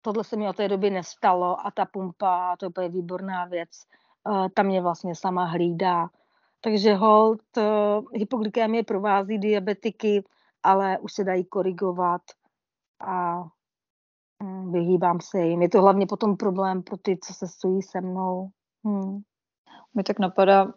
tohle 0.00 0.24
se 0.24 0.36
mi 0.36 0.48
od 0.48 0.56
té 0.56 0.68
doby 0.68 0.90
nestalo 0.90 1.66
a 1.66 1.70
ta 1.70 1.84
pumpa, 1.84 2.56
to 2.56 2.80
je 2.80 2.88
výborná 2.88 3.44
věc, 3.44 3.70
uh, 4.28 4.48
ta 4.54 4.62
mě 4.62 4.80
vlastně 4.80 5.14
sama 5.14 5.44
hlídá. 5.44 6.08
Takže 6.60 6.94
hold, 6.94 7.40
uh, 7.56 7.64
hypoglykémie 8.12 8.84
provází 8.84 9.38
diabetiky, 9.38 10.24
ale 10.62 10.98
už 10.98 11.12
se 11.12 11.24
dají 11.24 11.44
korigovat 11.44 12.22
a 13.00 13.44
um, 14.42 14.72
vyhýbám 14.72 15.20
se 15.20 15.40
jim. 15.40 15.62
Je 15.62 15.68
to 15.68 15.82
hlavně 15.82 16.06
potom 16.06 16.36
problém 16.36 16.82
pro 16.82 16.96
ty, 16.96 17.18
co 17.18 17.34
se 17.34 17.48
stojí 17.48 17.82
se 17.82 18.00
mnou. 18.00 18.48
Hmm 18.84 19.22
mi 19.94 20.02
tak 20.02 20.18
napadá, 20.18 20.72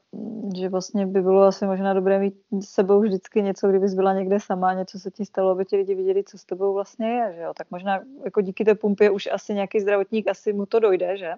že 0.56 0.70
vlastně 0.70 1.06
by 1.06 1.22
bylo 1.22 1.44
asi 1.44 1.66
možná 1.66 1.94
dobré 1.94 2.20
mít 2.20 2.36
s 2.62 2.70
sebou 2.70 3.02
vždycky 3.02 3.42
něco, 3.42 3.68
kdybys 3.68 3.94
byla 3.94 4.14
někde 4.14 4.40
sama, 4.40 4.74
něco 4.74 5.00
se 5.00 5.12
ti 5.12 5.26
stalo, 5.26 5.50
aby 5.50 5.66
ti 5.66 5.76
lidi 5.76 5.96
viděli, 5.96 6.24
co 6.24 6.38
s 6.38 6.46
tebou 6.46 6.74
vlastně 6.74 7.08
je, 7.08 7.34
že 7.36 7.42
jo? 7.42 7.54
Tak 7.58 7.72
možná 7.72 8.00
jako 8.24 8.42
díky 8.42 8.66
té 8.66 8.76
pumpě 8.76 9.10
už 9.10 9.30
asi 9.32 9.54
nějaký 9.54 9.80
zdravotník, 9.80 10.28
asi 10.28 10.54
mu 10.54 10.66
to 10.66 10.80
dojde, 10.80 11.18
že? 11.18 11.34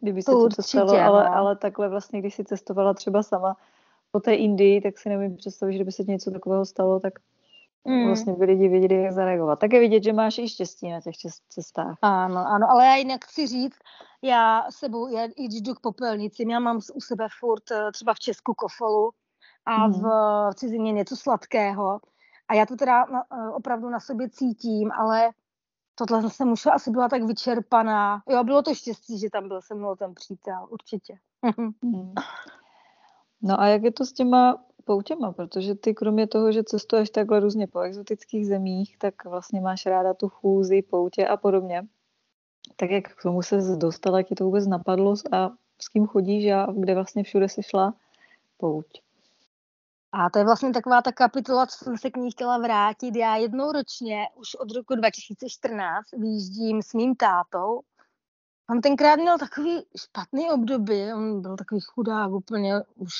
kdyby 0.00 0.22
se 0.22 0.30
to, 0.30 0.48
to 0.48 0.62
stalo, 0.62 0.92
ale, 0.92 1.24
no. 1.24 1.36
ale 1.36 1.56
takhle 1.56 1.88
vlastně, 1.88 2.20
když 2.20 2.34
si 2.34 2.44
cestovala 2.44 2.94
třeba 2.94 3.22
sama 3.22 3.56
po 4.10 4.20
té 4.20 4.34
Indii, 4.34 4.80
tak 4.80 4.98
si 4.98 5.08
nevím 5.08 5.36
představit, 5.36 5.72
že 5.72 5.78
kdyby 5.78 5.92
se 5.92 6.02
něco 6.02 6.30
takového 6.30 6.66
stalo, 6.66 7.00
tak 7.00 7.12
mm. 7.84 8.06
vlastně 8.06 8.32
by 8.32 8.44
lidi 8.44 8.68
věděli, 8.68 9.02
jak 9.02 9.12
zareagovat. 9.12 9.58
Tak 9.58 9.72
je 9.72 9.80
vidět, 9.80 10.04
že 10.04 10.12
máš 10.12 10.38
i 10.38 10.48
štěstí 10.48 10.90
na 10.90 11.00
těch 11.00 11.14
cestách. 11.48 11.98
Ano, 12.02 12.46
ano, 12.46 12.70
ale 12.70 12.86
já 12.86 12.96
jinak 12.96 13.24
chci 13.24 13.46
říct, 13.46 13.78
já 14.22 14.64
sebou, 14.70 15.08
já, 15.08 15.26
když 15.26 15.62
jdu 15.62 15.74
k 15.74 15.80
popelnicím, 15.80 16.50
já 16.50 16.60
mám 16.60 16.80
u 16.94 17.00
sebe 17.00 17.26
furt 17.40 17.70
eh, 17.70 17.92
třeba 17.92 18.14
v 18.14 18.18
Česku 18.18 18.54
kofolu 18.54 19.10
a 19.66 19.86
mm. 19.86 19.92
v, 19.92 20.02
v 20.50 20.54
cizině 20.54 20.92
něco 20.92 21.16
sladkého. 21.16 22.00
A 22.48 22.54
já 22.54 22.66
to 22.66 22.76
teda 22.76 23.04
na, 23.04 23.24
eh, 23.32 23.50
opravdu 23.50 23.88
na 23.88 24.00
sobě 24.00 24.30
cítím, 24.30 24.92
ale 24.92 25.30
tohle 25.94 26.30
jsem 26.30 26.52
už 26.52 26.66
asi 26.66 26.90
byla 26.90 27.08
tak 27.08 27.22
vyčerpaná. 27.22 28.22
Jo, 28.28 28.44
bylo 28.44 28.62
to 28.62 28.74
štěstí, 28.74 29.18
že 29.18 29.30
tam 29.30 29.48
byl 29.48 29.62
se 29.62 29.74
mnou 29.74 29.94
ten 29.94 30.14
přítel, 30.14 30.66
určitě. 30.70 31.18
Mm. 31.82 32.14
No 33.42 33.60
a 33.60 33.66
jak 33.66 33.82
je 33.82 33.92
to 33.92 34.06
s 34.06 34.12
těma 34.12 34.64
poutěma? 34.84 35.32
Protože 35.32 35.74
ty 35.74 35.94
kromě 35.94 36.26
toho, 36.26 36.52
že 36.52 36.64
cestuješ 36.64 37.10
takhle 37.10 37.40
různě 37.40 37.66
po 37.66 37.80
exotických 37.80 38.46
zemích, 38.46 38.98
tak 38.98 39.24
vlastně 39.24 39.60
máš 39.60 39.86
ráda 39.86 40.14
tu 40.14 40.28
chůzi, 40.28 40.82
poutě 40.82 41.26
a 41.26 41.36
podobně. 41.36 41.86
Tak 42.76 42.90
jak 42.90 43.14
k 43.14 43.22
tomu 43.22 43.42
se 43.42 43.76
dostala, 43.76 44.18
jak 44.18 44.26
ti 44.26 44.34
to 44.34 44.44
vůbec 44.44 44.66
napadlo 44.66 45.14
a 45.32 45.50
s 45.82 45.88
kým 45.88 46.06
chodíš 46.06 46.50
a 46.52 46.66
kde 46.78 46.94
vlastně 46.94 47.22
všude 47.22 47.48
si 47.48 47.62
šla 47.62 47.94
pouť? 48.56 48.86
A 50.12 50.30
to 50.30 50.38
je 50.38 50.44
vlastně 50.44 50.72
taková 50.72 51.02
ta 51.02 51.12
kapitola, 51.12 51.66
co 51.66 51.84
jsem 51.84 51.98
se 51.98 52.10
k 52.10 52.16
ní 52.16 52.30
chtěla 52.30 52.58
vrátit. 52.58 53.16
Já 53.16 53.36
jednou 53.36 53.72
ročně, 53.72 54.28
už 54.34 54.54
od 54.54 54.70
roku 54.70 54.94
2014, 54.94 56.12
vyjíždím 56.12 56.82
s 56.82 56.94
mým 56.94 57.14
tátou 57.14 57.80
On 58.70 58.80
tenkrát 58.80 59.16
měl 59.16 59.38
takový 59.38 59.82
špatný 59.96 60.50
období, 60.50 61.12
on 61.12 61.42
byl 61.42 61.56
takový 61.56 61.80
chudák 61.80 62.30
úplně, 62.30 62.74
už 62.96 63.12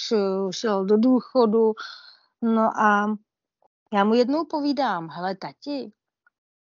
šel 0.50 0.84
do 0.84 0.96
důchodu, 0.96 1.72
no 2.42 2.80
a 2.80 3.16
já 3.92 4.04
mu 4.04 4.14
jednou 4.14 4.44
povídám, 4.44 5.08
hele 5.10 5.36
tati, 5.36 5.92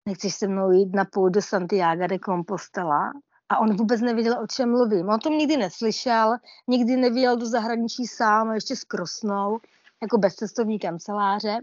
nechceš 0.05 0.35
se 0.35 0.47
mnou 0.47 0.71
jít 0.71 0.95
na 0.95 1.05
půl 1.05 1.29
do 1.29 1.41
Santiago 1.41 2.07
de 2.07 2.19
Compostela? 2.19 3.11
A 3.49 3.57
on 3.57 3.75
vůbec 3.75 4.01
nevěděl, 4.01 4.39
o 4.43 4.47
čem 4.47 4.71
mluvím. 4.71 5.09
On 5.09 5.19
to 5.19 5.29
nikdy 5.29 5.57
neslyšel, 5.57 6.35
nikdy 6.67 6.95
nevěděl 6.95 7.37
do 7.37 7.45
zahraničí 7.45 8.07
sám, 8.07 8.53
ještě 8.53 8.75
s 8.75 8.83
Krosnou, 8.83 9.59
jako 10.01 10.17
bez 10.17 10.35
cestovní 10.35 10.79
kanceláře. 10.79 11.57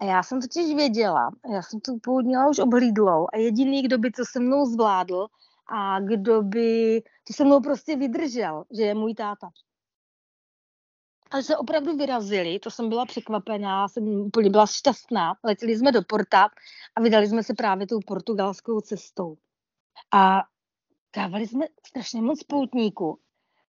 A 0.00 0.04
já 0.04 0.22
jsem 0.22 0.40
totiž 0.40 0.74
věděla, 0.74 1.30
já 1.52 1.62
jsem 1.62 1.80
tu 1.80 1.98
původně 1.98 2.36
už 2.50 2.58
oblídlou 2.58 3.26
a 3.32 3.36
jediný, 3.36 3.82
kdo 3.82 3.98
by 3.98 4.10
to 4.10 4.22
se 4.24 4.40
mnou 4.40 4.66
zvládl, 4.66 5.26
a 5.66 6.00
kdo 6.00 6.42
by 6.42 7.02
to 7.26 7.32
se 7.32 7.44
mnou 7.44 7.60
prostě 7.60 7.96
vydržel, 7.96 8.64
že 8.76 8.82
je 8.82 8.94
můj 8.94 9.14
táta. 9.14 9.50
Ale 11.30 11.42
se 11.42 11.56
opravdu 11.56 11.96
vyrazili, 11.96 12.58
to 12.58 12.70
jsem 12.70 12.88
byla 12.88 13.06
překvapená, 13.06 13.88
jsem 13.88 14.08
úplně 14.08 14.50
byla 14.50 14.66
šťastná. 14.66 15.34
Letěli 15.44 15.76
jsme 15.76 15.92
do 15.92 16.02
Porta 16.02 16.48
a 16.96 17.00
vydali 17.00 17.28
jsme 17.28 17.42
se 17.42 17.54
právě 17.54 17.86
tou 17.86 18.00
portugalskou 18.06 18.80
cestou. 18.80 19.36
A 20.12 20.42
dávali 21.16 21.46
jsme 21.46 21.66
strašně 21.86 22.22
moc 22.22 22.42
poutníků. 22.42 23.20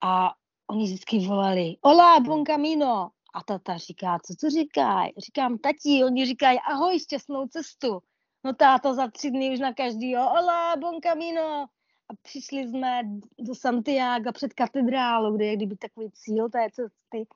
A 0.00 0.34
oni 0.70 0.84
vždycky 0.84 1.26
volali, 1.26 1.76
hola, 1.82 2.20
bon 2.20 2.44
camino. 2.44 3.10
A 3.34 3.42
tata 3.42 3.76
říká, 3.76 4.18
co 4.26 4.34
to 4.40 4.50
říkají? 4.50 5.12
Říkám, 5.18 5.58
tati, 5.58 6.04
oni 6.04 6.26
říkají, 6.26 6.58
ahoj, 6.60 6.98
šťastnou 7.00 7.46
cestu. 7.46 8.00
No 8.44 8.54
táto 8.54 8.94
za 8.94 9.08
tři 9.08 9.30
dny 9.30 9.52
už 9.52 9.58
na 9.58 9.72
každýho, 9.72 10.28
hola, 10.28 10.76
bon 10.76 11.00
camino. 11.00 11.66
A 12.08 12.14
přišli 12.22 12.68
jsme 12.68 13.02
do 13.38 13.54
Santiago 13.54 14.32
před 14.32 14.54
katedrálu, 14.54 15.36
kde 15.36 15.44
je 15.44 15.56
kdyby 15.56 15.76
takový 15.76 16.10
cíl 16.10 16.48
té 16.48 16.66
cesty. 16.72 17.26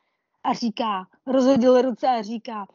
A 0.43 0.55
říká, 0.55 1.07
rozhodil 1.27 1.83
ruce 1.83 2.09
a 2.09 2.23
říká, 2.23 2.67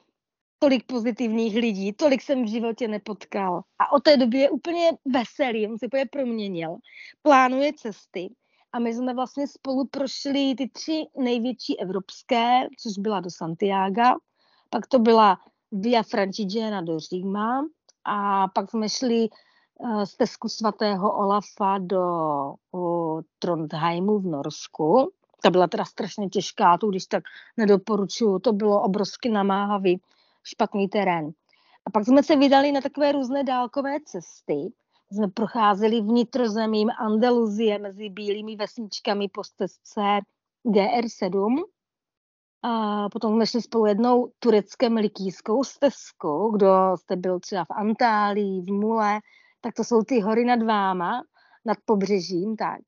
tolik 0.60 0.86
pozitivních 0.86 1.56
lidí, 1.56 1.94
tolik 1.94 2.22
jsem 2.22 2.44
v 2.44 2.50
životě 2.50 2.88
nepotkal. 2.88 3.62
A 3.80 3.92
od 3.92 4.04
té 4.04 4.18
doby 4.18 4.38
je 4.38 4.50
úplně 4.50 4.92
veselý, 5.06 5.68
on 5.68 5.78
se 5.78 5.86
úplně 5.86 6.06
proměnil. 6.06 6.78
Plánuje 7.22 7.74
cesty. 7.74 8.36
A 8.74 8.80
my 8.80 8.94
jsme 8.94 9.14
vlastně 9.14 9.48
spolu 9.48 9.88
prošli 9.88 10.56
ty 10.58 10.70
tři 10.70 11.06
největší 11.18 11.80
evropské, 11.80 12.68
což 12.80 12.98
byla 12.98 13.20
do 13.20 13.30
Santiago, 13.30 14.20
pak 14.70 14.88
to 14.88 15.00
byla 15.00 15.40
Via 15.72 16.04
Francigena 16.04 16.82
do 16.82 17.00
Říma 17.00 17.66
a 18.06 18.48
pak 18.48 18.70
jsme 18.70 18.90
šli 18.90 19.30
uh, 19.30 20.04
stezku 20.04 20.50
svatého 20.50 21.18
Olafa 21.18 21.78
do 21.78 22.04
Trondheimu 23.40 24.20
v 24.20 24.26
Norsku. 24.26 25.12
Ta 25.44 25.50
byla 25.50 25.68
teda 25.68 25.86
strašně 25.86 26.30
těžká, 26.30 26.78
tu 26.78 26.90
když 26.90 27.06
tak 27.06 27.24
nedoporučuju, 27.58 28.40
to 28.40 28.54
bylo 28.54 28.82
obrovsky 28.82 29.30
namáhavý, 29.30 30.02
špatný 30.44 30.88
terén. 30.88 31.32
A 31.86 31.90
pak 31.90 32.06
jsme 32.06 32.24
se 32.24 32.36
vydali 32.36 32.72
na 32.72 32.82
takové 32.82 33.12
různé 33.12 33.44
dálkové 33.44 33.98
cesty. 34.06 34.74
Jsme 35.12 35.28
procházeli 35.28 36.02
vnitrozemím 36.02 36.90
Andaluzie 37.00 37.80
mezi 37.80 38.10
bílými 38.10 38.56
vesničkami 38.56 39.30
po 39.30 39.44
stezce 39.44 40.02
GR7 40.66 41.64
a 42.64 43.10
potom 43.10 43.34
jsme 43.34 43.48
šli 43.48 43.62
spolu 43.62 43.86
jednou 43.86 44.32
turecké 44.40 44.88
likýskou 44.88 45.64
stezkou, 45.64 46.52
kdo 46.52 46.68
jste 46.96 47.16
byl 47.16 47.40
třeba 47.40 47.66
v 47.66 47.72
Antálii, 47.72 48.62
v 48.62 48.72
Mule, 48.72 49.20
tak 49.62 49.74
to 49.74 49.84
jsou 49.84 50.04
ty 50.04 50.20
hory 50.20 50.46
nad 50.46 50.64
váma, 50.64 51.24
nad 51.66 51.78
pobřežím, 51.86 52.56
tak. 52.56 52.80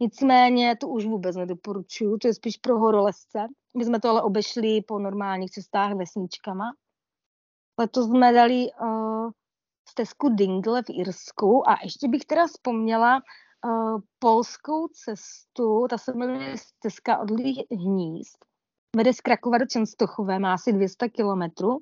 Nicméně 0.00 0.76
to 0.76 0.88
už 0.88 1.06
vůbec 1.06 1.36
nedoporučuju, 1.36 2.18
to 2.18 2.28
je 2.28 2.34
spíš 2.34 2.56
pro 2.56 2.78
horolezce. 2.78 3.46
My 3.76 3.84
jsme 3.84 4.00
to 4.00 4.08
ale 4.08 4.22
obešli 4.22 4.82
po 4.82 4.98
normálních 4.98 5.50
cestách 5.50 5.94
vesničkama. 5.94 6.64
Letos 7.78 8.06
jsme 8.06 8.32
dali 8.32 8.66
uh, 8.80 9.30
stezku 9.88 10.28
Dingle 10.28 10.82
v 10.82 10.90
Irsku 10.90 11.68
a 11.68 11.76
ještě 11.84 12.08
bych 12.08 12.24
teda 12.24 12.46
vzpomněla 12.46 13.16
uh, 13.64 14.00
polskou 14.18 14.88
cestu, 14.88 15.86
ta 15.90 15.98
se 15.98 16.12
jmenuje 16.14 16.56
stezka 16.58 17.18
od 17.18 17.30
hnízd 17.70 18.45
vede 18.96 19.12
z 19.12 19.20
Krakova 19.20 19.58
do 19.58 19.66
Čenstochové, 19.66 20.38
má 20.38 20.54
asi 20.54 20.72
200 20.72 21.08
kilometrů. 21.08 21.78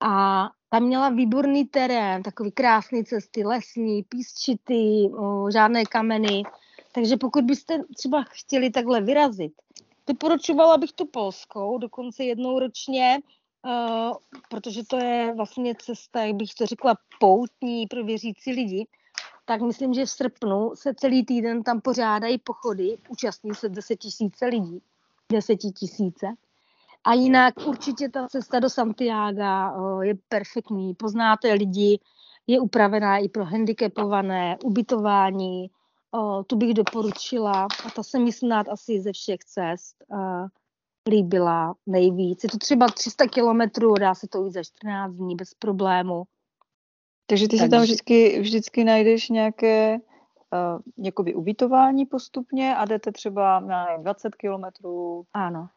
A 0.00 0.44
tam 0.68 0.82
měla 0.82 1.08
výborný 1.08 1.64
terén, 1.64 2.22
takový 2.22 2.52
krásný 2.52 3.04
cesty, 3.04 3.44
lesní, 3.44 4.02
písčitý, 4.02 5.10
o, 5.14 5.50
žádné 5.50 5.84
kameny. 5.84 6.42
Takže 6.92 7.16
pokud 7.16 7.44
byste 7.44 7.78
třeba 7.96 8.24
chtěli 8.30 8.70
takhle 8.70 9.00
vyrazit, 9.00 9.52
doporučovala 10.06 10.76
bych 10.78 10.92
tu 10.92 11.06
polskou, 11.06 11.78
dokonce 11.78 12.24
jednou 12.24 12.58
ročně, 12.58 13.20
uh, 13.64 14.16
protože 14.48 14.84
to 14.84 14.96
je 14.96 15.34
vlastně 15.36 15.74
cesta, 15.74 16.24
jak 16.24 16.36
bych 16.36 16.54
to 16.54 16.66
řekla, 16.66 16.94
poutní 17.20 17.86
pro 17.86 18.04
věřící 18.04 18.52
lidi, 18.52 18.86
tak 19.44 19.60
myslím, 19.60 19.94
že 19.94 20.06
v 20.06 20.10
srpnu 20.10 20.70
se 20.74 20.94
celý 20.94 21.24
týden 21.24 21.62
tam 21.62 21.80
pořádají 21.80 22.38
pochody, 22.38 22.98
účastní 23.08 23.54
se 23.54 23.68
10 23.68 23.96
tisíce 23.96 24.46
lidí 24.46 24.82
desetitisíce. 25.32 26.26
A 27.04 27.14
jinak 27.14 27.54
určitě 27.66 28.08
ta 28.08 28.28
cesta 28.28 28.60
do 28.60 28.70
Santiago 28.70 30.02
je 30.02 30.14
perfektní. 30.28 30.94
Poznáte 30.94 31.52
lidi, 31.52 31.98
je 32.46 32.60
upravená 32.60 33.18
i 33.18 33.28
pro 33.28 33.44
handicapované, 33.44 34.56
ubytování. 34.64 35.70
Tu 36.46 36.56
bych 36.56 36.74
doporučila 36.74 37.66
a 37.86 37.90
ta 37.96 38.02
se 38.02 38.18
mi 38.18 38.32
snad 38.32 38.68
asi 38.68 39.00
ze 39.00 39.12
všech 39.12 39.44
cest 39.44 39.96
líbila 41.08 41.74
nejvíc. 41.86 42.44
Je 42.44 42.50
to 42.50 42.58
třeba 42.58 42.86
300 42.86 43.26
kilometrů, 43.26 43.94
dá 43.94 44.14
se 44.14 44.28
to 44.28 44.44
jít 44.44 44.52
za 44.52 44.62
14 44.62 45.14
dní 45.14 45.36
bez 45.36 45.54
problému. 45.54 46.24
Takže 47.26 47.48
ty 47.48 47.56
Takže... 47.56 47.64
si 47.64 47.70
tam 47.70 47.82
vždycky, 47.82 48.40
vždycky 48.40 48.84
najdeš 48.84 49.28
nějaké 49.28 49.98
uh, 50.52 51.04
jakoby 51.04 51.34
ubytování 51.34 52.06
postupně 52.06 52.76
a 52.76 52.84
jdete 52.84 53.12
třeba 53.12 53.60
na 53.60 53.96
20 53.96 54.34
kilometrů. 54.34 55.24
Ano. 55.32 55.68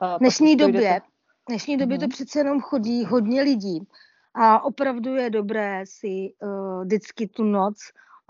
V 0.00 0.18
dnešní 0.18 0.56
době, 0.56 1.00
v 1.44 1.48
dnešní 1.48 1.76
době 1.76 1.98
to 1.98 2.04
mhm. 2.04 2.10
přece 2.10 2.38
jenom 2.38 2.60
chodí 2.60 3.04
hodně 3.04 3.42
lidí 3.42 3.88
a 4.34 4.64
opravdu 4.64 5.14
je 5.14 5.30
dobré 5.30 5.84
si 5.86 6.34
uh, 6.42 6.84
vždycky 6.84 7.28
tu 7.28 7.44
noc 7.44 7.76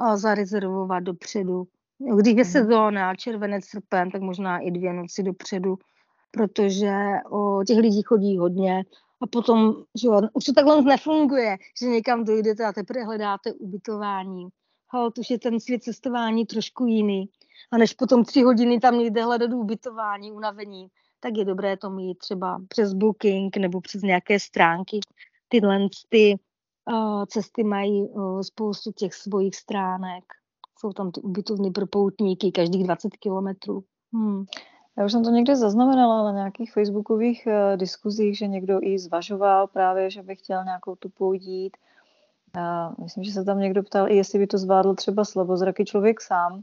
uh, 0.00 0.16
zarezervovat 0.16 1.02
dopředu. 1.02 1.64
Když 2.16 2.36
je 2.36 2.44
mhm. 2.44 2.52
sezóna, 2.52 3.14
červenec, 3.14 3.64
srpen, 3.64 4.10
tak 4.10 4.22
možná 4.22 4.58
i 4.58 4.70
dvě 4.70 4.92
noci 4.92 5.22
dopředu, 5.22 5.78
protože 6.30 6.94
uh, 7.30 7.64
těch 7.64 7.78
lidí 7.78 8.02
chodí 8.02 8.38
hodně 8.38 8.84
a 9.20 9.26
potom, 9.26 9.74
že 10.00 10.08
jo, 10.08 10.20
už 10.32 10.44
to 10.44 10.52
takhle 10.52 10.82
nefunguje, 10.82 11.56
že 11.80 11.86
někam 11.86 12.24
dojdete 12.24 12.64
a 12.64 12.72
teprve 12.72 13.04
hledáte 13.04 13.52
ubytování 13.52 14.48
hold, 14.94 15.18
už 15.18 15.30
je 15.30 15.38
ten 15.38 15.60
svět 15.60 15.82
cestování 15.82 16.46
trošku 16.46 16.86
jiný. 16.86 17.28
A 17.72 17.78
než 17.78 17.92
potom 17.92 18.24
tři 18.24 18.42
hodiny 18.42 18.80
tam 18.80 18.98
někde 18.98 19.24
hledat 19.24 19.52
ubytování, 19.52 20.32
unavení, 20.32 20.88
tak 21.20 21.36
je 21.36 21.44
dobré 21.44 21.76
to 21.76 21.90
mít 21.90 22.18
třeba 22.18 22.62
přes 22.68 22.94
booking 22.94 23.56
nebo 23.56 23.80
přes 23.80 24.02
nějaké 24.02 24.40
stránky. 24.40 25.00
Tyhle 25.48 25.88
ty 26.08 26.38
uh, 26.92 27.24
cesty 27.24 27.64
mají 27.64 28.02
uh, 28.02 28.40
spoustu 28.40 28.92
těch 28.92 29.14
svojich 29.14 29.54
stránek. 29.54 30.24
jsou 30.78 30.92
tam 30.92 31.10
ty 31.10 31.20
ubytovny 31.20 31.70
pro 31.70 31.86
poutníky 31.86 32.52
každých 32.52 32.84
20 32.84 33.16
kilometrů. 33.16 33.84
Hmm. 34.12 34.44
Já 34.98 35.04
už 35.04 35.12
jsem 35.12 35.24
to 35.24 35.30
někde 35.30 35.56
zaznamenala 35.56 36.22
na 36.24 36.32
nějakých 36.32 36.72
facebookových 36.72 37.46
uh, 37.46 37.76
diskuzích, 37.76 38.38
že 38.38 38.46
někdo 38.46 38.78
i 38.82 38.98
zvažoval 38.98 39.66
právě, 39.66 40.10
že 40.10 40.22
by 40.22 40.36
chtěl 40.36 40.64
nějakou 40.64 40.96
tu 40.96 41.08
poudít. 41.08 41.76
Myslím, 43.02 43.24
že 43.24 43.32
se 43.32 43.44
tam 43.44 43.58
někdo 43.58 43.82
ptal, 43.82 44.08
i 44.08 44.16
jestli 44.16 44.38
by 44.38 44.46
to 44.46 44.58
zvládl 44.58 44.94
třeba 44.94 45.24
slabozraký 45.24 45.84
člověk 45.84 46.20
sám. 46.20 46.62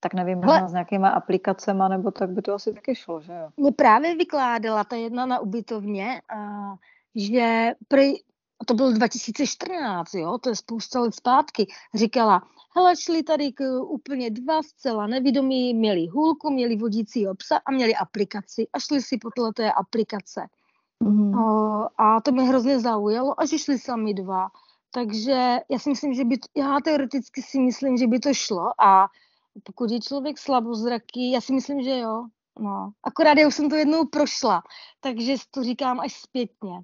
Tak 0.00 0.14
nevím, 0.14 0.38
možná 0.38 0.68
s 0.68 0.72
nějakýma 0.72 1.08
aplikacemi, 1.08 1.84
nebo 1.88 2.10
tak 2.10 2.30
by 2.30 2.42
to 2.42 2.54
asi 2.54 2.74
taky 2.74 2.94
šlo, 2.94 3.20
že 3.20 3.32
jo? 3.32 3.48
Mě 3.56 3.72
právě 3.72 4.16
vykládala 4.16 4.84
ta 4.84 4.96
jedna 4.96 5.26
na 5.26 5.38
ubytovně, 5.38 6.22
uh, 6.34 6.74
že 7.14 7.72
prý, 7.88 8.14
to 8.66 8.74
byl 8.74 8.92
2014, 8.92 10.14
jo, 10.14 10.38
to 10.38 10.48
je 10.48 10.56
spousta 10.56 11.00
let 11.00 11.14
zpátky, 11.14 11.66
říkala, 11.94 12.42
hele, 12.76 12.96
šli 12.96 13.22
tady 13.22 13.52
k, 13.52 13.80
úplně 13.80 14.30
dva 14.30 14.62
zcela 14.62 15.06
nevědomí, 15.06 15.74
měli 15.74 16.06
hůlku, 16.06 16.50
měli 16.50 16.76
vodícího 16.76 17.34
psa 17.34 17.60
a 17.66 17.70
měli 17.70 17.94
aplikaci 17.94 18.66
a 18.72 18.78
šli 18.78 19.02
si 19.02 19.18
podle 19.18 19.52
té 19.52 19.72
aplikace. 19.72 20.46
Mm. 21.00 21.34
A 21.98 22.20
to 22.20 22.32
mě 22.32 22.42
hrozně 22.42 22.80
zaujalo 22.80 23.40
a 23.40 23.46
že 23.46 23.58
šli 23.58 23.78
sami 23.78 24.14
dva. 24.14 24.48
Takže 24.90 25.58
já 25.70 25.78
si 25.78 25.90
myslím, 25.90 26.14
že 26.14 26.24
by, 26.24 26.38
to, 26.38 26.60
já 26.60 26.78
teoreticky 26.84 27.42
si 27.42 27.60
myslím, 27.60 27.96
že 27.96 28.06
by 28.06 28.18
to 28.18 28.34
šlo 28.34 28.70
a 28.82 29.08
pokud 29.62 29.90
je 29.90 30.00
člověk 30.00 30.38
slabozraký, 30.38 31.30
já 31.30 31.40
si 31.40 31.52
myslím, 31.52 31.82
že 31.82 31.98
jo. 31.98 32.24
No. 32.60 32.90
Akorát 33.04 33.38
já 33.38 33.46
už 33.46 33.54
jsem 33.54 33.70
to 33.70 33.76
jednou 33.76 34.06
prošla, 34.06 34.62
takže 35.00 35.34
to 35.50 35.62
říkám 35.62 36.00
až 36.00 36.12
zpětně. 36.12 36.80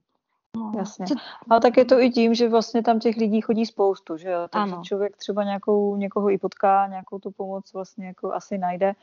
No. 0.56 0.72
Jasně. 0.78 1.06
Ale 1.50 1.60
tak 1.60 1.76
je 1.76 1.84
to 1.84 2.00
i 2.00 2.10
tím, 2.10 2.34
že 2.34 2.48
vlastně 2.48 2.82
tam 2.82 3.00
těch 3.00 3.16
lidí 3.16 3.40
chodí 3.40 3.66
spoustu, 3.66 4.16
že 4.16 4.30
jo? 4.30 4.48
Takže 4.50 4.72
ano. 4.74 4.82
člověk 4.84 5.16
třeba 5.16 5.44
nějakou, 5.44 5.96
někoho 5.96 6.30
i 6.30 6.38
potká, 6.38 6.86
nějakou 6.86 7.18
tu 7.18 7.30
pomoc 7.30 7.72
vlastně 7.72 8.06
jako 8.06 8.32
asi 8.32 8.58
najde. 8.58 8.94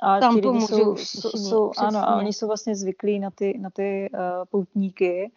A 0.00 0.20
tam 0.20 0.40
ti 0.40 0.48
lidi 0.48 0.66
jsou, 0.66 0.96
jsou, 0.96 1.30
jsou 1.30 1.72
ano, 1.78 1.98
a 1.98 2.16
oni 2.16 2.32
jsou 2.32 2.46
vlastně 2.46 2.76
zvyklí 2.76 3.18
na 3.18 3.30
ty, 3.30 3.58
na 3.58 3.70
ty 3.70 4.10
uh, 4.12 4.20
poutníky, 4.50 5.32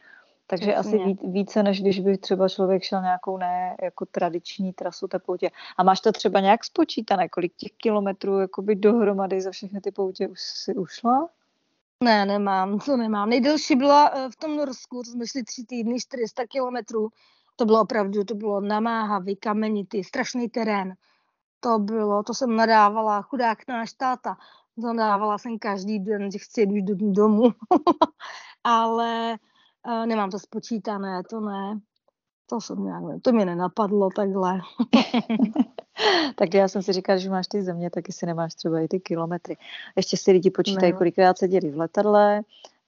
takže 0.51 0.71
Přesně. 0.71 1.03
asi 1.03 1.17
více, 1.23 1.63
než 1.63 1.81
když 1.81 1.99
by 1.99 2.17
třeba 2.17 2.49
člověk 2.49 2.83
šel 2.83 3.01
nějakou 3.01 3.37
ne 3.37 3.75
jako 3.81 4.05
tradiční 4.05 4.73
trasu 4.73 5.07
té 5.07 5.19
poutě. 5.19 5.51
A 5.77 5.83
máš 5.83 5.99
to 5.99 6.11
třeba 6.11 6.39
nějak 6.39 6.63
spočítané, 6.63 7.29
kolik 7.29 7.53
těch 7.55 7.71
kilometrů 7.71 8.39
jakoby 8.39 8.75
dohromady 8.75 9.41
za 9.41 9.51
všechny 9.51 9.81
ty 9.81 9.91
poutě 9.91 10.27
už 10.27 10.39
si 10.41 10.75
ušla? 10.75 11.29
Ne, 12.03 12.25
nemám, 12.25 12.79
to 12.85 12.97
nemám. 12.97 13.29
Nejdelší 13.29 13.75
byla 13.75 14.11
eh, 14.13 14.29
v 14.29 14.35
tom 14.35 14.55
Norsku, 14.55 15.03
to 15.03 15.11
jsme 15.11 15.27
šli 15.27 15.43
tři 15.43 15.63
týdny, 15.63 15.99
400 15.99 16.47
kilometrů. 16.47 17.09
To 17.55 17.65
bylo 17.65 17.81
opravdu, 17.81 18.23
to 18.23 18.35
bylo 18.35 18.61
namáhavý, 18.61 19.35
kamenitý, 19.35 20.03
strašný 20.03 20.49
terén. 20.49 20.93
To 21.59 21.79
bylo, 21.79 22.23
to 22.23 22.33
jsem 22.33 22.55
nadávala, 22.55 23.21
chudák 23.21 23.67
náš 23.67 23.93
táta. 23.93 24.37
Nadávala 24.77 25.37
jsem 25.37 25.59
každý 25.59 25.99
den, 25.99 26.31
že 26.31 26.39
chci 26.39 26.61
jít 26.61 26.85
do 26.85 26.95
domů. 27.11 27.51
Ale 28.63 29.37
uh, 29.87 30.05
nemám 30.05 30.31
to 30.31 30.39
spočítané, 30.39 31.23
to 31.29 31.39
ne. 31.39 31.79
To 32.49 32.61
jsem 32.61 32.83
nějak, 32.83 33.03
to 33.21 33.31
mě 33.31 33.45
nenapadlo 33.45 34.09
takhle. 34.15 34.61
tak 36.35 36.53
já 36.53 36.67
jsem 36.67 36.81
si 36.81 36.93
říkala, 36.93 37.17
že 37.17 37.29
máš 37.29 37.47
ty 37.47 37.63
země, 37.63 37.89
taky 37.89 38.11
si 38.11 38.25
nemáš 38.25 38.55
třeba 38.55 38.79
i 38.79 38.87
ty 38.87 38.99
kilometry. 38.99 39.57
Ještě 39.95 40.17
si 40.17 40.31
lidi 40.31 40.51
počítají, 40.51 40.91
ne. 40.91 40.97
kolikrát 40.97 41.37
seděli 41.37 41.71
v 41.71 41.77
letadle, 41.77 42.41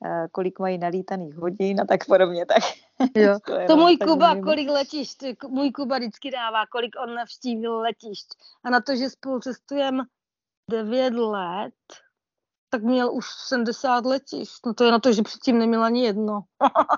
eh, 0.06 0.28
kolik 0.32 0.60
mají 0.60 0.78
nalítaných 0.78 1.36
hodin 1.36 1.82
a 1.82 1.86
tak 1.86 2.06
podobně. 2.06 2.46
Tak 2.46 2.64
jo. 3.16 3.39
to, 3.46 3.54
to 3.68 3.78
můj 3.78 3.98
Kuba, 3.98 4.30
nevím. 4.30 4.44
kolik 4.44 4.70
letišť, 4.70 5.24
můj 5.48 5.72
Kuba 5.72 5.98
vždycky 5.98 6.32
dává, 6.32 6.66
kolik 6.66 6.96
on 7.04 7.16
navštívil 7.16 7.80
letišť. 7.80 8.28
A 8.64 8.70
na 8.70 8.82
to, 8.82 8.96
že 8.96 9.10
spolu 9.10 9.39
cestujeme 9.39 10.04
9 10.70 11.14
let, 11.14 11.74
tak 12.74 12.84
měl 12.84 13.14
už 13.14 13.26
70 13.48 14.06
letišť. 14.06 14.66
No 14.66 14.74
to 14.74 14.84
je 14.84 14.92
na 14.92 15.00
to, 15.00 15.14
že 15.14 15.22
předtím 15.22 15.60
neměl 15.60 15.84
ani 15.84 16.06
jedno. 16.06 16.42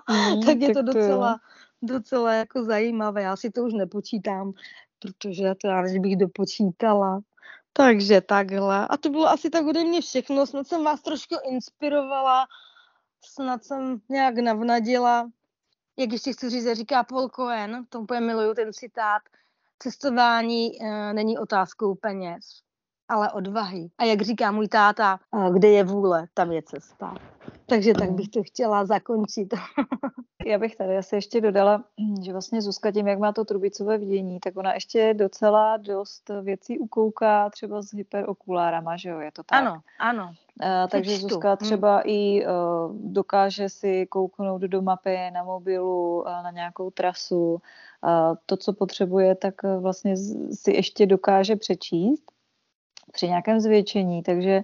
Mm, 0.10 0.42
tak 0.46 0.58
je 0.58 0.74
tak 0.74 0.86
to 0.86 0.94
docela, 0.94 1.40
to 1.80 1.94
docela 1.94 2.34
jako 2.34 2.64
zajímavé. 2.64 3.22
Já 3.22 3.36
si 3.36 3.52
to 3.52 3.64
už 3.64 3.74
nepočítám, 3.74 4.52
protože 5.00 5.56
to 5.62 5.68
já 5.68 5.82
než 5.82 6.00
bych 6.00 6.18
dopočítala. 6.18 7.20
Takže 7.74 8.22
takhle. 8.22 8.88
A 8.88 8.98
to 8.98 9.10
bylo 9.10 9.28
asi 9.28 9.50
tak 9.50 9.66
ode 9.66 9.84
mě 9.84 10.02
všechno. 10.02 10.46
Snad 10.46 10.68
jsem 10.68 10.84
vás 10.84 11.02
trošku 11.02 11.36
inspirovala, 11.44 12.46
snad 13.22 13.64
jsem 13.64 14.02
nějak 14.10 14.38
navnadila. 14.38 15.30
Jak 15.98 16.12
ještě 16.12 16.34
chci 16.34 16.50
říct, 16.50 16.74
říká 16.74 17.04
Paul 17.04 17.30
Cohen, 17.30 17.86
to 17.90 18.00
úplně 18.00 18.20
miluju 18.20 18.54
ten 18.54 18.74
citát, 18.74 19.22
cestování 19.80 20.82
e, 20.82 21.14
není 21.14 21.38
otázkou 21.38 21.96
peněz, 21.96 22.65
ale 23.10 23.32
odvahy. 23.32 23.90
A 23.98 24.04
jak 24.04 24.22
říká 24.22 24.52
můj 24.52 24.68
táta, 24.68 25.20
kde 25.54 25.68
je 25.68 25.84
vůle, 25.84 26.26
tam 26.34 26.52
je 26.52 26.62
cesta. 26.62 27.16
Takže 27.66 27.94
tak 27.94 28.12
bych 28.12 28.30
to 28.30 28.44
chtěla 28.44 28.86
zakončit. 28.86 29.54
Já 30.46 30.60
bych 30.60 30.76
tady 30.76 30.98
asi 30.98 31.16
ještě 31.16 31.42
dodala, 31.42 31.84
že 32.22 32.32
vlastně 32.32 32.62
Zuzka 32.62 32.92
tím, 32.92 33.08
jak 33.08 33.20
má 33.20 33.32
to 33.32 33.46
trubicové 33.46 33.98
vidění, 33.98 34.40
tak 34.40 34.58
ona 34.58 34.74
ještě 34.74 35.14
docela 35.14 35.78
dost 35.78 36.32
věcí 36.42 36.80
ukouká 36.80 37.50
třeba 37.50 37.82
s 37.82 37.94
hyperokulárama, 37.94 38.98
že 38.98 39.10
jo, 39.10 39.20
je 39.20 39.32
to 39.32 39.44
tak? 39.44 39.62
Ano, 39.62 39.82
ano. 40.00 40.26
Uh, 40.64 40.90
takže 40.90 41.18
Čtu. 41.18 41.28
Zuzka 41.28 41.54
hm. 41.54 41.58
třeba 41.58 41.96
hmm. 41.96 42.04
i 42.06 42.46
uh, 42.46 42.52
dokáže 43.12 43.70
si 43.70 44.06
kouknout 44.06 44.62
do 44.62 44.82
mapy 44.82 45.32
na 45.34 45.44
mobilu, 45.44 46.22
uh, 46.22 46.28
na 46.28 46.52
nějakou 46.52 46.90
trasu. 46.90 47.54
Uh, 47.54 48.36
to, 48.46 48.58
co 48.58 48.74
potřebuje, 48.74 49.36
tak 49.36 49.54
vlastně 49.80 50.18
si 50.52 50.72
ještě 50.72 51.06
dokáže 51.06 51.56
přečíst 51.56 52.35
při 53.16 53.28
nějakém 53.28 53.60
zvětšení, 53.60 54.24
takže 54.24 54.64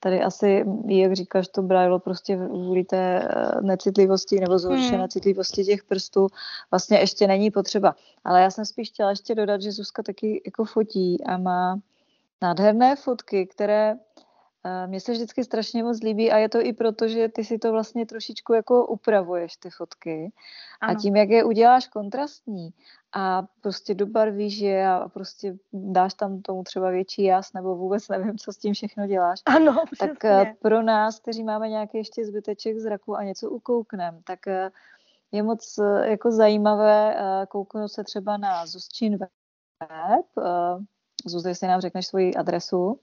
tady 0.00 0.22
asi, 0.22 0.64
jak 0.86 1.12
říkáš, 1.12 1.48
to 1.48 1.62
brajlo 1.62 1.98
prostě 1.98 2.36
kvůli 2.36 2.84
té 2.84 3.20
eh, 3.22 3.60
necitlivosti 3.60 4.40
nebo 4.40 4.58
zhoršené 4.58 4.98
hmm. 4.98 5.08
citlivosti 5.08 5.64
těch 5.64 5.84
prstů 5.84 6.28
vlastně 6.70 6.98
ještě 6.98 7.26
není 7.26 7.50
potřeba. 7.50 7.94
Ale 8.24 8.42
já 8.42 8.50
jsem 8.50 8.64
spíš 8.64 8.88
chtěla 8.88 9.10
ještě 9.10 9.34
dodat, 9.34 9.62
že 9.62 9.72
Zuzka 9.72 10.02
taky 10.02 10.42
jako 10.46 10.64
fotí 10.64 11.24
a 11.24 11.36
má 11.36 11.78
nádherné 12.42 12.96
fotky, 12.96 13.46
které 13.46 13.94
mně 14.86 15.00
se 15.00 15.12
vždycky 15.12 15.44
strašně 15.44 15.82
moc 15.82 16.02
líbí 16.02 16.32
a 16.32 16.38
je 16.38 16.48
to 16.48 16.60
i 16.60 16.72
proto, 16.72 17.08
že 17.08 17.28
ty 17.28 17.44
si 17.44 17.58
to 17.58 17.72
vlastně 17.72 18.06
trošičku 18.06 18.52
jako 18.52 18.86
upravuješ 18.86 19.56
ty 19.56 19.70
fotky 19.70 20.32
ano. 20.80 20.92
a 20.92 21.00
tím, 21.00 21.16
jak 21.16 21.28
je 21.28 21.44
uděláš 21.44 21.86
kontrastní 21.88 22.70
a 23.12 23.42
prostě 23.60 23.94
dobarvíš 23.94 24.58
je 24.58 24.88
a 24.88 25.08
prostě 25.08 25.56
dáš 25.72 26.14
tam 26.14 26.42
tomu 26.42 26.62
třeba 26.62 26.90
větší 26.90 27.22
jas 27.24 27.52
nebo 27.52 27.76
vůbec 27.76 28.08
nevím, 28.08 28.38
co 28.38 28.52
s 28.52 28.56
tím 28.56 28.74
všechno 28.74 29.06
děláš. 29.06 29.40
Ano, 29.46 29.82
Tak 29.98 30.10
přesně. 30.12 30.30
Eh, 30.30 30.54
pro 30.62 30.82
nás, 30.82 31.20
kteří 31.20 31.44
máme 31.44 31.68
nějaký 31.68 31.98
ještě 31.98 32.26
zbyteček 32.26 32.78
zraku 32.78 33.16
a 33.16 33.24
něco 33.24 33.50
ukouknem, 33.50 34.20
tak 34.24 34.46
eh, 34.46 34.70
je 35.32 35.42
moc 35.42 35.78
eh, 35.78 36.10
jako 36.10 36.30
zajímavé 36.30 37.16
kouknout 37.48 37.92
se 37.92 38.04
třeba 38.04 38.36
na 38.36 38.66
Zuzčin 38.66 39.18
web, 39.18 40.26
Zuzi, 41.26 41.48
jestli 41.48 41.68
nám 41.68 41.80
řekneš 41.80 42.06
svoji 42.06 42.34
adresu. 42.34 43.00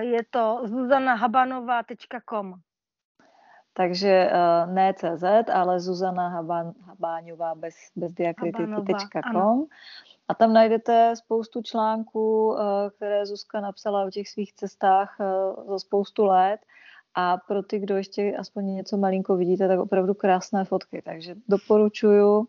Je 0.00 0.24
to 0.30 0.60
zuzanahabanová.com 0.64 2.54
takže 3.78 4.30
uh, 4.30 4.74
ne 4.74 4.94
CZ, 4.94 5.24
ale 5.52 5.80
Zuzana 5.80 6.28
Habán, 6.28 6.74
Habáňová 6.86 7.54
bez, 7.54 7.74
bez 7.96 8.12
diakritiky.com. 8.12 9.66
A 10.28 10.34
tam 10.34 10.52
najdete 10.52 11.16
spoustu 11.16 11.62
článků, 11.62 12.48
uh, 12.48 12.58
které 12.96 13.26
Zuzka 13.26 13.60
napsala 13.60 14.04
o 14.04 14.10
těch 14.10 14.28
svých 14.28 14.52
cestách 14.52 15.16
uh, 15.20 15.70
za 15.70 15.78
spoustu 15.78 16.24
let. 16.24 16.60
A 17.14 17.36
pro 17.36 17.62
ty, 17.62 17.78
kdo 17.78 17.96
ještě 17.96 18.36
aspoň 18.36 18.66
něco 18.66 18.96
malinko 18.96 19.36
vidíte, 19.36 19.68
tak 19.68 19.80
opravdu 19.80 20.14
krásné 20.14 20.64
fotky. 20.64 21.02
Takže 21.02 21.34
doporučuju. 21.48 22.48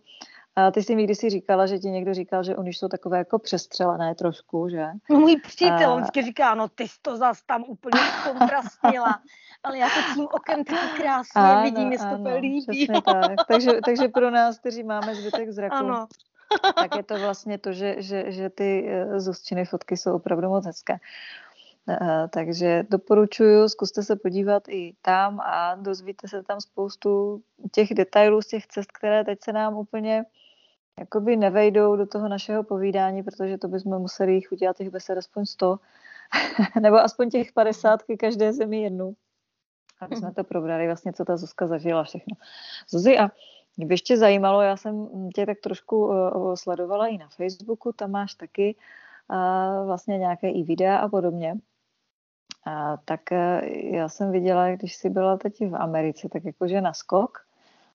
A 0.56 0.72
ty 0.72 0.84
jsi 0.84 0.96
mi 0.96 1.04
kdysi 1.04 1.30
říkala, 1.30 1.66
že 1.66 1.80
ti 1.80 1.90
někdo 1.90 2.14
říkal, 2.14 2.44
že 2.44 2.56
oni 2.56 2.74
jsou 2.74 2.88
takové 2.88 3.18
jako 3.18 3.40
přestřelené 3.40 4.16
trošku, 4.16 4.70
že? 4.70 4.86
No 5.10 5.20
můj 5.20 5.42
přítel, 5.42 5.92
on 5.92 6.02
vždycky 6.02 6.24
říká, 6.24 6.56
no 6.56 6.68
ty 6.68 6.88
jsi 6.88 6.96
to 7.02 7.18
zas 7.18 7.42
tam 7.42 7.64
úplně 7.68 8.02
kontrastnila, 8.24 9.20
ale 9.64 9.78
já 9.78 9.88
to 9.88 10.14
tím 10.14 10.28
okem 10.32 10.64
taky 10.64 11.02
krásně 11.02 11.42
ano, 11.42 11.64
vidím, 11.64 11.92
jestli 11.92 12.24
to 12.24 12.38
líbí. 12.40 12.88
tak. 13.06 13.32
takže, 13.48 13.72
takže 13.86 14.08
pro 14.08 14.32
nás, 14.32 14.60
kteří 14.60 14.84
máme 14.84 15.16
zbytek 15.16 15.52
zraku, 15.52 15.76
ano. 15.76 16.08
tak 16.76 16.96
je 16.96 17.04
to 17.04 17.20
vlastně 17.20 17.58
to, 17.58 17.74
že, 17.74 17.96
že, 17.98 18.32
že 18.32 18.50
ty 18.50 18.90
eh, 18.90 19.20
zůstčiny 19.20 19.66
fotky 19.66 19.98
jsou 19.98 20.16
opravdu 20.16 20.50
moc 20.50 20.66
hezké. 20.66 20.98
Uh, 21.90 22.28
takže 22.30 22.84
doporučuju, 22.90 23.70
zkuste 23.70 24.04
se 24.04 24.16
podívat 24.16 24.64
i 24.70 24.94
tam 25.02 25.40
a 25.40 25.76
dozvíte 25.76 26.28
se 26.28 26.44
tam 26.44 26.62
spoustu 26.62 27.42
těch 27.72 27.94
detailů 27.94 28.42
z 28.42 28.48
těch 28.48 28.68
cest, 28.68 28.92
které 28.92 29.24
teď 29.24 29.40
se 29.44 29.54
nám 29.54 29.78
úplně 29.78 30.26
jakoby 31.00 31.38
nevejdou 31.38 31.96
do 31.96 32.06
toho 32.06 32.30
našeho 32.30 32.64
povídání, 32.64 33.24
protože 33.24 33.58
to 33.58 33.68
bychom 33.68 34.00
museli 34.00 34.34
jich 34.34 34.52
udělat 34.52 34.78
těch 34.78 34.90
besed 34.90 35.18
aspoň 35.18 35.46
100, 35.46 35.80
nebo 36.82 36.98
aspoň 36.98 37.30
těch 37.30 37.52
50 37.52 38.04
ke 38.04 38.18
každé 38.18 38.54
zemi 38.54 38.82
jednu, 38.82 39.14
aby 40.02 40.16
jsme 40.16 40.34
to 40.34 40.44
probrali 40.44 40.86
vlastně, 40.86 41.14
co 41.14 41.26
ta 41.26 41.38
Zuzka 41.38 41.68
zažila 41.68 42.04
všechno. 42.04 42.36
Zuzi, 42.90 43.18
a 43.18 43.30
mě 43.78 43.86
by 43.86 43.94
ještě 43.94 44.18
zajímalo, 44.18 44.62
já 44.62 44.78
jsem 44.78 45.10
tě 45.36 45.46
tak 45.46 45.60
trošku 45.60 46.08
uh, 46.08 46.56
sledovala 46.56 47.08
i 47.08 47.18
na 47.18 47.28
Facebooku, 47.30 47.92
tam 47.94 48.12
máš 48.12 48.34
taky 48.34 48.76
uh, 49.30 49.86
vlastně 49.86 50.18
nějaké 50.18 50.50
i 50.50 50.64
videa 50.64 50.98
a 50.98 51.10
podobně. 51.10 51.56
A, 52.66 52.98
tak 52.98 53.22
uh, 53.32 53.38
já 53.94 54.10
jsem 54.10 54.32
viděla, 54.32 54.76
když 54.76 54.96
jsi 54.96 55.10
byla 55.10 55.38
teď 55.38 55.60
v 55.70 55.76
Americe, 55.76 56.30
tak 56.30 56.46
jakože 56.46 56.82
na 56.82 56.94
skok 56.94 57.38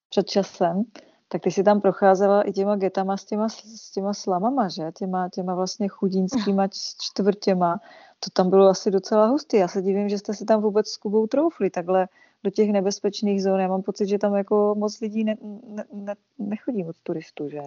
před 0.09 0.29
časem, 0.29 0.83
tak 1.27 1.41
ty 1.41 1.51
si 1.51 1.63
tam 1.63 1.81
procházela 1.81 2.41
i 2.41 2.51
těma 2.51 2.75
getama 2.75 3.17
s 3.17 3.25
těma, 3.25 3.49
s 3.49 3.91
těma 3.91 4.13
slamama, 4.13 4.69
že? 4.69 4.91
Těma, 4.97 5.29
těma 5.29 5.55
vlastně 5.55 5.87
chudínskýma 5.87 6.67
čtvrtěma. 7.01 7.79
To 8.19 8.29
tam 8.33 8.49
bylo 8.49 8.67
asi 8.67 8.91
docela 8.91 9.25
hustý. 9.25 9.57
Já 9.57 9.67
se 9.67 9.81
divím, 9.81 10.09
že 10.09 10.17
jste 10.17 10.33
si 10.33 10.45
tam 10.45 10.61
vůbec 10.61 10.87
s 10.87 10.97
Kubou 10.97 11.27
troufli 11.27 11.69
takhle 11.69 12.07
do 12.43 12.51
těch 12.51 12.71
nebezpečných 12.71 13.43
zón. 13.43 13.59
Já 13.59 13.67
mám 13.67 13.81
pocit, 13.81 14.07
že 14.07 14.17
tam 14.17 14.35
jako 14.35 14.75
moc 14.77 14.99
lidí 14.99 15.23
ne, 15.23 15.35
ne, 15.67 15.85
ne, 15.93 16.15
nechodí 16.39 16.83
moc 16.83 16.97
turistů, 17.03 17.49
že? 17.49 17.59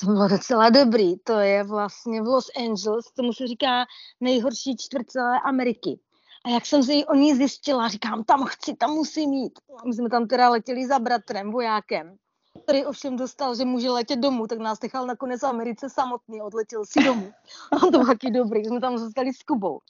To 0.00 0.06
bylo 0.06 0.28
docela 0.28 0.70
dobrý. 0.70 1.18
To 1.18 1.32
je 1.32 1.64
vlastně 1.64 2.22
v 2.22 2.26
Los 2.26 2.50
Angeles, 2.56 3.04
tomu 3.16 3.32
se 3.32 3.46
říká 3.46 3.84
nejhorší 4.20 4.76
čtvrt 4.76 5.10
celé 5.10 5.40
Ameriky. 5.40 6.00
A 6.44 6.48
jak 6.48 6.66
jsem 6.66 6.82
si 6.82 7.06
o 7.06 7.14
ní 7.14 7.34
zjistila, 7.34 7.88
říkám, 7.88 8.24
tam 8.24 8.44
chci, 8.44 8.76
tam 8.76 8.90
musím 8.90 9.32
jít. 9.32 9.58
My 9.86 9.94
jsme 9.94 10.10
tam 10.10 10.26
teda 10.26 10.48
letěli 10.48 10.86
za 10.86 10.98
bratrem, 10.98 11.52
vojákem 11.52 12.18
který 12.62 12.84
ovšem 12.84 13.16
dostal, 13.16 13.54
že 13.54 13.64
může 13.64 13.90
letět 13.90 14.18
domů, 14.18 14.46
tak 14.46 14.58
nás 14.58 14.82
nechal 14.82 15.06
nakonec 15.06 15.42
v 15.42 15.46
Americe 15.46 15.90
samotný, 15.90 16.42
odletěl 16.42 16.84
si 16.84 17.04
domů. 17.04 17.32
A 17.72 17.76
to 17.78 18.06
taky 18.06 18.30
dobrý, 18.30 18.64
jsme 18.64 18.80
tam 18.80 18.98
zůstali 18.98 19.32
s 19.32 19.42
Kubou. 19.42 19.80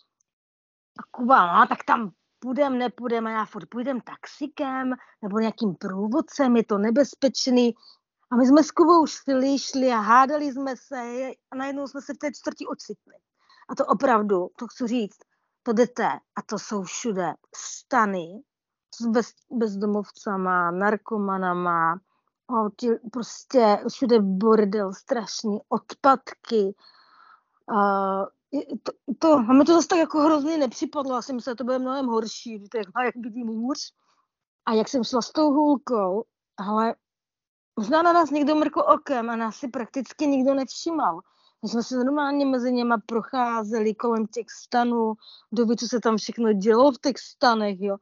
A 0.99 1.03
Kuba, 1.11 1.61
no, 1.61 1.67
tak 1.67 1.85
tam 1.85 2.11
půjdem, 2.39 2.79
nepůjdem, 2.79 3.27
a 3.27 3.31
já 3.31 3.45
furt 3.45 3.67
půjdem 3.69 4.01
taxikem 4.01 4.95
nebo 5.23 5.39
nějakým 5.39 5.75
průvodcem, 5.75 6.57
je 6.57 6.65
to 6.65 6.79
nebezpečný. 6.79 7.75
A 8.31 8.37
my 8.37 8.47
jsme 8.47 8.65
s 8.65 8.71
Kubou 8.71 9.07
šli, 9.07 9.59
šli 9.59 9.93
a 9.93 9.99
hádali 9.99 10.53
jsme 10.53 10.77
se 10.77 10.97
a 11.51 11.57
najednou 11.57 11.89
jsme 11.89 12.03
se 12.03 12.15
v 12.15 12.19
té 12.19 12.33
čtvrti 12.33 12.67
ocitli. 12.67 13.15
A 13.69 13.75
to 13.75 13.87
opravdu, 13.87 14.49
to 14.57 14.67
chci 14.67 14.87
říct, 14.87 15.19
to 15.63 15.73
jdete 15.73 16.09
a 16.37 16.43
to 16.47 16.59
jsou 16.59 16.83
všude 16.83 17.35
stany 17.57 18.43
s 18.95 19.07
bez, 19.07 19.33
bezdomovcama, 19.51 20.71
narkomanama, 20.71 22.01
o, 22.51 22.71
ti, 22.71 22.91
prostě 23.13 23.79
všude 23.93 24.21
bordel, 24.21 24.95
strašný, 24.95 25.59
odpadky. 25.69 26.75
A, 27.77 28.23
to, 28.83 28.93
to, 29.19 29.33
a 29.33 29.53
mi 29.53 29.65
to 29.65 29.75
zase 29.75 29.89
tak 29.89 29.99
jako 29.99 30.19
hrozně 30.19 30.59
nepřipadlo, 30.59 31.15
já 31.15 31.23
si 31.23 31.33
myslím, 31.33 31.53
že 31.53 31.55
to 31.55 31.65
bude 31.65 31.79
mnohem 31.79 32.07
horší, 32.07 32.53
jak, 32.75 32.87
jak 33.05 33.17
vidím 33.17 33.47
hůř. 33.47 33.93
A 34.67 34.73
jak 34.73 34.89
jsem 34.89 35.05
šla 35.05 35.23
s 35.23 35.33
tou 35.33 35.53
hůlkou, 35.53 36.25
ale 36.57 36.95
možná 37.79 38.03
na 38.03 38.13
nás 38.13 38.31
někdo 38.31 38.55
mrkl 38.55 38.81
okem 38.81 39.31
a 39.31 39.37
nás 39.37 39.57
si 39.57 39.69
prakticky 39.69 40.27
nikdo 40.27 40.55
nevšímal. 40.55 41.21
My 41.63 41.69
jsme 41.69 41.83
se 41.83 41.97
normálně 41.97 42.47
mezi 42.47 42.73
něma 42.73 42.99
procházeli 43.07 43.95
kolem 43.95 44.27
těch 44.27 44.47
stanů, 44.51 45.13
ví, 45.53 45.77
co 45.77 45.87
se 45.89 46.01
tam 46.01 46.17
všechno 46.17 46.53
dělo 46.53 46.93
v 46.93 46.99
těch 46.99 47.19
stanech, 47.19 47.81
jo. 47.81 47.97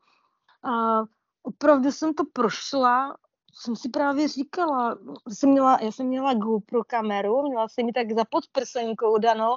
A 0.63 1.03
opravdu 1.43 1.93
jsem 1.93 2.15
to 2.15 2.25
prošla 2.33 3.17
jsem 3.59 3.77
si 3.77 3.89
právě 3.89 4.29
říkala, 4.29 4.99
jsem 5.29 5.51
měla, 5.51 5.79
já 5.83 5.93
jsem 5.93 6.07
měla 6.07 6.35
GoPro 6.35 6.85
kameru, 6.85 7.43
měla 7.43 7.69
jsem 7.69 7.87
ji 7.87 7.93
tak 7.93 8.13
za 8.13 8.25
podprsenkou 8.31 9.19
danou 9.19 9.57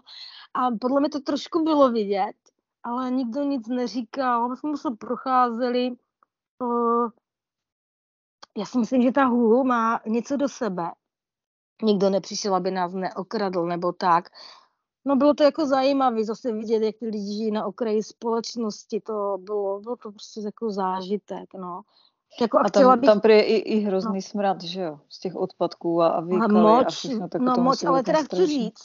a 0.54 0.68
podle 0.82 1.00
mě 1.00 1.10
to 1.10 1.20
trošku 1.20 1.64
bylo 1.64 1.92
vidět, 1.92 2.36
ale 2.84 3.12
nikdo 3.12 3.44
nic 3.44 3.68
neříkal, 3.68 4.50
my 4.50 4.58
jsme 4.58 4.78
se 4.78 4.90
procházeli. 5.00 5.92
Uh, 6.60 7.10
já 8.60 8.66
si 8.66 8.80
myslím, 8.80 9.02
že 9.02 9.12
ta 9.12 9.26
hůl 9.26 9.64
má 9.64 10.02
něco 10.08 10.38
do 10.38 10.50
sebe. 10.50 10.92
Nikdo 11.84 12.10
nepřišel, 12.10 12.56
aby 12.56 12.72
nás 12.72 12.94
neokradl 12.94 13.66
nebo 13.66 13.92
tak. 13.92 14.30
No 15.06 15.16
bylo 15.16 15.34
to 15.34 15.44
jako 15.44 15.66
zajímavé 15.66 16.24
zase 16.24 16.52
vidět, 16.52 16.84
jak 16.84 16.96
ty 16.96 17.06
lidi 17.06 17.34
žijí 17.34 17.52
na 17.52 17.66
okraji 17.66 18.04
společnosti, 18.04 19.02
to 19.02 19.38
bylo, 19.40 19.80
bylo 19.80 19.96
to 19.96 20.12
prostě 20.12 20.42
jako 20.42 20.72
zážitek, 20.72 21.54
no. 21.54 21.82
Jako 22.42 22.58
a, 22.58 22.62
a 22.62 22.70
tam, 22.70 23.00
bych... 23.00 23.10
tam 23.10 23.22
prý 23.22 23.34
i, 23.34 23.56
i 23.56 23.80
hrozný 23.80 24.16
no. 24.16 24.22
smrad, 24.22 24.64
že 24.64 24.82
jo, 24.82 25.00
z 25.10 25.20
těch 25.20 25.36
odpadků 25.36 26.02
a, 26.02 26.08
a 26.08 26.22
výkaly 26.22 26.60
a, 26.60 26.62
moč, 26.62 26.86
a 26.86 26.90
všechno. 26.90 27.28
Tak 27.28 27.42
no 27.42 27.54
moc, 27.58 27.84
ale 27.84 28.04
teda 28.04 28.24
chci 28.24 28.46
říct, 28.46 28.84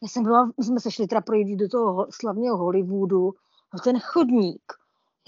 my, 0.00 0.08
jsem 0.08 0.22
byla, 0.22 0.46
my 0.58 0.64
jsme 0.64 0.80
se 0.80 0.90
šli 0.90 1.06
teda 1.06 1.20
projít 1.20 1.58
do 1.58 1.68
toho 1.68 2.06
slavného 2.10 2.56
Hollywoodu, 2.56 3.34
no 3.74 3.80
ten 3.84 4.00
chodník, 4.00 4.62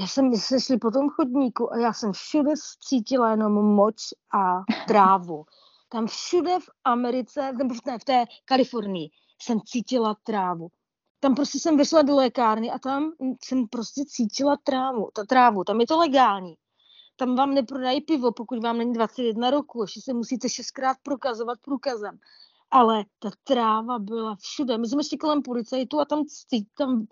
já 0.01 0.07
jsem, 0.07 0.35
jsme 0.35 0.61
šli 0.61 0.79
po 0.79 0.91
tom 0.91 1.09
chodníku 1.09 1.73
a 1.73 1.79
já 1.79 1.93
jsem 1.93 2.13
všude 2.13 2.51
cítila 2.81 3.31
jenom 3.31 3.53
moč 3.53 3.97
a 4.35 4.61
trávu. 4.89 5.45
Tam 5.89 6.07
všude 6.07 6.59
v 6.61 6.71
Americe, 6.85 7.53
nebo 7.53 7.75
té, 7.85 7.99
v 7.99 8.05
té 8.05 8.25
Kalifornii, 8.45 9.11
jsem 9.43 9.61
cítila 9.67 10.17
trávu. 10.23 10.69
Tam 11.21 11.35
prostě 11.35 11.59
jsem 11.59 11.77
vyšla 11.77 12.03
do 12.03 12.15
lékárny 12.15 12.71
a 12.71 12.79
tam 12.79 13.13
jsem 13.45 13.69
prostě 13.69 14.05
cítila 14.07 14.57
trávu. 14.65 15.09
Ta 15.13 15.25
trávu, 15.25 15.65
tam 15.65 15.81
je 15.81 15.87
to 15.87 15.99
legální 15.99 16.57
tam 17.17 17.37
vám 17.37 17.55
neprodají 17.55 18.01
pivo, 18.01 18.33
pokud 18.33 18.63
vám 18.63 18.79
není 18.79 18.93
21 18.93 19.51
roku, 19.51 19.83
ještě 19.83 20.01
se 20.01 20.15
musíte 20.15 20.49
šestkrát 20.49 20.97
prokazovat 21.03 21.59
průkazem. 21.63 22.19
Ale 22.71 23.05
ta 23.19 23.31
tráva 23.45 23.99
byla 23.99 24.37
všude. 24.37 24.79
My 24.79 24.89
jsme 24.89 25.05
šli 25.05 25.19
kolem 25.19 25.43
policajtu 25.43 26.01
a 26.01 26.05
tam, 26.05 26.25
tam 26.79 27.07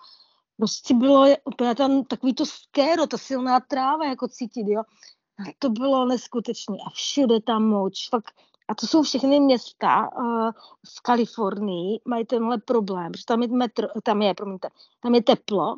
prostě 0.56 0.94
bylo 0.94 1.26
úplně 1.44 1.74
tam 1.74 2.04
takový 2.04 2.34
to 2.34 2.46
skéro, 2.46 3.06
ta 3.06 3.18
silná 3.18 3.60
tráva 3.60 4.04
jako 4.04 4.28
cítit, 4.28 4.66
jo. 4.68 4.82
A 5.38 5.52
to 5.58 5.70
bylo 5.70 6.06
neskutečné. 6.06 6.76
A 6.86 6.90
všude 6.90 7.40
tam 7.40 7.64
moč. 7.64 8.08
Fakt, 8.08 8.34
a 8.68 8.74
to 8.74 8.86
jsou 8.86 9.02
všechny 9.02 9.40
města 9.40 10.08
uh, 10.18 10.50
v 10.96 11.00
Kalifornii, 11.02 12.00
mají 12.04 12.26
tenhle 12.26 12.58
problém, 12.58 13.12
protože 13.12 13.24
tam 13.24 13.42
je, 13.42 13.48
metro, 13.48 13.88
tam 14.02 14.22
je, 14.22 14.34
promiňte, 14.34 14.68
tam 15.00 15.14
je 15.14 15.22
teplo 15.22 15.76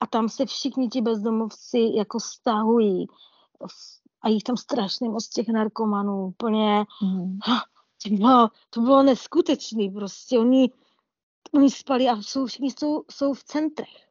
a 0.00 0.06
tam 0.06 0.28
se 0.28 0.46
všichni 0.46 0.88
ti 0.88 1.00
bezdomovci 1.00 1.90
jako 1.94 2.20
stahují 2.20 3.06
a 4.22 4.28
jich 4.28 4.42
tam 4.42 4.56
strašně 4.56 5.08
moc 5.08 5.28
těch 5.28 5.48
narkomanů, 5.48 6.26
úplně, 6.26 6.84
mm. 7.02 7.38
to, 8.02 8.14
bylo, 8.14 8.48
to 8.70 8.80
bylo 8.80 9.02
neskutečný 9.02 9.90
prostě, 9.90 10.38
oni, 10.38 10.70
oni 11.54 11.70
spali 11.70 12.08
a 12.08 12.16
jsou, 12.22 12.46
všichni 12.46 12.70
jsou, 12.70 13.04
jsou 13.10 13.32
v 13.32 13.44
centrech. 13.44 14.08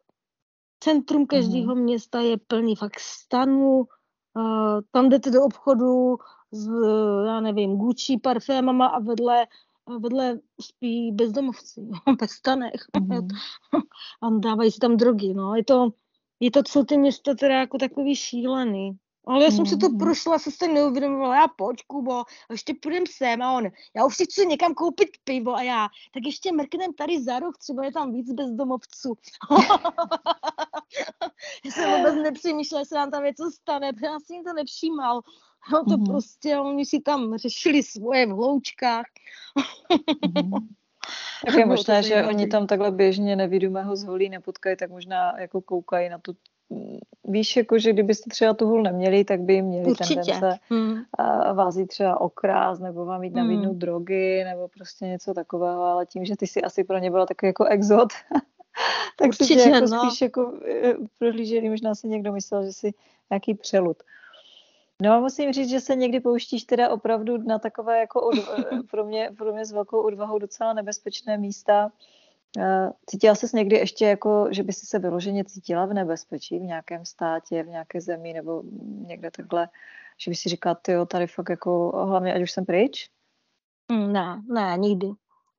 Centrum 0.83 1.25
každého 1.25 1.75
mm. 1.75 1.81
města 1.81 2.19
je 2.19 2.37
plný 2.37 2.75
fakt 2.75 2.99
stanů, 2.99 3.77
uh, 3.77 4.81
tam 4.91 5.09
jdete 5.09 5.31
do 5.31 5.43
obchodu 5.43 6.17
s, 6.51 6.67
já 7.25 7.39
nevím, 7.39 7.77
Gucci 7.77 8.17
parfémama 8.17 8.87
a 8.87 8.99
vedle 8.99 9.47
vedle 9.99 10.39
spí 10.61 11.11
bezdomovci, 11.11 11.81
ve 12.21 12.27
stanech. 12.27 12.81
Mm. 12.99 13.27
a 14.21 14.29
dávají 14.39 14.71
si 14.71 14.79
tam 14.79 14.97
drogy, 14.97 15.33
no. 15.33 15.55
Je 15.55 15.63
to, 15.63 15.89
je 16.39 16.51
to 16.51 16.63
co 16.63 16.83
ty 16.83 16.97
město 16.97 17.35
teda 17.35 17.59
jako 17.59 17.77
takový 17.77 18.15
šílený. 18.15 18.97
Ale 19.27 19.43
já 19.43 19.51
jsem 19.51 19.65
si 19.65 19.77
to 19.77 19.87
mm-hmm. 19.87 19.99
prošla, 19.99 20.39
se 20.39 20.51
se 20.51 20.67
neuvědomovala, 20.67 21.35
já 21.35 21.47
pojď, 21.47 21.77
Kubo, 21.87 22.19
a 22.19 22.25
ještě 22.51 22.73
půjdem 22.81 23.03
sem 23.07 23.41
a 23.41 23.57
on, 23.57 23.63
já 23.95 24.05
už 24.05 24.15
si 24.15 24.25
chci 24.25 24.45
někam 24.45 24.73
koupit 24.73 25.09
pivo 25.23 25.55
a 25.55 25.61
já, 25.61 25.87
tak 26.13 26.23
ještě 26.25 26.51
mrknem 26.51 26.93
tady 26.93 27.23
za 27.23 27.39
roh, 27.39 27.57
třeba 27.57 27.85
je 27.85 27.91
tam 27.91 28.11
víc 28.11 28.31
bezdomovců. 28.33 29.13
já 31.65 31.71
jsem 31.71 31.97
vůbec 31.97 32.15
nepřemýšlela, 32.15 32.81
jestli 32.81 32.95
nám 32.95 33.11
tam 33.11 33.23
něco 33.23 33.51
stane, 33.51 33.93
protože 33.93 34.05
já 34.05 34.19
si 34.19 34.43
to 34.45 34.53
nevšímal. 34.53 35.21
No 35.71 35.83
to 35.83 35.89
mm-hmm. 35.89 36.05
prostě, 36.05 36.57
oni 36.57 36.85
si 36.85 37.01
tam 37.01 37.37
řešili 37.37 37.83
svoje 37.83 38.25
v 38.25 38.29
hloučkách. 38.29 39.05
mm-hmm. 40.27 40.59
Tak 41.45 41.55
je 41.55 41.65
možné, 41.65 42.03
že 42.03 42.25
oni 42.25 42.47
tam 42.47 42.67
takhle 42.67 42.91
běžně 42.91 43.35
nevidomého 43.35 43.95
zvolí 43.95 44.29
nepotkají, 44.29 44.77
tak 44.77 44.89
možná 44.89 45.39
jako 45.39 45.61
koukají 45.61 46.09
na 46.09 46.17
tu 46.17 46.35
víš, 47.23 47.55
jako, 47.55 47.79
že 47.79 47.93
kdybyste 47.93 48.29
třeba 48.29 48.53
tu 48.53 48.67
hůl 48.67 48.83
neměli, 48.83 49.23
tak 49.23 49.41
by 49.41 49.61
měli 49.61 49.85
Určitě. 49.85 50.15
tendence 50.15 50.59
hmm. 50.69 51.01
vás 51.53 51.75
jít 51.75 51.87
třeba 51.87 52.21
okrást, 52.21 52.81
nebo 52.81 53.05
vám 53.05 53.23
jít 53.23 53.33
nabídnout 53.33 53.69
hmm. 53.69 53.79
drogy, 53.79 54.43
nebo 54.43 54.67
prostě 54.67 55.05
něco 55.05 55.33
takového, 55.33 55.83
ale 55.83 56.05
tím, 56.05 56.25
že 56.25 56.35
ty 56.35 56.47
si 56.47 56.61
asi 56.61 56.83
pro 56.83 56.97
ně 56.97 57.11
byla 57.11 57.25
takový 57.25 57.47
jako 57.47 57.65
exot, 57.65 58.09
tak 59.17 59.27
Určitě, 59.27 59.59
si 59.59 59.69
jako 59.69 59.85
no. 59.85 60.01
spíš 60.01 60.21
jako 60.21 60.53
e, 60.67 60.93
prohlíželi, 61.19 61.69
možná 61.69 61.95
si 61.95 62.07
někdo 62.07 62.31
myslel, 62.31 62.65
že 62.65 62.73
si 62.73 62.93
nějaký 63.29 63.53
přelud. 63.53 64.03
No 65.01 65.11
a 65.11 65.19
musím 65.19 65.53
říct, 65.53 65.69
že 65.69 65.79
se 65.79 65.95
někdy 65.95 66.19
pouštíš 66.19 66.63
teda 66.63 66.89
opravdu 66.89 67.37
na 67.37 67.59
takové 67.59 67.99
jako 67.99 68.29
odva- 68.29 68.65
e, 68.79 68.83
pro, 68.83 69.05
mě, 69.05 69.31
pro 69.37 69.53
mě 69.53 69.65
s 69.65 69.71
velkou 69.71 70.01
odvahou 70.01 70.39
docela 70.39 70.73
nebezpečné 70.73 71.37
místa, 71.37 71.91
Cítila 73.05 73.35
jsi 73.35 73.47
někdy 73.53 73.75
ještě 73.75 74.05
jako, 74.05 74.47
že 74.51 74.63
by 74.63 74.73
si 74.73 74.85
se 74.85 74.99
vyloženě 74.99 75.43
cítila 75.45 75.85
v 75.85 75.93
nebezpečí 75.93 76.59
v 76.59 76.63
nějakém 76.63 77.05
státě, 77.05 77.63
v 77.63 77.67
nějaké 77.67 78.01
zemi 78.01 78.33
nebo 78.33 78.63
někde 79.07 79.31
takhle, 79.31 79.69
že 80.17 80.31
by 80.31 80.35
si 80.35 80.49
říkala, 80.49 80.75
ty 80.75 80.93
tady 81.07 81.27
fakt 81.27 81.49
jako, 81.49 81.89
hlavně 82.05 82.33
ať 82.33 82.41
už 82.41 82.51
jsem 82.51 82.65
pryč? 82.65 83.09
Mm, 83.91 84.13
ne, 84.13 84.41
ne, 84.47 84.77
nikdy. 84.77 85.07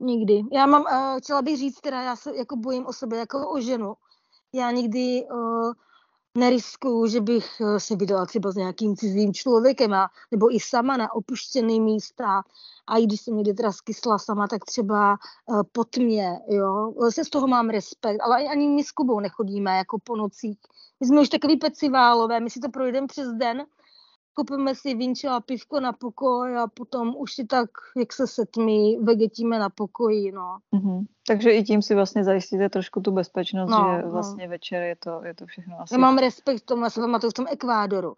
Nikdy. 0.01 0.43
Já 0.53 0.67
mám, 0.67 0.83
uh, 0.83 1.21
chtěla 1.21 1.43
bych 1.43 1.59
říct, 1.59 1.81
teda 1.81 2.03
já 2.03 2.17
se 2.17 2.37
jako 2.37 2.57
bojím 2.57 2.87
o 2.87 2.93
sebe 2.93 3.17
jako 3.17 3.51
o 3.51 3.61
ženu. 3.61 3.95
Já 4.53 4.71
nikdy 4.71 5.27
uh, 5.33 5.73
neriskuju, 6.39 7.07
že 7.07 7.21
bych 7.21 7.61
eh, 7.61 7.81
se 7.81 7.97
vydala 7.97 8.27
třeba 8.27 8.51
s 8.51 8.57
nějakým 8.57 8.97
cizím 8.97 9.35
člověkem 9.35 9.93
a, 9.93 10.11
nebo 10.31 10.55
i 10.55 10.61
sama 10.61 10.97
na 10.97 11.13
opuštěný 11.13 11.81
místa 11.81 12.43
a 12.87 12.99
i 12.99 13.07
když 13.07 13.21
jsem 13.21 13.37
někdy 13.37 13.55
teda 13.55 13.73
skysla 13.73 14.19
sama, 14.19 14.49
tak 14.49 14.65
třeba 14.65 15.17
uh, 15.47 15.63
po 15.73 15.85
tmě, 15.85 16.39
jo, 16.49 16.93
se 17.11 17.25
z 17.25 17.31
toho 17.31 17.47
mám 17.47 17.69
respekt, 17.69 18.21
ale 18.21 18.45
ani 18.45 18.69
my 18.69 18.85
s 18.85 18.93
Kubou 18.93 19.21
nechodíme 19.21 19.77
jako 19.77 19.99
po 20.05 20.17
nocích. 20.17 20.59
My 21.01 21.07
jsme 21.07 21.21
už 21.21 21.29
takový 21.29 21.57
peciválové, 21.57 22.41
my 22.41 22.51
si 22.51 22.61
to 22.61 22.69
projdeme 22.69 23.07
přes 23.07 23.29
den, 23.29 23.67
koupíme 24.35 24.75
si 24.75 24.95
vinčo 24.95 25.31
a 25.31 25.41
pivko 25.41 25.81
na 25.81 25.93
pokoj 25.93 26.59
a 26.59 26.67
potom 26.67 27.15
už 27.17 27.35
si 27.35 27.45
tak, 27.45 27.71
jak 27.97 28.13
se 28.13 28.27
setmí, 28.27 28.99
vegetíme 28.99 29.59
na 29.59 29.71
pokoji, 29.71 30.33
no. 30.33 30.59
Mm-hmm. 30.75 31.05
Takže 31.27 31.51
i 31.51 31.65
tím 31.65 31.83
si 31.83 31.95
vlastně 31.95 32.25
zajistíte 32.25 32.69
trošku 32.69 33.01
tu 33.01 33.13
bezpečnost, 33.13 33.71
no, 33.71 33.97
že 33.97 34.03
no. 34.03 34.11
vlastně 34.11 34.47
no. 34.47 34.51
večer 34.51 34.83
je 34.83 34.97
to, 34.97 35.21
je 35.25 35.35
to 35.35 35.47
všechno 35.47 35.81
asi... 35.81 35.95
Já 35.95 35.99
mám 35.99 36.19
respekt 36.19 36.65
tomu, 36.65 36.85
já 36.85 36.91
se 36.91 37.01
pamatuju 37.01 37.31
v 37.31 37.35
tom 37.35 37.47
Ekvádoru, 37.51 38.15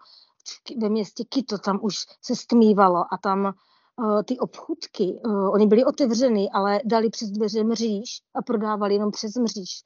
ve 0.77 0.89
městě 0.89 1.25
Kito, 1.25 1.59
tam 1.59 1.79
už 1.83 1.97
se 2.23 2.37
stmívalo 2.37 3.05
a 3.15 3.19
tam 3.19 3.55
uh, 3.97 4.23
ty 4.23 4.39
obchůdky, 4.39 5.21
uh, 5.25 5.51
oni 5.51 5.67
byly 5.67 5.85
otevřeny, 5.85 6.49
ale 6.53 6.81
dali 6.85 7.11
přes 7.11 7.29
dveře 7.29 7.65
mříž 7.65 8.23
a 8.35 8.43
prodávali 8.43 8.95
jenom 8.95 9.11
přes 9.11 9.37
mříž. 9.37 9.83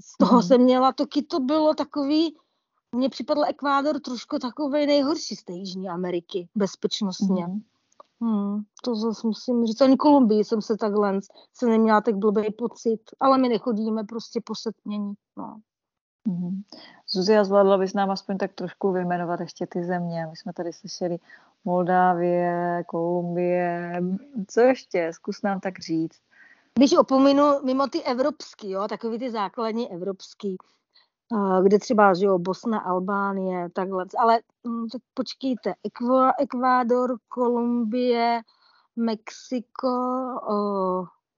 Z 0.00 0.16
toho 0.18 0.36
mm. 0.36 0.42
jsem 0.42 0.60
měla, 0.60 0.92
to 0.92 1.06
Kito 1.06 1.40
bylo 1.40 1.74
takový, 1.74 2.36
mně 2.92 3.08
připadl 3.08 3.44
Ekvádor 3.44 4.00
trošku 4.00 4.38
takový 4.38 4.86
nejhorší 4.86 5.36
z 5.36 5.44
té 5.44 5.52
Jižní 5.52 5.88
Ameriky, 5.88 6.48
bezpečnostně. 6.54 7.46
Mm. 7.46 7.60
Hmm, 8.20 8.62
to 8.84 8.94
zase 8.94 9.26
musím 9.26 9.66
říct. 9.66 9.80
Ani 9.80 9.96
Kolumbii 9.96 10.44
jsem 10.44 10.62
se 10.62 10.76
takhle 10.76 11.20
se 11.54 11.66
neměla 11.66 12.00
tak 12.00 12.16
blbý 12.16 12.52
pocit, 12.52 13.00
ale 13.20 13.38
my 13.38 13.48
nechodíme 13.48 14.04
prostě 14.04 14.40
po 14.44 14.54
setmění. 14.54 15.14
No. 15.36 15.60
Mm-hmm. 16.28 16.62
Zuzia, 17.08 17.44
zvládla 17.44 17.78
bys 17.78 17.94
nám 17.94 18.10
aspoň 18.10 18.38
tak 18.38 18.52
trošku 18.52 18.92
vyjmenovat 18.92 19.40
ještě 19.40 19.66
ty 19.66 19.84
země. 19.84 20.26
My 20.30 20.36
jsme 20.36 20.52
tady 20.52 20.72
slyšeli 20.72 21.18
Moldávie, 21.64 22.84
Kolumbie. 22.86 24.00
Co 24.48 24.60
ještě? 24.60 25.10
Zkus 25.12 25.42
nám 25.42 25.60
tak 25.60 25.78
říct. 25.78 26.20
Když 26.74 26.96
opominu 26.96 27.44
mimo 27.64 27.86
ty 27.86 28.02
evropský, 28.02 28.70
jo, 28.70 28.88
takový 28.88 29.18
ty 29.18 29.30
základní 29.30 29.92
evropský, 29.92 30.56
kde 31.62 31.78
třeba, 31.78 32.14
že 32.14 32.26
Bosna, 32.38 32.78
Albánie, 32.78 33.70
takhle. 33.70 34.06
Ale 34.18 34.40
hm, 34.66 34.88
tak 34.92 35.02
počkejte, 35.14 35.74
Ekvá, 35.84 36.32
Ekvádor, 36.38 37.16
Kolumbie, 37.28 38.40
Mexiko, 38.96 39.88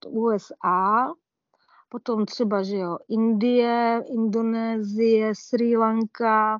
USA, 0.06 1.12
potom 1.88 2.26
třeba, 2.26 2.62
že 2.62 2.76
jo, 2.76 2.98
Indie, 3.08 4.02
Indonésie, 4.06 5.34
Sri 5.34 5.76
Lanka, 5.76 6.58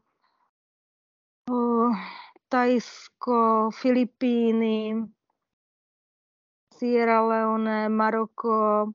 Tajsko, 2.49 3.71
Filipíny, 3.81 5.05
Sierra 6.75 7.27
Leone, 7.27 7.89
Maroko, 7.89 8.91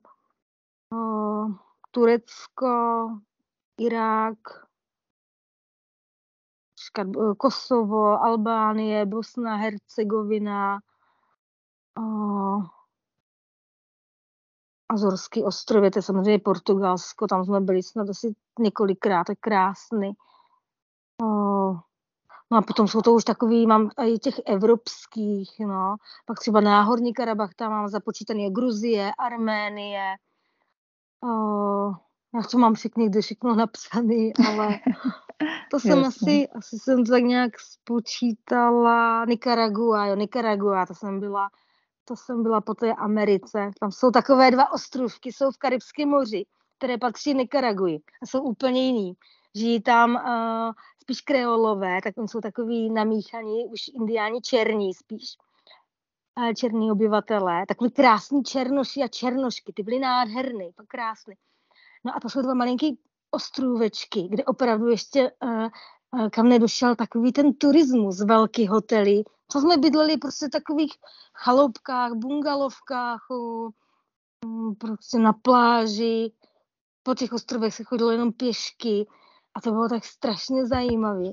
Turecko, 1.91 3.09
Irák, 3.79 4.37
eh, 6.99 7.35
Kosovo, 7.37 8.23
Albánie, 8.23 9.05
Bosna, 9.05 9.55
Hercegovina, 9.55 10.79
Azorský 14.89 15.43
ostrovy, 15.43 15.91
to 15.91 15.99
je 15.99 16.03
samozřejmě 16.03 16.39
Portugalsko, 16.39 17.27
tam 17.27 17.45
jsme 17.45 17.61
byli 17.61 17.83
snad 17.83 18.09
asi 18.09 18.35
několikrát, 18.59 19.29
je 19.29 19.35
krásný. 19.35 20.11
No 22.51 22.57
a 22.57 22.61
potom 22.61 22.87
jsou 22.87 23.01
to 23.01 23.13
už 23.13 23.23
takový, 23.23 23.67
mám 23.67 23.89
i 24.05 24.19
těch 24.19 24.35
evropských, 24.45 25.59
no. 25.59 25.95
Pak 26.25 26.39
třeba 26.39 26.61
Náhorní 26.61 27.13
Karabach, 27.13 27.53
tam 27.55 27.71
mám 27.71 27.87
započítaný 27.87 28.53
Gruzie, 28.53 29.11
Arménie, 29.19 30.15
já 32.35 32.41
to 32.51 32.57
mám 32.57 32.73
všechny 32.73 33.03
někde 33.03 33.21
všechno 33.21 33.55
napsaný, 33.55 34.33
ale 34.47 34.79
to 35.71 35.79
jsem 35.79 36.05
asi, 36.05 36.47
asi 36.47 36.79
jsem 36.79 37.05
tak 37.05 37.23
nějak 37.23 37.59
spočítala. 37.59 39.25
Nicaragua, 39.25 40.05
jo, 40.05 40.15
Nicaragua, 40.15 40.85
to 40.85 40.95
jsem 40.95 41.19
byla, 41.19 41.49
to 42.05 42.15
jsem 42.15 42.43
byla 42.43 42.61
po 42.61 42.73
té 42.73 42.93
Americe. 42.93 43.71
Tam 43.79 43.91
jsou 43.91 44.11
takové 44.11 44.51
dva 44.51 44.73
ostrovky, 44.73 45.33
jsou 45.33 45.51
v 45.51 45.57
Karibském 45.57 46.09
moři, 46.09 46.45
které 46.77 46.97
patří 46.97 47.33
Nicaraguji 47.33 47.99
a 48.21 48.25
jsou 48.25 48.41
úplně 48.41 48.85
jiný. 48.85 49.13
Žijí 49.55 49.81
tam 49.81 50.15
uh, 50.15 50.71
spíš 51.01 51.21
kreolové, 51.21 51.99
tak 52.03 52.17
oni 52.17 52.27
jsou 52.27 52.41
takový 52.41 52.89
namíchaní, 52.89 53.65
už 53.65 53.87
indiáni 53.87 54.41
černí 54.41 54.93
spíš 54.93 55.37
černí 56.55 56.91
obyvatelé, 56.91 57.65
takový 57.67 57.91
krásní 57.91 58.43
černoši 58.43 59.01
a 59.03 59.07
černošky, 59.07 59.73
ty 59.73 59.83
byly 59.83 59.99
nádherný, 59.99 60.71
krásný. 60.87 61.35
No 62.03 62.15
a 62.15 62.19
to 62.19 62.29
jsou 62.29 62.41
dva 62.41 62.53
malinký 62.53 62.99
ostrůvečky, 63.31 64.27
kde 64.29 64.45
opravdu 64.45 64.87
ještě 64.87 65.31
uh, 65.43 65.67
kam 66.29 66.49
nedošel 66.49 66.95
takový 66.95 67.31
ten 67.31 67.53
turismus, 67.53 68.21
velký 68.21 68.67
hotely. 68.67 69.23
Co 69.47 69.61
jsme 69.61 69.77
bydleli 69.77 70.17
prostě 70.17 70.47
v 70.47 70.51
takových 70.51 70.93
chaloupkách, 71.33 72.13
bungalovkách, 72.13 73.25
uh, 73.29 73.71
prostě 74.77 75.19
na 75.19 75.33
pláži. 75.33 76.31
Po 77.03 77.15
těch 77.15 77.33
ostrovech 77.33 77.73
se 77.73 77.83
chodilo 77.83 78.11
jenom 78.11 78.31
pěšky 78.31 79.07
a 79.55 79.61
to 79.61 79.71
bylo 79.71 79.89
tak 79.89 80.05
strašně 80.05 80.67
zajímavé. 80.67 81.29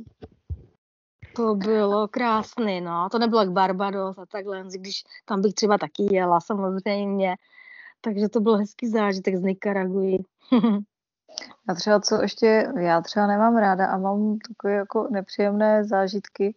To 1.37 1.55
bylo 1.55 2.09
krásné, 2.09 2.81
no. 2.81 3.09
To 3.11 3.19
nebylo 3.19 3.41
jak 3.41 3.51
Barbados 3.51 4.19
a 4.19 4.27
takhle, 4.27 4.64
když 4.79 5.05
tam 5.25 5.43
bych 5.43 5.55
třeba 5.55 5.79
taky 5.79 6.14
jela 6.14 6.41
samozřejmě. 6.41 7.37
Takže 8.07 8.29
to 8.29 8.41
byl 8.41 8.57
hezký 8.57 8.89
zážitek 8.89 9.37
z 9.37 9.43
Nikaraguji. 9.43 10.19
A 11.69 11.75
třeba 11.75 12.01
co 12.01 12.23
ještě, 12.23 12.73
já 12.79 13.01
třeba 13.01 13.27
nemám 13.27 13.57
ráda 13.57 13.87
a 13.87 13.99
mám 13.99 14.39
takové 14.39 14.75
jako 14.75 15.09
nepříjemné 15.11 15.85
zážitky, 15.85 16.55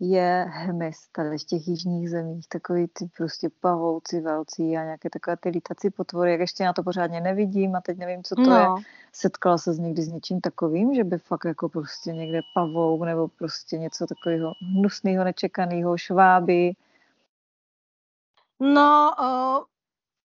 je 0.00 0.46
hmyz 0.48 1.08
tady 1.12 1.38
v 1.38 1.44
těch 1.44 1.68
jižních 1.68 2.10
zemích, 2.10 2.48
takový 2.48 2.88
ty 2.92 3.08
prostě 3.16 3.48
pavouci 3.60 4.20
velcí 4.20 4.76
a 4.76 4.84
nějaké 4.84 5.10
takové 5.10 5.36
ty 5.36 5.48
lítací 5.48 5.90
potvory, 5.90 6.30
jak 6.30 6.40
ještě 6.40 6.64
na 6.64 6.72
to 6.72 6.82
pořádně 6.82 7.20
nevidím 7.20 7.76
a 7.76 7.80
teď 7.80 7.98
nevím, 7.98 8.22
co 8.22 8.34
to 8.34 8.42
no. 8.42 8.56
je. 8.56 8.66
Setkala 9.12 9.58
se 9.58 9.72
s 9.72 9.78
někdy 9.78 10.02
s 10.02 10.08
něčím 10.08 10.40
takovým, 10.40 10.94
že 10.94 11.04
by 11.04 11.18
fakt 11.18 11.44
jako 11.44 11.68
prostě 11.68 12.12
někde 12.12 12.40
pavouk 12.54 13.02
nebo 13.02 13.28
prostě 13.28 13.78
něco 13.78 14.06
takového 14.06 14.52
hnusného, 14.74 15.24
nečekaného, 15.24 15.98
šváby? 15.98 16.72
No, 18.60 19.14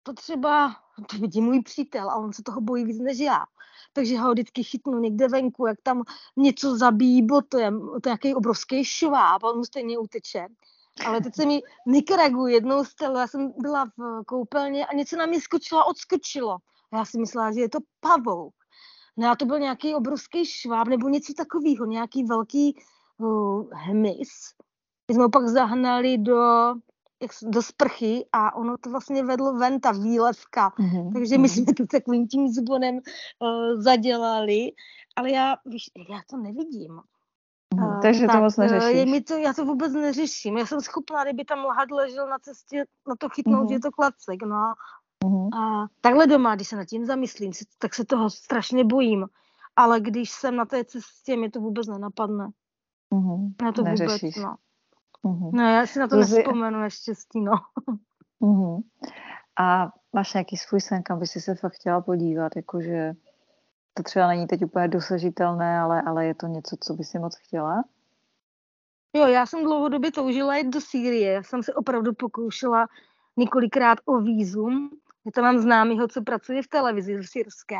to 0.07 0.13
třeba, 0.13 0.77
to 1.11 1.19
vidí 1.19 1.41
můj 1.41 1.63
přítel 1.63 2.11
a 2.11 2.17
on 2.17 2.33
se 2.33 2.43
toho 2.43 2.61
bojí 2.61 2.85
víc 2.85 2.99
než 2.99 3.19
já. 3.19 3.45
Takže 3.93 4.19
ho 4.19 4.33
vždycky 4.33 4.63
chytnu 4.63 4.99
někde 4.99 5.29
venku, 5.29 5.67
jak 5.67 5.79
tam 5.83 6.03
něco 6.37 6.77
zabíjí 6.77 7.27
botem, 7.27 7.81
to 7.81 7.95
je 7.95 8.01
nějaký 8.11 8.35
obrovský 8.35 8.85
šváb 8.85 9.45
a 9.45 9.49
on 9.49 9.57
mu 9.57 9.65
stejně 9.65 9.99
uteče. 9.99 10.47
Ale 11.07 11.21
teď 11.21 11.35
se 11.35 11.47
mi 11.47 11.61
Nikaragu 11.87 12.47
jednou 12.47 12.85
stalo, 12.85 13.19
já 13.19 13.27
jsem 13.27 13.53
byla 13.59 13.85
v 13.85 14.25
koupelně 14.27 14.87
a 14.87 14.95
něco 14.95 15.17
na 15.17 15.27
mě 15.27 15.41
skočilo 15.41 15.81
a 15.81 15.85
odskočilo. 15.85 16.59
A 16.93 16.97
já 16.97 17.05
si 17.05 17.19
myslela, 17.19 17.53
že 17.53 17.61
je 17.61 17.69
to 17.69 17.79
pavouk. 18.01 18.55
No 19.17 19.31
a 19.31 19.37
to 19.37 19.45
byl 19.45 19.59
nějaký 19.59 19.95
obrovský 19.95 20.47
šváb 20.47 20.89
nebo 20.89 21.09
něco 21.09 21.33
takového, 21.35 21.87
nějaký 21.87 22.25
velký 22.25 22.77
uh, 23.19 23.71
hmyz. 23.73 24.29
My 25.09 25.15
jsme 25.15 25.23
ho 25.23 25.31
pak 25.31 25.49
zahnali 25.49 26.19
do 26.19 26.43
do 27.43 27.63
sprchy 27.63 28.27
a 28.33 28.55
ono 28.55 28.79
to 28.79 28.91
vlastně 28.91 29.25
vedlo 29.25 29.53
ven, 29.53 29.81
ta 29.81 29.93
výlevka. 29.93 30.73
Mm-hmm. 30.79 31.13
Takže 31.13 31.39
my 31.39 31.49
mhm. 31.49 31.49
jsme 31.49 31.75
to 31.75 31.87
takovým 31.87 32.29
tím 32.29 32.49
zbonem 32.49 32.95
uh, 32.95 33.81
zadělali, 33.83 34.73
ale 35.17 35.31
já, 35.31 35.57
víš, 35.67 35.91
já 36.11 36.21
to 36.31 36.37
nevidím. 36.37 37.01
Uh, 37.75 38.01
takže 38.01 38.27
tak, 38.27 38.37
to 38.37 38.43
moc 38.43 38.57
neřešíš. 38.57 38.97
Je 38.97 39.07
mi 39.07 39.21
to, 39.21 39.37
já 39.37 39.53
to 39.53 39.65
vůbec 39.65 39.93
neřeším. 39.93 40.59
Já 40.59 40.67
jsem 40.67 40.81
schopná, 40.81 41.25
kdyby 41.25 41.45
tam 41.45 41.59
lhad 41.59 41.91
ležel 41.91 42.29
na 42.29 42.39
cestě, 42.39 42.85
na 43.09 43.17
to 43.19 43.29
chytnout, 43.29 43.65
mm-hmm. 43.65 43.69
že 43.69 43.75
je 43.75 43.81
to 43.81 43.91
klacek. 43.91 44.43
No. 44.43 44.75
Mm-hmm. 45.25 45.59
A 45.59 45.87
takhle 46.01 46.27
doma, 46.27 46.55
když 46.55 46.69
se 46.69 46.77
nad 46.77 46.85
tím 46.85 47.05
zamyslím, 47.05 47.53
tak 47.79 47.95
se 47.95 48.05
toho 48.05 48.31
strašně 48.31 48.85
bojím. 48.85 49.27
Ale 49.77 50.01
když 50.01 50.31
jsem 50.31 50.57
na 50.57 50.65
té 50.65 50.85
cestě, 50.85 51.37
mi 51.37 51.51
to 51.51 51.61
vůbec 51.61 51.87
nenapadne. 51.87 52.49
Mm-hmm. 53.15 53.55
Já 53.63 53.73
to 53.73 53.83
Neřešíš. 53.83 54.23
vůbec, 54.23 54.37
no. 54.37 54.57
Mm-hmm. 55.27 55.51
No 55.53 55.71
já 55.71 55.87
si 55.87 55.99
na 55.99 56.09
to 56.09 56.17
Luzi... 56.17 56.37
nespomenu 56.37 56.81
naštěstí, 56.81 57.41
no. 57.41 57.53
Mm-hmm. 58.43 58.83
A 59.61 59.93
máš 60.13 60.35
nějaký 60.35 60.57
svůj 60.57 60.81
sen, 60.81 61.03
kam 61.03 61.19
by 61.19 61.27
si 61.27 61.41
se 61.41 61.55
fakt 61.55 61.73
chtěla 61.73 62.01
podívat, 62.01 62.57
jakože 62.57 63.13
to 63.95 64.03
třeba 64.03 64.27
není 64.27 64.47
teď 64.47 64.65
úplně 64.65 64.89
dosažitelné, 64.89 65.79
ale, 65.81 66.03
ale 66.03 66.27
je 66.27 66.35
to 66.35 66.47
něco, 66.47 66.77
co 66.81 66.95
by 66.95 67.05
si 67.05 67.19
moc 67.19 67.37
chtěla? 67.37 67.85
Jo, 69.17 69.27
já 69.27 69.47
jsem 69.47 69.65
dlouhodobě 69.65 70.13
toužila 70.13 70.57
jít 70.57 70.69
do 70.69 70.81
Sýrie. 70.81 71.33
Já 71.33 71.43
jsem 71.43 71.63
se 71.63 71.75
opravdu 71.75 72.15
pokoušela 72.15 72.87
několikrát 73.37 73.99
o 74.05 74.21
výzum. 74.21 74.91
Já 75.25 75.33
tam 75.33 75.45
mám 75.45 75.59
známýho, 75.59 76.09
co 76.09 76.23
pracuje 76.23 76.63
v 76.63 76.69
televizi 76.69 77.17
v 77.17 77.29
syrské. 77.29 77.79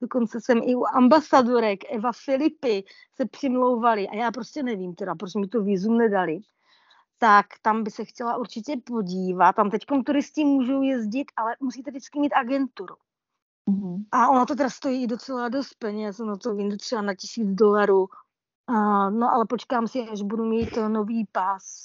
Dokonce 0.00 0.40
jsem 0.40 0.60
i 0.62 0.74
u 0.74 0.84
ambasadorek 0.94 1.92
Eva 1.92 2.10
Filipy 2.24 2.84
se 3.14 3.26
přimlouvali 3.26 4.08
a 4.08 4.14
já 4.14 4.30
prostě 4.30 4.62
nevím 4.62 4.94
teda, 4.94 5.14
proč 5.14 5.34
mi 5.34 5.46
to 5.46 5.62
výzum 5.62 5.98
nedali. 5.98 6.40
Tak 7.18 7.46
tam 7.62 7.84
by 7.84 7.90
se 7.90 8.04
chtěla 8.04 8.36
určitě 8.36 8.76
podívat. 8.84 9.52
Tam 9.52 9.70
teď 9.70 9.86
turisti 10.06 10.44
můžou 10.44 10.82
jezdit, 10.82 11.32
ale 11.36 11.56
musíte 11.60 11.90
vždycky 11.90 12.20
mít 12.20 12.32
agenturu. 12.32 12.94
Mm-hmm. 13.70 14.04
A 14.12 14.28
ono 14.28 14.46
to 14.46 14.54
teda 14.54 14.70
stojí 14.70 15.06
docela 15.06 15.48
dost 15.48 15.74
peněz, 15.78 16.20
ono 16.20 16.36
to 16.36 16.54
vyjde 16.54 16.76
třeba 16.76 17.02
na 17.02 17.14
tisíc 17.14 17.48
dolarů. 17.48 18.08
Uh, 18.70 19.10
no 19.10 19.32
ale 19.32 19.46
počkám 19.46 19.88
si, 19.88 20.00
až 20.00 20.22
budu 20.22 20.44
mít 20.44 20.78
nový 20.88 21.26
pás. 21.32 21.84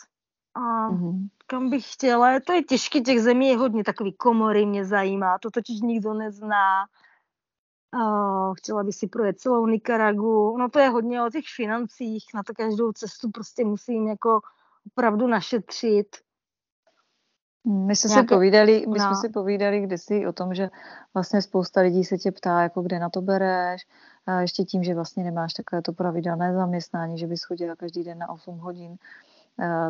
A 0.56 0.60
mm-hmm. 0.60 1.28
kam 1.48 1.70
bych 1.70 1.94
chtěla, 1.94 2.40
to 2.40 2.54
je 2.54 2.64
těžké, 2.64 3.02
těch 3.02 3.22
zemí 3.22 3.48
je 3.48 3.58
hodně, 3.58 3.84
takový 3.84 4.14
komory 4.14 4.66
mě 4.66 4.86
zajímá, 4.86 5.38
to 5.40 5.52
totiž 5.52 5.82
nikdo 5.82 6.14
nezná. 6.14 6.86
Uh, 7.96 8.54
chtěla 8.56 8.84
bych 8.84 8.96
si 8.96 9.08
projet 9.08 9.40
celou 9.40 9.68
Nikaragu, 9.68 10.58
no 10.58 10.70
to 10.70 10.80
je 10.80 10.90
hodně 10.90 11.24
o 11.24 11.30
těch 11.30 11.44
financích, 11.56 12.26
na 12.34 12.44
to 12.44 12.54
každou 12.54 12.92
cestu 12.92 13.32
prostě 13.32 13.66
musím 13.66 14.08
jako 14.08 14.42
opravdu 14.92 15.28
našetřit. 15.28 16.08
My 17.66 17.96
jsme 17.96 18.10
Nějaké... 18.10 18.28
si 18.28 18.36
povídali, 18.36 18.86
my 18.88 19.00
no. 19.00 19.06
jsme 19.06 19.16
si 19.16 19.30
povídali 19.30 19.82
kdysi 19.82 20.28
o 20.28 20.34
tom, 20.34 20.54
že 20.54 20.70
vlastně 21.14 21.42
spousta 21.42 21.82
lidí 21.82 22.04
se 22.04 22.18
tě 22.18 22.32
ptá, 22.32 22.62
jako 22.62 22.82
kde 22.82 23.00
na 23.00 23.10
to 23.10 23.22
bereš, 23.22 23.82
a 24.26 24.42
ještě 24.42 24.64
tím, 24.64 24.84
že 24.84 24.96
vlastně 24.96 25.24
nemáš 25.24 25.54
takové 25.54 25.82
to 25.82 25.94
pravidelné 25.94 26.54
zaměstnání, 26.54 27.18
že 27.18 27.28
bys 27.28 27.44
chodila 27.44 27.76
každý 27.76 28.04
den 28.04 28.18
na 28.18 28.30
8 28.30 28.58
hodin, 28.58 28.96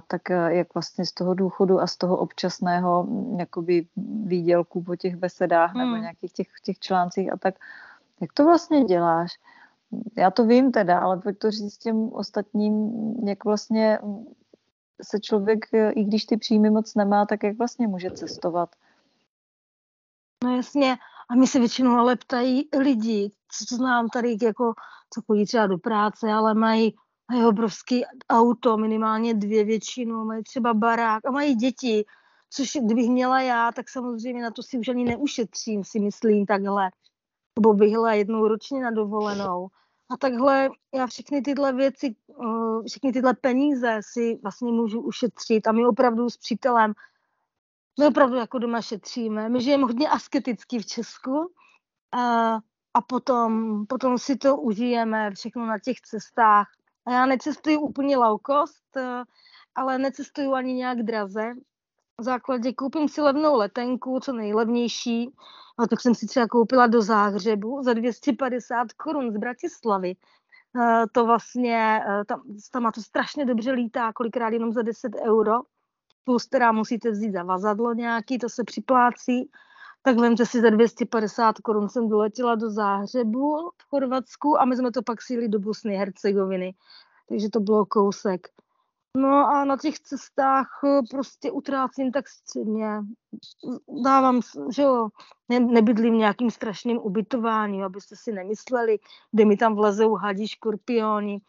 tak 0.08 0.22
jak 0.48 0.74
vlastně 0.74 1.06
z 1.06 1.12
toho 1.12 1.34
důchodu 1.34 1.82
a 1.82 1.88
z 1.88 1.98
toho 1.98 2.18
občasného 2.18 3.08
jakoby 3.40 3.88
výdělku 4.26 4.84
po 4.84 4.96
těch 4.96 5.16
besedách 5.16 5.74
hmm. 5.74 5.80
nebo 5.80 6.02
nějakých 6.02 6.34
těch, 6.34 6.48
těch 6.64 6.80
článcích 6.80 7.34
a 7.34 7.38
tak, 7.38 7.56
jak 8.22 8.34
to 8.34 8.46
vlastně 8.46 8.84
děláš? 8.84 9.32
Já 10.18 10.32
to 10.32 10.46
vím 10.46 10.72
teda, 10.72 11.00
ale 11.00 11.18
pojď 11.18 11.38
to 11.38 11.52
říct 11.52 11.78
těm 11.78 12.10
ostatním, 12.14 12.94
jak 13.28 13.46
vlastně 13.46 14.00
se 15.02 15.20
člověk, 15.20 15.66
i 15.96 16.04
když 16.04 16.26
ty 16.26 16.38
příjmy 16.38 16.70
moc 16.70 16.96
nemá, 16.96 17.26
tak 17.26 17.44
jak 17.44 17.58
vlastně 17.58 17.88
může 17.88 18.12
cestovat? 18.12 18.70
No 20.44 20.56
jasně, 20.56 20.98
a 21.30 21.36
mi 21.36 21.48
se 21.48 21.60
většinou 21.60 21.92
ale 21.92 22.16
ptají 22.16 22.70
lidi, 22.80 23.32
co 23.52 23.76
znám 23.76 24.10
tady, 24.10 24.38
jako, 24.42 24.74
co 25.14 25.22
chodí 25.22 25.46
třeba 25.46 25.68
do 25.68 25.78
práce, 25.78 26.32
ale 26.32 26.54
mají, 26.54 26.96
mají 27.32 27.46
obrovský 27.46 28.06
auto, 28.30 28.78
minimálně 28.78 29.34
dvě 29.34 29.64
většinu, 29.64 30.26
mají 30.26 30.44
třeba 30.44 30.74
barák 30.74 31.26
a 31.26 31.32
mají 31.32 31.56
děti, 31.56 32.06
což 32.50 32.78
kdybych 32.86 33.10
měla 33.10 33.42
já, 33.42 33.72
tak 33.72 33.90
samozřejmě 33.90 34.44
na 34.44 34.52
to 34.52 34.64
si 34.64 34.78
už 34.78 34.88
ani 34.88 35.06
neušetřím, 35.06 35.84
si 35.84 36.00
myslím 36.00 36.46
takhle. 36.46 36.92
Nebo 37.60 37.74
bych 37.74 37.94
jednou 38.12 38.48
ročně 38.48 38.84
na 38.84 38.92
dovolenou. 38.92 39.68
A 40.10 40.18
takhle 40.18 40.70
já 40.96 41.08
všechny 41.08 41.42
tyhle 41.42 41.74
věci, 41.74 42.16
eh, 42.30 42.88
všechny 42.88 43.12
tyhle 43.12 43.34
peníze 43.34 44.00
si 44.02 44.40
vlastně 44.44 44.72
můžu 44.72 45.02
ušetřit 45.02 45.68
a 45.68 45.72
my 45.72 45.86
opravdu 45.86 46.30
s 46.30 46.38
přítelem, 46.38 46.94
my 48.00 48.08
opravdu 48.08 48.36
jako 48.36 48.60
doma 48.60 48.82
šetříme. 48.82 49.50
My 49.50 49.62
žijeme 49.62 49.84
hodně 49.84 50.10
asketicky 50.10 50.80
v 50.80 50.86
Česku 50.86 51.54
a, 52.12 52.54
a 52.94 53.02
potom, 53.08 53.86
potom 53.86 54.18
si 54.18 54.36
to 54.36 54.58
užijeme 54.58 55.32
všechno 55.32 55.66
na 55.66 55.80
těch 55.80 56.02
cestách. 56.02 56.68
A 57.06 57.12
já 57.12 57.26
necestuju 57.26 57.80
úplně 57.80 58.18
low 58.18 58.40
cost, 58.48 58.98
eh, 58.98 59.24
ale 59.76 59.98
necestuju 59.98 60.54
ani 60.54 60.74
nějak 60.74 61.04
draze. 61.04 61.54
V 62.20 62.24
základě 62.24 62.74
koupím 62.74 63.10
si 63.10 63.22
levnou 63.22 63.56
letenku, 63.56 64.20
co 64.20 64.34
nejlevnější, 64.34 65.34
a 65.78 65.88
tak 65.88 66.02
jsem 66.02 66.16
si 66.16 66.28
třeba 66.28 66.48
koupila 66.48 66.88
do 66.88 67.02
Záhřebu 67.02 67.84
za 67.84 67.94
250 67.94 68.94
korun 68.94 69.32
z 69.32 69.38
Bratislavy. 69.38 70.16
Uh, 70.76 71.06
to 71.12 71.26
vlastně, 71.26 72.02
uh, 72.08 72.24
tam, 72.24 72.42
tam 72.72 72.92
to 72.96 73.02
strašně 73.02 73.46
dobře 73.46 73.72
lítá, 73.72 74.14
kolikrát 74.14 74.54
jenom 74.54 74.72
za 74.72 74.82
10 74.82 75.12
euro. 75.28 75.54
Plus 76.24 76.48
teda 76.48 76.72
musíte 76.72 77.12
vzít 77.12 77.32
za 77.32 77.44
vazadlo 77.44 77.94
nějaký, 77.94 78.38
to 78.38 78.50
se 78.50 78.64
připlácí. 78.64 79.52
Tak 80.02 80.18
vemte 80.18 80.46
si 80.46 80.62
za 80.62 80.70
250 80.70 81.60
korun 81.60 81.90
jsem 81.90 82.10
doletěla 82.10 82.56
do 82.56 82.70
Záhřebu 82.70 83.72
v 83.78 83.90
Chorvatsku 83.90 84.62
a 84.62 84.66
my 84.66 84.78
jsme 84.78 84.92
to 84.92 85.02
pak 85.04 85.22
síli 85.22 85.50
do 85.50 85.60
Bosny 85.60 85.96
Hercegoviny. 85.96 86.76
Takže 87.30 87.50
to 87.50 87.60
bylo 87.60 87.86
kousek. 87.86 88.48
No 89.18 89.48
a 89.48 89.66
na 89.66 89.78
těch 89.78 90.00
cestách 90.00 90.82
eh, 90.84 91.02
prostě 91.10 91.52
utrácím 91.52 92.12
tak 92.12 92.30
středně. 92.30 92.88
Dávám, 94.04 94.42
že 94.72 94.82
jo, 94.82 95.10
ne, 95.50 95.60
nebydlím 95.60 96.18
nějakým 96.18 96.52
strašným 96.52 96.98
ubytováním, 96.98 97.84
abyste 97.84 98.16
si 98.16 98.32
nemysleli, 98.32 99.00
kde 99.32 99.46
mi 99.46 99.58
tam 99.58 99.76
vlezou 99.76 100.16
hadí 100.16 100.48
škorpioni. 100.48 101.42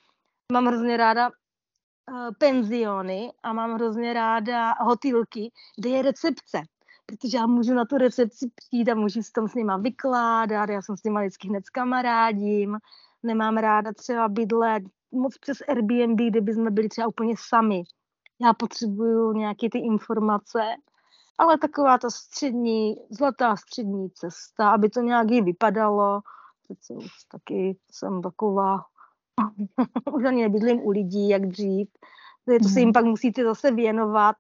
Mám 0.53 0.67
hrozně 0.67 0.97
ráda 0.97 1.29
uh, 1.29 2.31
penziony 2.39 3.33
a 3.43 3.53
mám 3.53 3.75
hrozně 3.75 4.13
ráda 4.13 4.75
hotýlky, 4.81 5.53
kde 5.79 5.91
je 5.91 6.03
recepce. 6.03 6.63
Protože 7.07 7.37
já 7.37 7.47
můžu 7.47 7.75
na 7.75 7.85
tu 7.85 7.99
recepci 7.99 8.51
přijít 8.55 8.89
a 8.89 8.95
můžu 8.95 9.23
si 9.23 9.33
tam 9.33 9.49
s 9.49 9.55
nima 9.55 9.77
vykládat, 9.77 10.71
já 10.71 10.83
jsem 10.83 10.97
s 10.97 11.05
nima 11.05 11.21
vždycky 11.21 11.49
hned 11.49 11.67
s 11.67 11.71
kamarádím, 11.71 12.79
nemám 13.23 13.57
ráda 13.57 13.93
třeba 13.93 14.29
bydlet 14.29 14.83
moc 15.15 15.39
přes 15.39 15.59
Airbnb, 15.69 16.21
kdyby 16.21 16.55
jsme 16.55 16.71
byli 16.71 16.89
třeba 16.89 17.07
úplně 17.07 17.35
sami. 17.39 17.83
Já 18.43 18.55
potřebuju 18.55 19.33
nějaké 19.33 19.71
ty 19.71 19.79
informace, 19.79 20.61
ale 21.39 21.59
taková 21.59 21.99
ta 21.99 22.11
střední, 22.11 22.97
zlatá 23.11 23.57
střední 23.57 24.11
cesta, 24.11 24.71
aby 24.71 24.91
to 24.91 25.01
nějak 25.01 25.31
i 25.31 25.41
vypadalo. 25.43 26.21
Přece 26.65 26.95
už 26.95 27.25
taky 27.33 27.77
jsem 27.93 28.23
taková, 28.23 28.85
už 30.13 30.25
ani 30.25 30.43
nebydlím 30.43 30.81
u 30.81 30.91
lidí, 30.91 31.29
jak 31.29 31.47
dřív. 31.47 31.89
To 32.63 32.69
se 32.69 32.81
jim 32.81 32.89
mhm. 32.89 32.93
pak 32.93 33.05
musíte 33.05 33.45
zase 33.45 33.71
věnovat. 33.71 34.37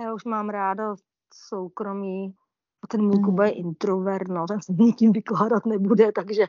Já 0.00 0.14
už 0.14 0.24
mám 0.24 0.48
ráda 0.48 0.94
soukromí. 1.34 2.34
A 2.82 2.86
ten 2.86 3.02
můj 3.04 3.20
Kuba 3.24 3.46
je 3.46 3.52
introvert, 3.52 4.28
no, 4.28 4.46
ten 4.46 4.62
se 4.62 4.72
nikým 4.72 5.12
vykládat 5.12 5.66
nebude, 5.66 6.12
takže 6.12 6.46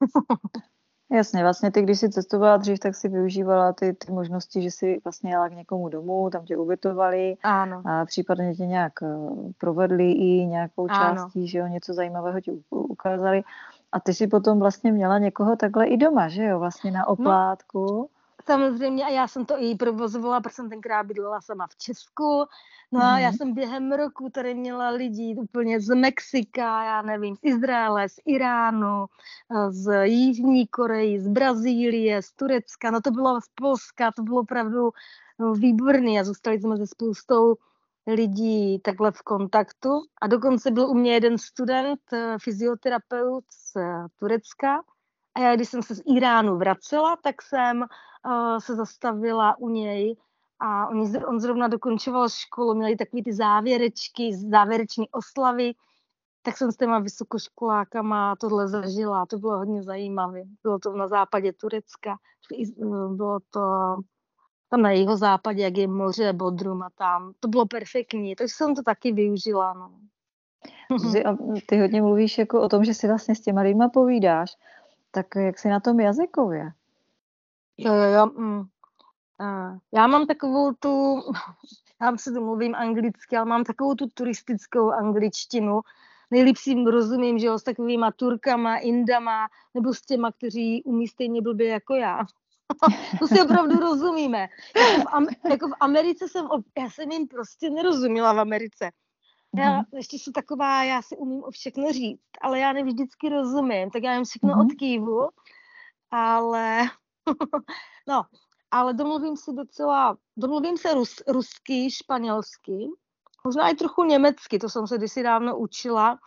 Jasně, 1.10 1.42
vlastně 1.42 1.70
ty, 1.70 1.82
když 1.82 1.98
jsi 1.98 2.10
cestovala 2.10 2.56
dřív, 2.56 2.78
tak 2.78 2.94
si 2.94 3.08
využívala 3.08 3.72
ty, 3.72 3.92
ty 3.92 4.12
možnosti, 4.12 4.62
že 4.62 4.70
si 4.70 5.00
vlastně 5.04 5.30
jela 5.30 5.48
k 5.48 5.54
někomu 5.54 5.88
domů, 5.88 6.30
tam 6.30 6.44
tě 6.44 6.56
ubytovali 6.56 7.36
ano. 7.42 7.82
a 7.84 8.04
případně 8.04 8.54
tě 8.54 8.66
nějak 8.66 8.92
eh, 9.02 9.06
provedli 9.58 10.12
i 10.12 10.46
nějakou 10.46 10.88
částí, 10.88 11.40
ano. 11.40 11.46
že 11.46 11.58
jo, 11.58 11.66
něco 11.66 11.94
zajímavého 11.94 12.40
ti 12.40 12.52
ukázali. 12.70 13.42
A 13.92 14.00
ty 14.00 14.14
si 14.14 14.26
potom 14.26 14.58
vlastně 14.58 14.92
měla 14.92 15.18
někoho 15.18 15.56
takhle 15.56 15.86
i 15.86 15.96
doma, 15.96 16.28
že 16.28 16.44
jo, 16.44 16.58
vlastně 16.58 16.90
na 16.90 17.00
no, 17.00 17.06
oplátku. 17.06 17.86
No, 17.86 18.06
samozřejmě 18.48 19.04
a 19.04 19.08
já 19.08 19.28
jsem 19.28 19.44
to 19.46 19.54
i 19.62 19.74
provozovala, 19.74 20.40
protože 20.40 20.54
jsem 20.54 20.70
tenkrát 20.70 21.06
bydlela 21.06 21.40
sama 21.40 21.66
v 21.66 21.76
Česku. 21.76 22.44
No 22.92 23.00
a 23.04 23.18
já 23.18 23.28
mhm. 23.28 23.36
jsem 23.36 23.54
během 23.54 23.92
roku 23.92 24.30
tady 24.30 24.54
měla 24.54 24.88
lidi 24.88 25.36
úplně 25.38 25.80
z 25.80 25.94
Mexika, 25.94 26.84
já 26.84 27.02
nevím, 27.02 27.36
z 27.36 27.38
Izraele, 27.42 28.08
z 28.08 28.14
Iránu, 28.26 29.06
z 29.70 30.04
Jižní 30.04 30.66
Koreji, 30.66 31.20
z 31.20 31.28
Brazílie, 31.28 32.22
z 32.22 32.32
Turecka, 32.32 32.90
no 32.90 33.00
to 33.00 33.10
bylo 33.10 33.40
z 33.40 33.48
Polska, 33.54 34.12
to 34.12 34.22
bylo 34.22 34.40
opravdu 34.40 34.90
no, 35.38 35.52
výborný 35.52 36.20
a 36.20 36.24
zůstali 36.24 36.60
jsme 36.60 36.76
se 36.76 36.86
spoustou 36.86 37.56
lidí 38.06 38.78
takhle 38.78 39.12
v 39.12 39.22
kontaktu 39.22 39.90
a 40.20 40.26
dokonce 40.26 40.70
byl 40.70 40.90
u 40.90 40.94
mě 40.94 41.14
jeden 41.14 41.38
student, 41.38 42.00
eh, 42.12 42.36
fyzioterapeut 42.40 43.44
z 43.50 43.76
Turecka, 44.18 44.82
a 45.38 45.40
já, 45.40 45.56
když 45.56 45.68
jsem 45.68 45.82
se 45.82 45.94
z 45.94 46.02
Iránu 46.06 46.56
vracela, 46.56 47.16
tak 47.22 47.42
jsem 47.42 47.84
uh, 48.28 48.58
se 48.58 48.76
zastavila 48.76 49.58
u 49.58 49.68
něj 49.68 50.16
a 50.60 50.88
on, 50.88 51.16
on 51.26 51.40
zrovna 51.40 51.68
dokončoval 51.68 52.28
školu, 52.28 52.74
měli 52.74 52.96
takové 52.96 53.22
ty 53.22 53.32
závěrečky, 53.32 54.36
závěreční 54.36 55.10
oslavy, 55.10 55.72
tak 56.42 56.56
jsem 56.56 56.72
s 56.72 56.76
těma 56.76 56.98
vysokoškolákama 56.98 58.36
tohle 58.36 58.68
zažila. 58.68 59.26
To 59.26 59.38
bylo 59.38 59.58
hodně 59.58 59.82
zajímavé. 59.82 60.42
Bylo 60.62 60.78
to 60.78 60.92
na 60.92 61.08
západě 61.08 61.52
Turecka, 61.52 62.16
bylo 63.16 63.38
to 63.50 63.60
tam 64.70 64.82
na 64.82 64.90
jeho 64.90 65.16
západě, 65.16 65.62
jak 65.62 65.76
je 65.76 65.88
moře, 65.88 66.32
Bodrum 66.32 66.82
a 66.82 66.90
tam. 66.94 67.32
To 67.40 67.48
bylo 67.48 67.66
perfektní, 67.66 68.36
takže 68.36 68.54
jsem 68.54 68.74
to 68.74 68.82
taky 68.82 69.12
využila. 69.12 69.74
No. 69.74 69.90
Ty 71.66 71.80
hodně 71.80 72.02
mluvíš 72.02 72.38
jako 72.38 72.62
o 72.62 72.68
tom, 72.68 72.84
že 72.84 72.94
si 72.94 73.08
vlastně 73.08 73.34
s 73.34 73.40
těma 73.40 73.60
lidma 73.60 73.88
povídáš. 73.88 74.56
Tak 75.10 75.26
jak 75.36 75.58
jsi 75.58 75.68
na 75.68 75.80
tom 75.80 76.00
jazykově? 76.00 76.72
Jo, 77.78 77.94
jo, 77.94 78.02
jo. 78.02 78.26
Mm. 78.26 78.64
Já 79.92 80.06
mám 80.06 80.26
takovou 80.26 80.72
tu, 80.72 81.22
já 82.02 82.16
si 82.16 82.32
to 82.32 82.40
mluvím 82.40 82.74
anglicky, 82.74 83.36
ale 83.36 83.46
mám 83.46 83.64
takovou 83.64 83.94
tu 83.94 84.06
turistickou 84.14 84.90
angličtinu. 84.90 85.80
Nejlíp 86.30 86.56
si 86.56 86.84
rozumím, 86.84 87.38
že 87.38 87.46
jo, 87.46 87.58
s 87.58 87.62
takovýma 87.62 88.10
Turkama, 88.12 88.76
Indama, 88.76 89.48
nebo 89.74 89.94
s 89.94 90.00
těma, 90.00 90.32
kteří 90.32 90.82
umí 90.82 91.08
stejně 91.08 91.42
blbě 91.42 91.68
jako 91.68 91.94
já. 91.94 92.18
to 93.18 93.26
si 93.26 93.42
opravdu 93.42 93.78
rozumíme. 93.78 94.48
Jako 94.76 95.02
v, 95.02 95.06
Am- 95.06 95.50
jako 95.50 95.68
v 95.68 95.74
Americe 95.80 96.28
jsem, 96.28 96.48
já 96.78 96.90
jsem 96.90 97.10
jim 97.10 97.28
prostě 97.28 97.70
nerozuměla 97.70 98.32
v 98.32 98.40
Americe. 98.40 98.90
Já 99.56 99.76
mhm. 99.76 99.84
ještě 99.96 100.18
jsem 100.18 100.32
taková, 100.32 100.84
já 100.84 101.02
si 101.02 101.16
umím 101.16 101.44
o 101.44 101.50
všechno 101.50 101.92
říct, 101.92 102.20
ale 102.40 102.58
já 102.58 102.72
nevždycky 102.72 103.28
rozumím, 103.28 103.90
tak 103.90 104.02
já 104.02 104.14
jim 104.14 104.24
všechno 104.24 104.54
mm-hmm. 104.54 104.66
odkývu, 104.66 105.28
ale 106.10 106.90
no, 108.08 108.22
ale 108.70 108.94
domluvím 108.94 109.36
se 109.36 109.52
docela, 109.52 110.16
domluvím 110.36 110.76
se 110.76 110.94
rus, 110.94 111.22
rusky, 111.28 111.90
španělsky, 111.90 112.88
možná 113.44 113.68
i 113.68 113.74
trochu 113.74 114.04
německy, 114.04 114.58
to 114.58 114.68
jsem 114.68 114.86
se 114.86 114.96
kdysi 114.96 115.22
dávno 115.22 115.58
učila. 115.58 116.18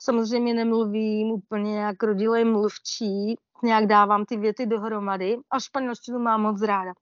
Samozřejmě 0.00 0.54
nemluvím 0.54 1.30
úplně 1.30 1.78
jak 1.78 2.02
rodilej 2.02 2.44
mluvčí, 2.44 3.36
nějak 3.62 3.86
dávám 3.86 4.24
ty 4.24 4.36
věty 4.36 4.66
dohromady 4.66 5.38
a 5.50 5.60
španělštinu 5.60 6.18
mám 6.18 6.42
moc 6.42 6.62
ráda. 6.62 6.92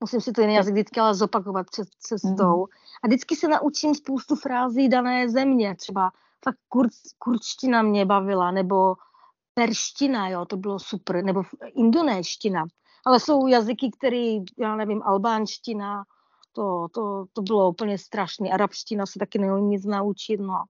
Musím 0.00 0.20
si 0.20 0.32
to 0.32 0.40
jiný 0.40 0.54
jazyk 0.54 0.74
vždycky 0.74 1.00
ale 1.00 1.14
zopakovat 1.14 1.66
před 1.70 1.88
cestou. 1.98 2.56
Mm. 2.56 2.66
A 3.02 3.06
vždycky 3.06 3.36
se 3.36 3.48
naučím 3.48 3.94
spoustu 3.94 4.36
frází 4.36 4.88
dané 4.88 5.28
země. 5.28 5.76
Třeba 5.76 6.10
fakt 6.44 6.58
kur, 6.68 6.88
kurčtina 7.18 7.82
mě 7.82 8.06
bavila, 8.06 8.50
nebo 8.50 8.94
perština, 9.54 10.28
jo, 10.28 10.44
to 10.44 10.56
bylo 10.56 10.78
super, 10.78 11.24
nebo 11.24 11.42
indonéština. 11.74 12.64
Ale 13.06 13.20
jsou 13.20 13.46
jazyky, 13.46 13.90
které, 13.98 14.36
já 14.58 14.76
nevím, 14.76 15.02
albánština, 15.02 16.04
to, 16.52 16.88
to, 16.94 17.24
to 17.32 17.42
bylo 17.42 17.70
úplně 17.70 17.98
strašné. 17.98 18.50
Arabština 18.50 19.06
se 19.06 19.18
taky 19.18 19.38
neumí 19.38 19.68
nic 19.68 19.84
naučit, 19.84 20.40
no. 20.40 20.64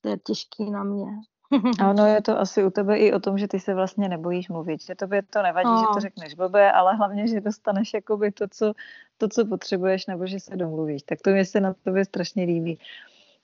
To 0.00 0.08
je 0.08 0.18
těžký 0.18 0.70
na 0.70 0.84
mě. 0.84 1.06
A 1.80 1.90
ono 1.90 2.06
je 2.06 2.22
to 2.22 2.38
asi 2.38 2.64
u 2.64 2.70
tebe 2.70 2.98
i 2.98 3.12
o 3.12 3.20
tom, 3.20 3.38
že 3.38 3.48
ty 3.48 3.60
se 3.60 3.74
vlastně 3.74 4.08
nebojíš 4.08 4.48
mluvit, 4.48 4.82
že 4.82 4.94
tobě 4.94 5.22
to 5.22 5.42
nevadí, 5.42 5.68
no. 5.68 5.80
že 5.80 5.86
to 5.94 6.00
řekneš 6.00 6.34
blbě, 6.34 6.72
ale 6.72 6.96
hlavně, 6.96 7.28
že 7.28 7.40
dostaneš 7.40 7.94
jakoby 7.94 8.32
to 8.32 8.48
co, 8.48 8.72
to, 9.18 9.28
co 9.28 9.46
potřebuješ, 9.46 10.06
nebo 10.06 10.26
že 10.26 10.40
se 10.40 10.56
domluvíš. 10.56 11.02
Tak 11.02 11.18
to 11.24 11.30
mě 11.30 11.44
se 11.44 11.60
na 11.60 11.74
tobě 11.84 12.04
strašně 12.04 12.44
líbí. 12.44 12.78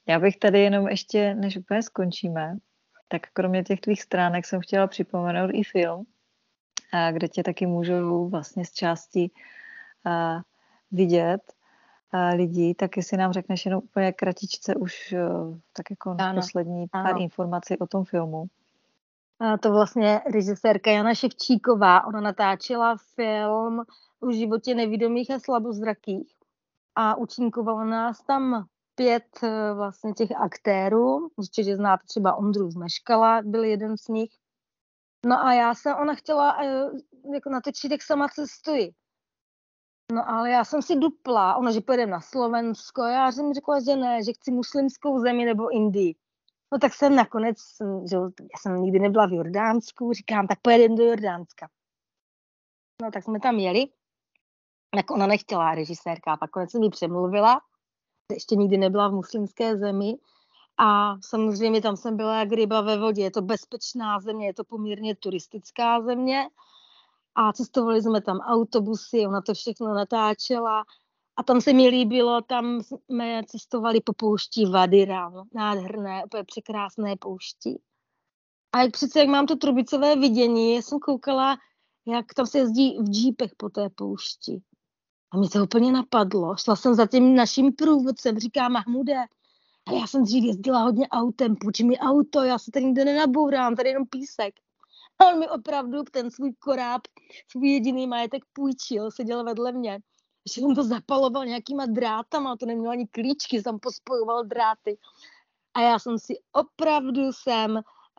Já 0.07 0.19
bych 0.19 0.37
tady 0.37 0.61
jenom 0.61 0.89
ještě, 0.89 1.35
než 1.35 1.57
úplně 1.57 1.83
skončíme, 1.83 2.57
tak 3.13 3.23
kromě 3.33 3.63
těch 3.63 3.81
tvých 3.81 4.03
stránek 4.03 4.47
jsem 4.47 4.61
chtěla 4.61 4.87
připomenout 4.87 5.51
i 5.53 5.63
film, 5.65 6.07
kde 7.13 7.29
tě 7.29 7.43
taky 7.43 7.67
můžou 7.67 8.29
vlastně 8.29 8.65
z 8.65 8.73
části 8.73 9.31
vidět 10.91 11.53
lidí, 12.35 12.75
tak 12.75 12.97
jestli 12.97 13.17
nám 13.17 13.33
řekneš 13.33 13.65
jenom 13.65 13.83
úplně 13.85 14.13
kratičce 14.13 14.75
už 14.75 15.15
tak 15.73 15.91
jako 15.91 16.17
ano, 16.19 16.41
poslední 16.41 16.87
ano. 16.93 17.05
pár 17.05 17.21
informací 17.21 17.79
o 17.79 17.87
tom 17.87 18.05
filmu. 18.05 18.47
A 19.41 19.59
to 19.59 19.73
vlastně 19.73 20.21
režisérka 20.33 20.91
Jana 20.91 21.15
Ševčíková, 21.15 22.07
ona 22.07 22.21
natáčela 22.21 22.97
film 23.15 23.85
o 24.21 24.33
životě 24.33 24.75
nevidomých 24.75 25.31
a 25.31 25.39
slabozrakých 25.39 26.33
a 26.95 27.15
účinkovalo 27.15 27.85
nás 27.85 28.23
tam 28.23 28.67
pět 28.95 29.43
e, 29.43 29.75
vlastně 29.75 30.13
těch 30.13 30.33
aktérů, 30.33 31.29
určitě 31.37 31.77
znáte 31.77 32.05
třeba 32.07 32.35
Ondru 32.35 32.71
Zmeškala, 32.71 33.43
byl 33.43 33.65
jeden 33.65 33.97
z 33.97 34.09
nich. 34.09 34.31
No 35.27 35.45
a 35.45 35.53
já 35.53 35.75
jsem, 35.75 35.97
ona 35.97 36.15
chtěla 36.15 36.65
e, 36.65 36.91
jako 37.35 37.51
natočit, 37.51 37.93
jak 37.93 38.03
sama 38.03 38.29
cestuji. 38.29 38.93
No 40.13 40.29
ale 40.29 40.51
já 40.51 40.65
jsem 40.65 40.83
si 40.83 40.97
dupla, 40.97 41.57
ona, 41.57 41.73
že 41.73 41.81
pojedeme 41.81 42.13
na 42.13 42.21
Slovensko, 42.21 43.03
já 43.03 43.33
jsem 43.33 43.55
řekla, 43.55 43.81
že 43.81 43.97
ne, 43.97 44.25
že 44.25 44.33
chci 44.33 44.51
muslimskou 44.51 45.21
zemi 45.21 45.45
nebo 45.45 45.75
Indii. 45.75 46.15
No 46.73 46.79
tak 46.79 46.95
jsem 46.95 47.17
nakonec, 47.17 47.57
že 48.11 48.17
já 48.17 48.59
jsem 48.59 48.83
nikdy 48.83 48.99
nebyla 48.99 49.27
v 49.27 49.33
Jordánsku, 49.33 50.13
říkám, 50.13 50.47
tak 50.47 50.59
pojedeme 50.63 50.97
do 50.97 51.05
Jordánska. 51.05 51.69
No 53.03 53.11
tak 53.11 53.25
jsme 53.25 53.41
tam 53.41 53.59
jeli, 53.59 53.87
tak 54.97 55.11
ona 55.11 55.27
nechtěla 55.27 55.75
režisérka, 55.75 56.37
pak 56.37 56.51
konec 56.51 56.71
jsem 56.71 56.83
ji 56.83 56.91
přemluvila, 56.91 57.61
ještě 58.35 58.57
nikdy 58.57 58.77
nebyla 58.77 59.09
v 59.09 59.13
muslimské 59.13 59.77
zemi. 59.77 60.17
A 60.79 61.17
samozřejmě 61.21 61.83
tam 61.83 61.97
jsem 61.97 62.17
byla 62.17 62.39
jak 62.39 62.53
ryba 62.53 62.81
ve 62.81 62.99
vodě, 62.99 63.23
je 63.23 63.31
to 63.31 63.43
bezpečná 63.43 64.21
země, 64.21 64.47
je 64.47 64.55
to 64.55 64.65
poměrně 64.65 65.17
turistická 65.17 66.03
země, 66.03 66.49
a 67.35 67.53
cestovali 67.53 68.03
jsme 68.03 68.21
tam 68.21 68.39
autobusy, 68.39 69.27
ona 69.27 69.41
to 69.41 69.55
všechno 69.55 69.95
natáčela. 69.95 70.85
A 71.37 71.43
tam 71.43 71.61
se 71.61 71.73
mi 71.73 71.89
líbilo, 71.89 72.43
tam 72.43 72.81
jsme 72.83 73.43
cestovali 73.47 74.01
po 74.01 74.13
pouští 74.13 74.67
Vadira, 74.67 75.29
no, 75.31 75.45
nádherné, 75.55 76.25
úplně 76.25 76.45
překrásné 76.45 77.17
pouští. 77.17 77.83
A 78.73 78.83
jak 78.83 78.93
přece, 78.93 79.19
jak 79.19 79.29
mám 79.29 79.47
to 79.47 79.57
trubicové 79.57 80.17
vidění, 80.17 80.83
jsem 80.83 80.99
koukala, 80.99 81.57
jak 82.07 82.35
tam 82.35 82.47
se 82.47 82.59
jezdí 82.59 82.99
v 82.99 83.11
džípech 83.11 83.51
po 83.57 83.69
té 83.69 83.91
poušti. 83.91 84.63
A 85.33 85.37
mě 85.37 85.49
to 85.49 85.63
úplně 85.63 85.93
napadlo. 85.93 86.57
Šla 86.57 86.77
jsem 86.77 86.95
za 86.95 87.07
tím 87.07 87.35
naším 87.35 87.73
průvodcem, 87.73 88.39
říká 88.39 88.69
Mahmude, 88.69 89.17
a 89.87 89.93
já 89.93 90.07
jsem 90.07 90.25
dřív 90.25 90.45
jezdila 90.45 90.83
hodně 90.83 91.09
autem, 91.09 91.57
půjč 91.57 91.81
mi 91.81 91.99
auto, 91.99 92.43
já 92.43 92.59
se 92.59 92.71
tady 92.71 92.87
nikde 92.87 93.05
nenabourám, 93.05 93.77
tady 93.77 93.89
jenom 93.89 94.07
písek. 94.07 94.55
A 95.19 95.27
on 95.27 95.39
mi 95.39 95.49
opravdu 95.49 96.03
ten 96.11 96.31
svůj 96.31 96.53
koráb, 96.53 97.03
svůj 97.49 97.69
jediný 97.69 98.07
majetek 98.07 98.43
půjčil, 98.53 99.11
seděl 99.11 99.45
vedle 99.45 99.73
mě. 99.73 99.99
Že 100.55 100.63
on 100.63 100.75
to 100.75 100.85
zapaloval 100.85 101.47
nějakýma 101.47 101.87
drátama, 101.87 102.57
to 102.57 102.67
neměl 102.67 102.91
ani 102.91 103.07
klíčky, 103.07 103.63
jsem 103.63 103.79
pospojoval 103.79 104.45
dráty. 104.45 104.99
A 105.75 105.81
já 105.81 105.99
jsem 105.99 106.19
si 106.19 106.35
opravdu 106.53 107.33
jsem, 107.33 107.71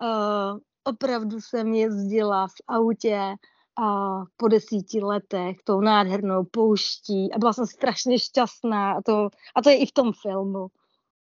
uh, 0.02 0.60
opravdu 0.84 1.42
jsem 1.42 1.74
jezdila 1.74 2.48
v 2.48 2.56
autě 2.68 3.36
a 3.82 4.18
po 4.38 4.48
desíti 4.48 5.02
letech 5.02 5.58
tou 5.64 5.82
nádhernou 5.82 6.44
pouští. 6.44 7.34
A 7.34 7.38
byla 7.40 7.54
jsem 7.54 7.66
strašně 7.66 8.20
šťastná. 8.20 8.94
A 8.94 9.02
to, 9.02 9.30
a 9.56 9.62
to 9.62 9.70
je 9.70 9.78
i 9.78 9.86
v 9.86 9.92
tom 9.92 10.12
filmu. 10.22 10.68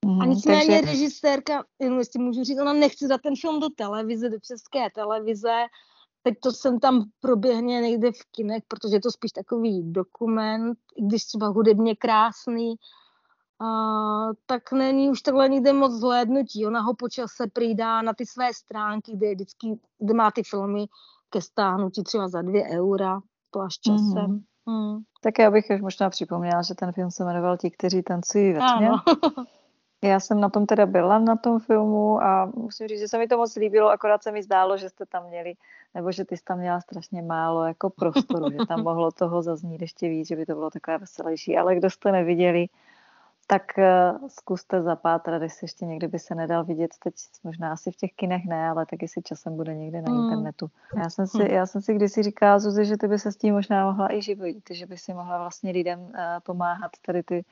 Mm, 0.07 0.22
a 0.22 0.26
nicméně 0.26 0.66
takže... 0.66 0.80
režisérka, 0.80 1.64
jenom 1.78 1.99
jestli 1.99 2.22
můžu 2.22 2.45
říct, 2.45 2.61
ona 2.61 2.72
nechce 2.72 3.09
dát 3.09 3.20
ten 3.20 3.34
film 3.41 3.61
do 3.61 3.68
televize, 3.76 4.28
do 4.28 4.39
české 4.41 4.91
televize, 4.95 5.53
teď 6.22 6.34
to 6.43 6.53
jsem 6.53 6.80
tam 6.80 7.05
proběhne 7.20 7.80
někde 7.80 8.12
v 8.12 8.24
kinech, 8.30 8.62
protože 8.68 8.97
je 8.97 9.01
to 9.01 9.11
spíš 9.11 9.32
takový 9.32 9.93
dokument, 9.93 10.78
i 10.97 11.03
když 11.03 11.24
třeba 11.24 11.47
hudebně 11.49 11.97
krásný, 11.97 12.74
a, 13.61 13.66
tak 14.47 14.72
není 14.72 15.11
už 15.11 15.22
takhle 15.22 15.49
nikde 15.49 15.72
moc 15.72 15.93
zhlédnutí. 15.93 16.66
Ona 16.66 16.80
ho 16.80 16.95
počase 16.95 17.45
přidá 17.55 18.03
na 18.03 18.14
ty 18.14 18.26
své 18.26 18.55
stránky, 18.55 19.12
kde, 19.16 19.34
vždycky, 19.34 19.78
kde 19.99 20.14
má 20.14 20.30
ty 20.30 20.43
filmy 20.43 20.87
ke 21.37 21.41
stáhnutí 21.43 22.05
třeba 22.05 22.28
za 22.28 22.43
dvě 22.43 22.64
eura, 22.64 23.20
to 23.51 23.61
až 23.61 23.78
časem. 23.78 24.41
Mm. 24.66 24.74
Mm. 24.74 24.99
Tak 25.22 25.39
já 25.39 25.51
bych 25.51 25.64
už 25.74 25.80
možná 25.80 26.11
připomněla, 26.11 26.62
že 26.62 26.74
ten 26.74 26.93
film 26.93 27.11
se 27.11 27.24
jmenoval 27.24 27.57
Ti, 27.57 27.70
kteří 27.70 28.03
tancují 28.03 28.53
ve 28.53 28.61
tmě. 28.76 28.91
Já 30.05 30.20
jsem 30.20 30.41
na 30.41 30.49
tom 30.49 30.66
teda 30.66 30.87
byla 30.87 31.18
na 31.18 31.37
tom 31.37 31.59
filmu 31.61 32.22
a 32.22 32.53
musím 32.55 32.89
říct, 32.89 33.01
že 33.01 33.09
se 33.09 33.18
mi 33.18 33.28
to 33.28 33.37
moc 33.37 33.57
líbilo, 33.57 33.91
akorát 33.91 34.22
se 34.22 34.32
mi 34.32 34.43
zdálo, 34.43 34.76
že 34.76 34.89
jste 34.89 35.07
tam 35.07 35.26
měli, 35.28 35.55
nebo 35.95 36.12
že 36.12 36.24
ty 36.24 36.37
jsi 36.37 36.45
tam 36.45 36.59
měla 36.59 36.80
strašně 36.80 37.22
málo 37.22 37.64
jako 37.64 37.91
prostoru, 37.91 38.51
že 38.51 38.59
tam 38.68 38.82
mohlo 38.82 39.12
toho 39.12 39.43
zaznít 39.43 39.82
ještě 39.82 40.09
víc, 40.09 40.28
že 40.28 40.37
by 40.37 40.47
to 40.47 40.55
bylo 40.55 40.70
takové 40.70 40.99
veselější, 40.99 41.57
ale 41.57 41.76
kdo 41.76 41.91
jste 41.91 42.12
neviděli, 42.12 42.66
tak 43.47 43.62
uh, 43.78 44.28
zkuste 44.28 44.82
zapátrat, 44.82 45.42
jestli 45.42 45.64
ještě 45.64 45.84
někdy 45.84 46.09
by 46.09 46.18
se 46.18 46.34
nedal 46.34 46.64
vidět, 46.64 46.90
teď 47.03 47.14
možná 47.44 47.72
asi 47.72 47.90
v 47.90 47.97
těch 47.97 48.12
kinech 48.12 48.44
ne, 48.44 48.68
ale 48.68 48.86
taky 48.86 49.09
si 49.09 49.22
časem 49.22 49.57
bude 49.57 49.74
někde 49.74 50.03
na 50.03 50.12
mm. 50.12 50.24
internetu. 50.24 50.70
Já 50.97 51.11
jsem 51.11 51.26
si, 51.26 51.53
já 51.53 51.66
jsem 51.66 51.82
si 51.82 51.94
kdysi 51.94 52.22
říkala, 52.22 52.59
Zuzi, 52.59 52.84
že 52.84 52.97
ty 52.97 53.09
by 53.09 53.18
se 53.18 53.32
s 53.32 53.36
tím 53.36 53.55
možná 53.55 53.86
mohla 53.86 54.12
i 54.14 54.22
živit, 54.22 54.62
že 54.70 54.86
by 54.86 54.99
si 54.99 55.14
mohla 55.14 55.38
vlastně 55.38 55.70
lidem 55.70 56.01
uh, 56.01 56.11
pomáhat 56.42 56.90
tady 57.07 57.22
ty 57.22 57.44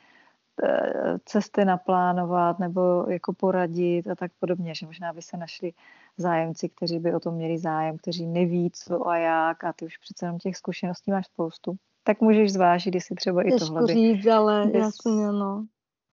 Eh, 0.62 1.18
cesty 1.24 1.64
naplánovat 1.64 2.58
nebo 2.58 3.06
jako 3.08 3.32
poradit 3.32 4.08
a 4.08 4.14
tak 4.14 4.32
podobně, 4.40 4.74
že 4.74 4.86
možná 4.86 5.12
by 5.12 5.22
se 5.22 5.36
našli 5.36 5.72
zájemci, 6.16 6.68
kteří 6.68 6.98
by 6.98 7.14
o 7.14 7.20
tom 7.20 7.34
měli 7.34 7.58
zájem, 7.58 7.98
kteří 7.98 8.26
neví 8.26 8.70
co 8.70 9.08
a 9.08 9.16
jak 9.16 9.64
a 9.64 9.72
ty 9.72 9.84
už 9.86 9.98
přece 9.98 10.26
jenom 10.26 10.38
těch 10.38 10.56
zkušeností 10.56 11.10
máš 11.10 11.26
spoustu. 11.26 11.74
Tak 12.04 12.20
můžeš 12.20 12.52
zvážit, 12.52 12.94
jestli 12.94 13.16
třeba 13.16 13.42
i 13.42 13.50
tohle 13.58 13.82
by... 13.82 13.92
říct, 13.92 14.26
ale 14.26 14.66
bys... 14.66 14.74
jasně, 14.74 15.26
no. 15.26 15.66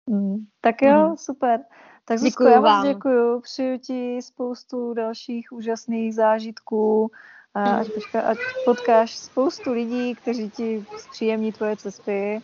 Mm, 0.09 0.37
tak 0.61 0.81
jo, 0.81 1.09
mm. 1.09 1.17
super. 1.17 1.59
Tak 2.05 2.19
Zuzko, 2.19 2.43
já 2.43 2.59
vám 2.59 2.87
děkuju, 2.87 3.41
přeju 3.41 3.77
ti 3.77 4.21
spoustu 4.21 4.93
dalších 4.93 5.51
úžasných 5.51 6.15
zážitků, 6.15 7.11
a 7.55 7.75
ať, 7.75 7.87
ať 8.23 8.37
potkáš 8.65 9.17
spoustu 9.17 9.71
lidí, 9.71 10.15
kteří 10.15 10.49
ti 10.49 10.85
zpříjemní 10.97 11.51
tvoje 11.51 11.77
cesty 11.77 12.41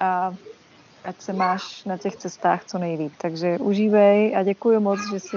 a 0.00 0.34
ať 1.04 1.20
se 1.20 1.32
máš 1.32 1.84
na 1.84 1.96
těch 1.96 2.16
cestách 2.16 2.64
co 2.64 2.78
nejlíp. 2.78 3.12
Takže 3.18 3.58
užívej 3.58 4.36
a 4.36 4.42
děkuji 4.42 4.80
moc, 4.80 4.98
že 5.12 5.20
jsi 5.20 5.36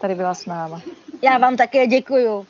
tady 0.00 0.14
byla 0.14 0.34
s 0.34 0.46
náma. 0.46 0.82
Já 1.22 1.38
vám 1.38 1.56
také 1.56 1.86
děkuji. 1.86 2.46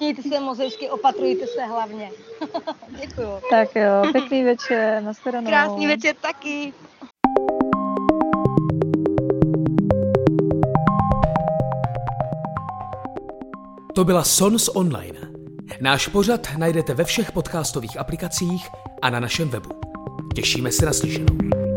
Mějte 0.00 0.22
se 0.22 0.40
moc 0.40 0.58
hezky, 0.58 0.90
opatrujte 0.90 1.46
se 1.46 1.64
hlavně. 1.64 2.10
děkuji. 3.00 3.40
Tak 3.50 3.76
jo, 3.76 4.12
pěkný 4.12 4.44
večer, 4.44 5.02
nashledanou. 5.02 5.46
Krásný 5.46 5.86
večer 5.86 6.14
taky. 6.14 6.72
To 13.94 14.04
byla 14.04 14.24
Sons 14.24 14.68
Online. 14.68 15.18
Náš 15.80 16.08
pořad 16.08 16.48
najdete 16.56 16.94
ve 16.94 17.04
všech 17.04 17.32
podcastových 17.32 18.00
aplikacích 18.00 18.68
a 19.02 19.10
na 19.10 19.20
našem 19.20 19.48
webu. 19.48 19.70
Těšíme 20.34 20.72
se 20.72 20.86
na 20.86 20.92
slyšenou. 20.92 21.67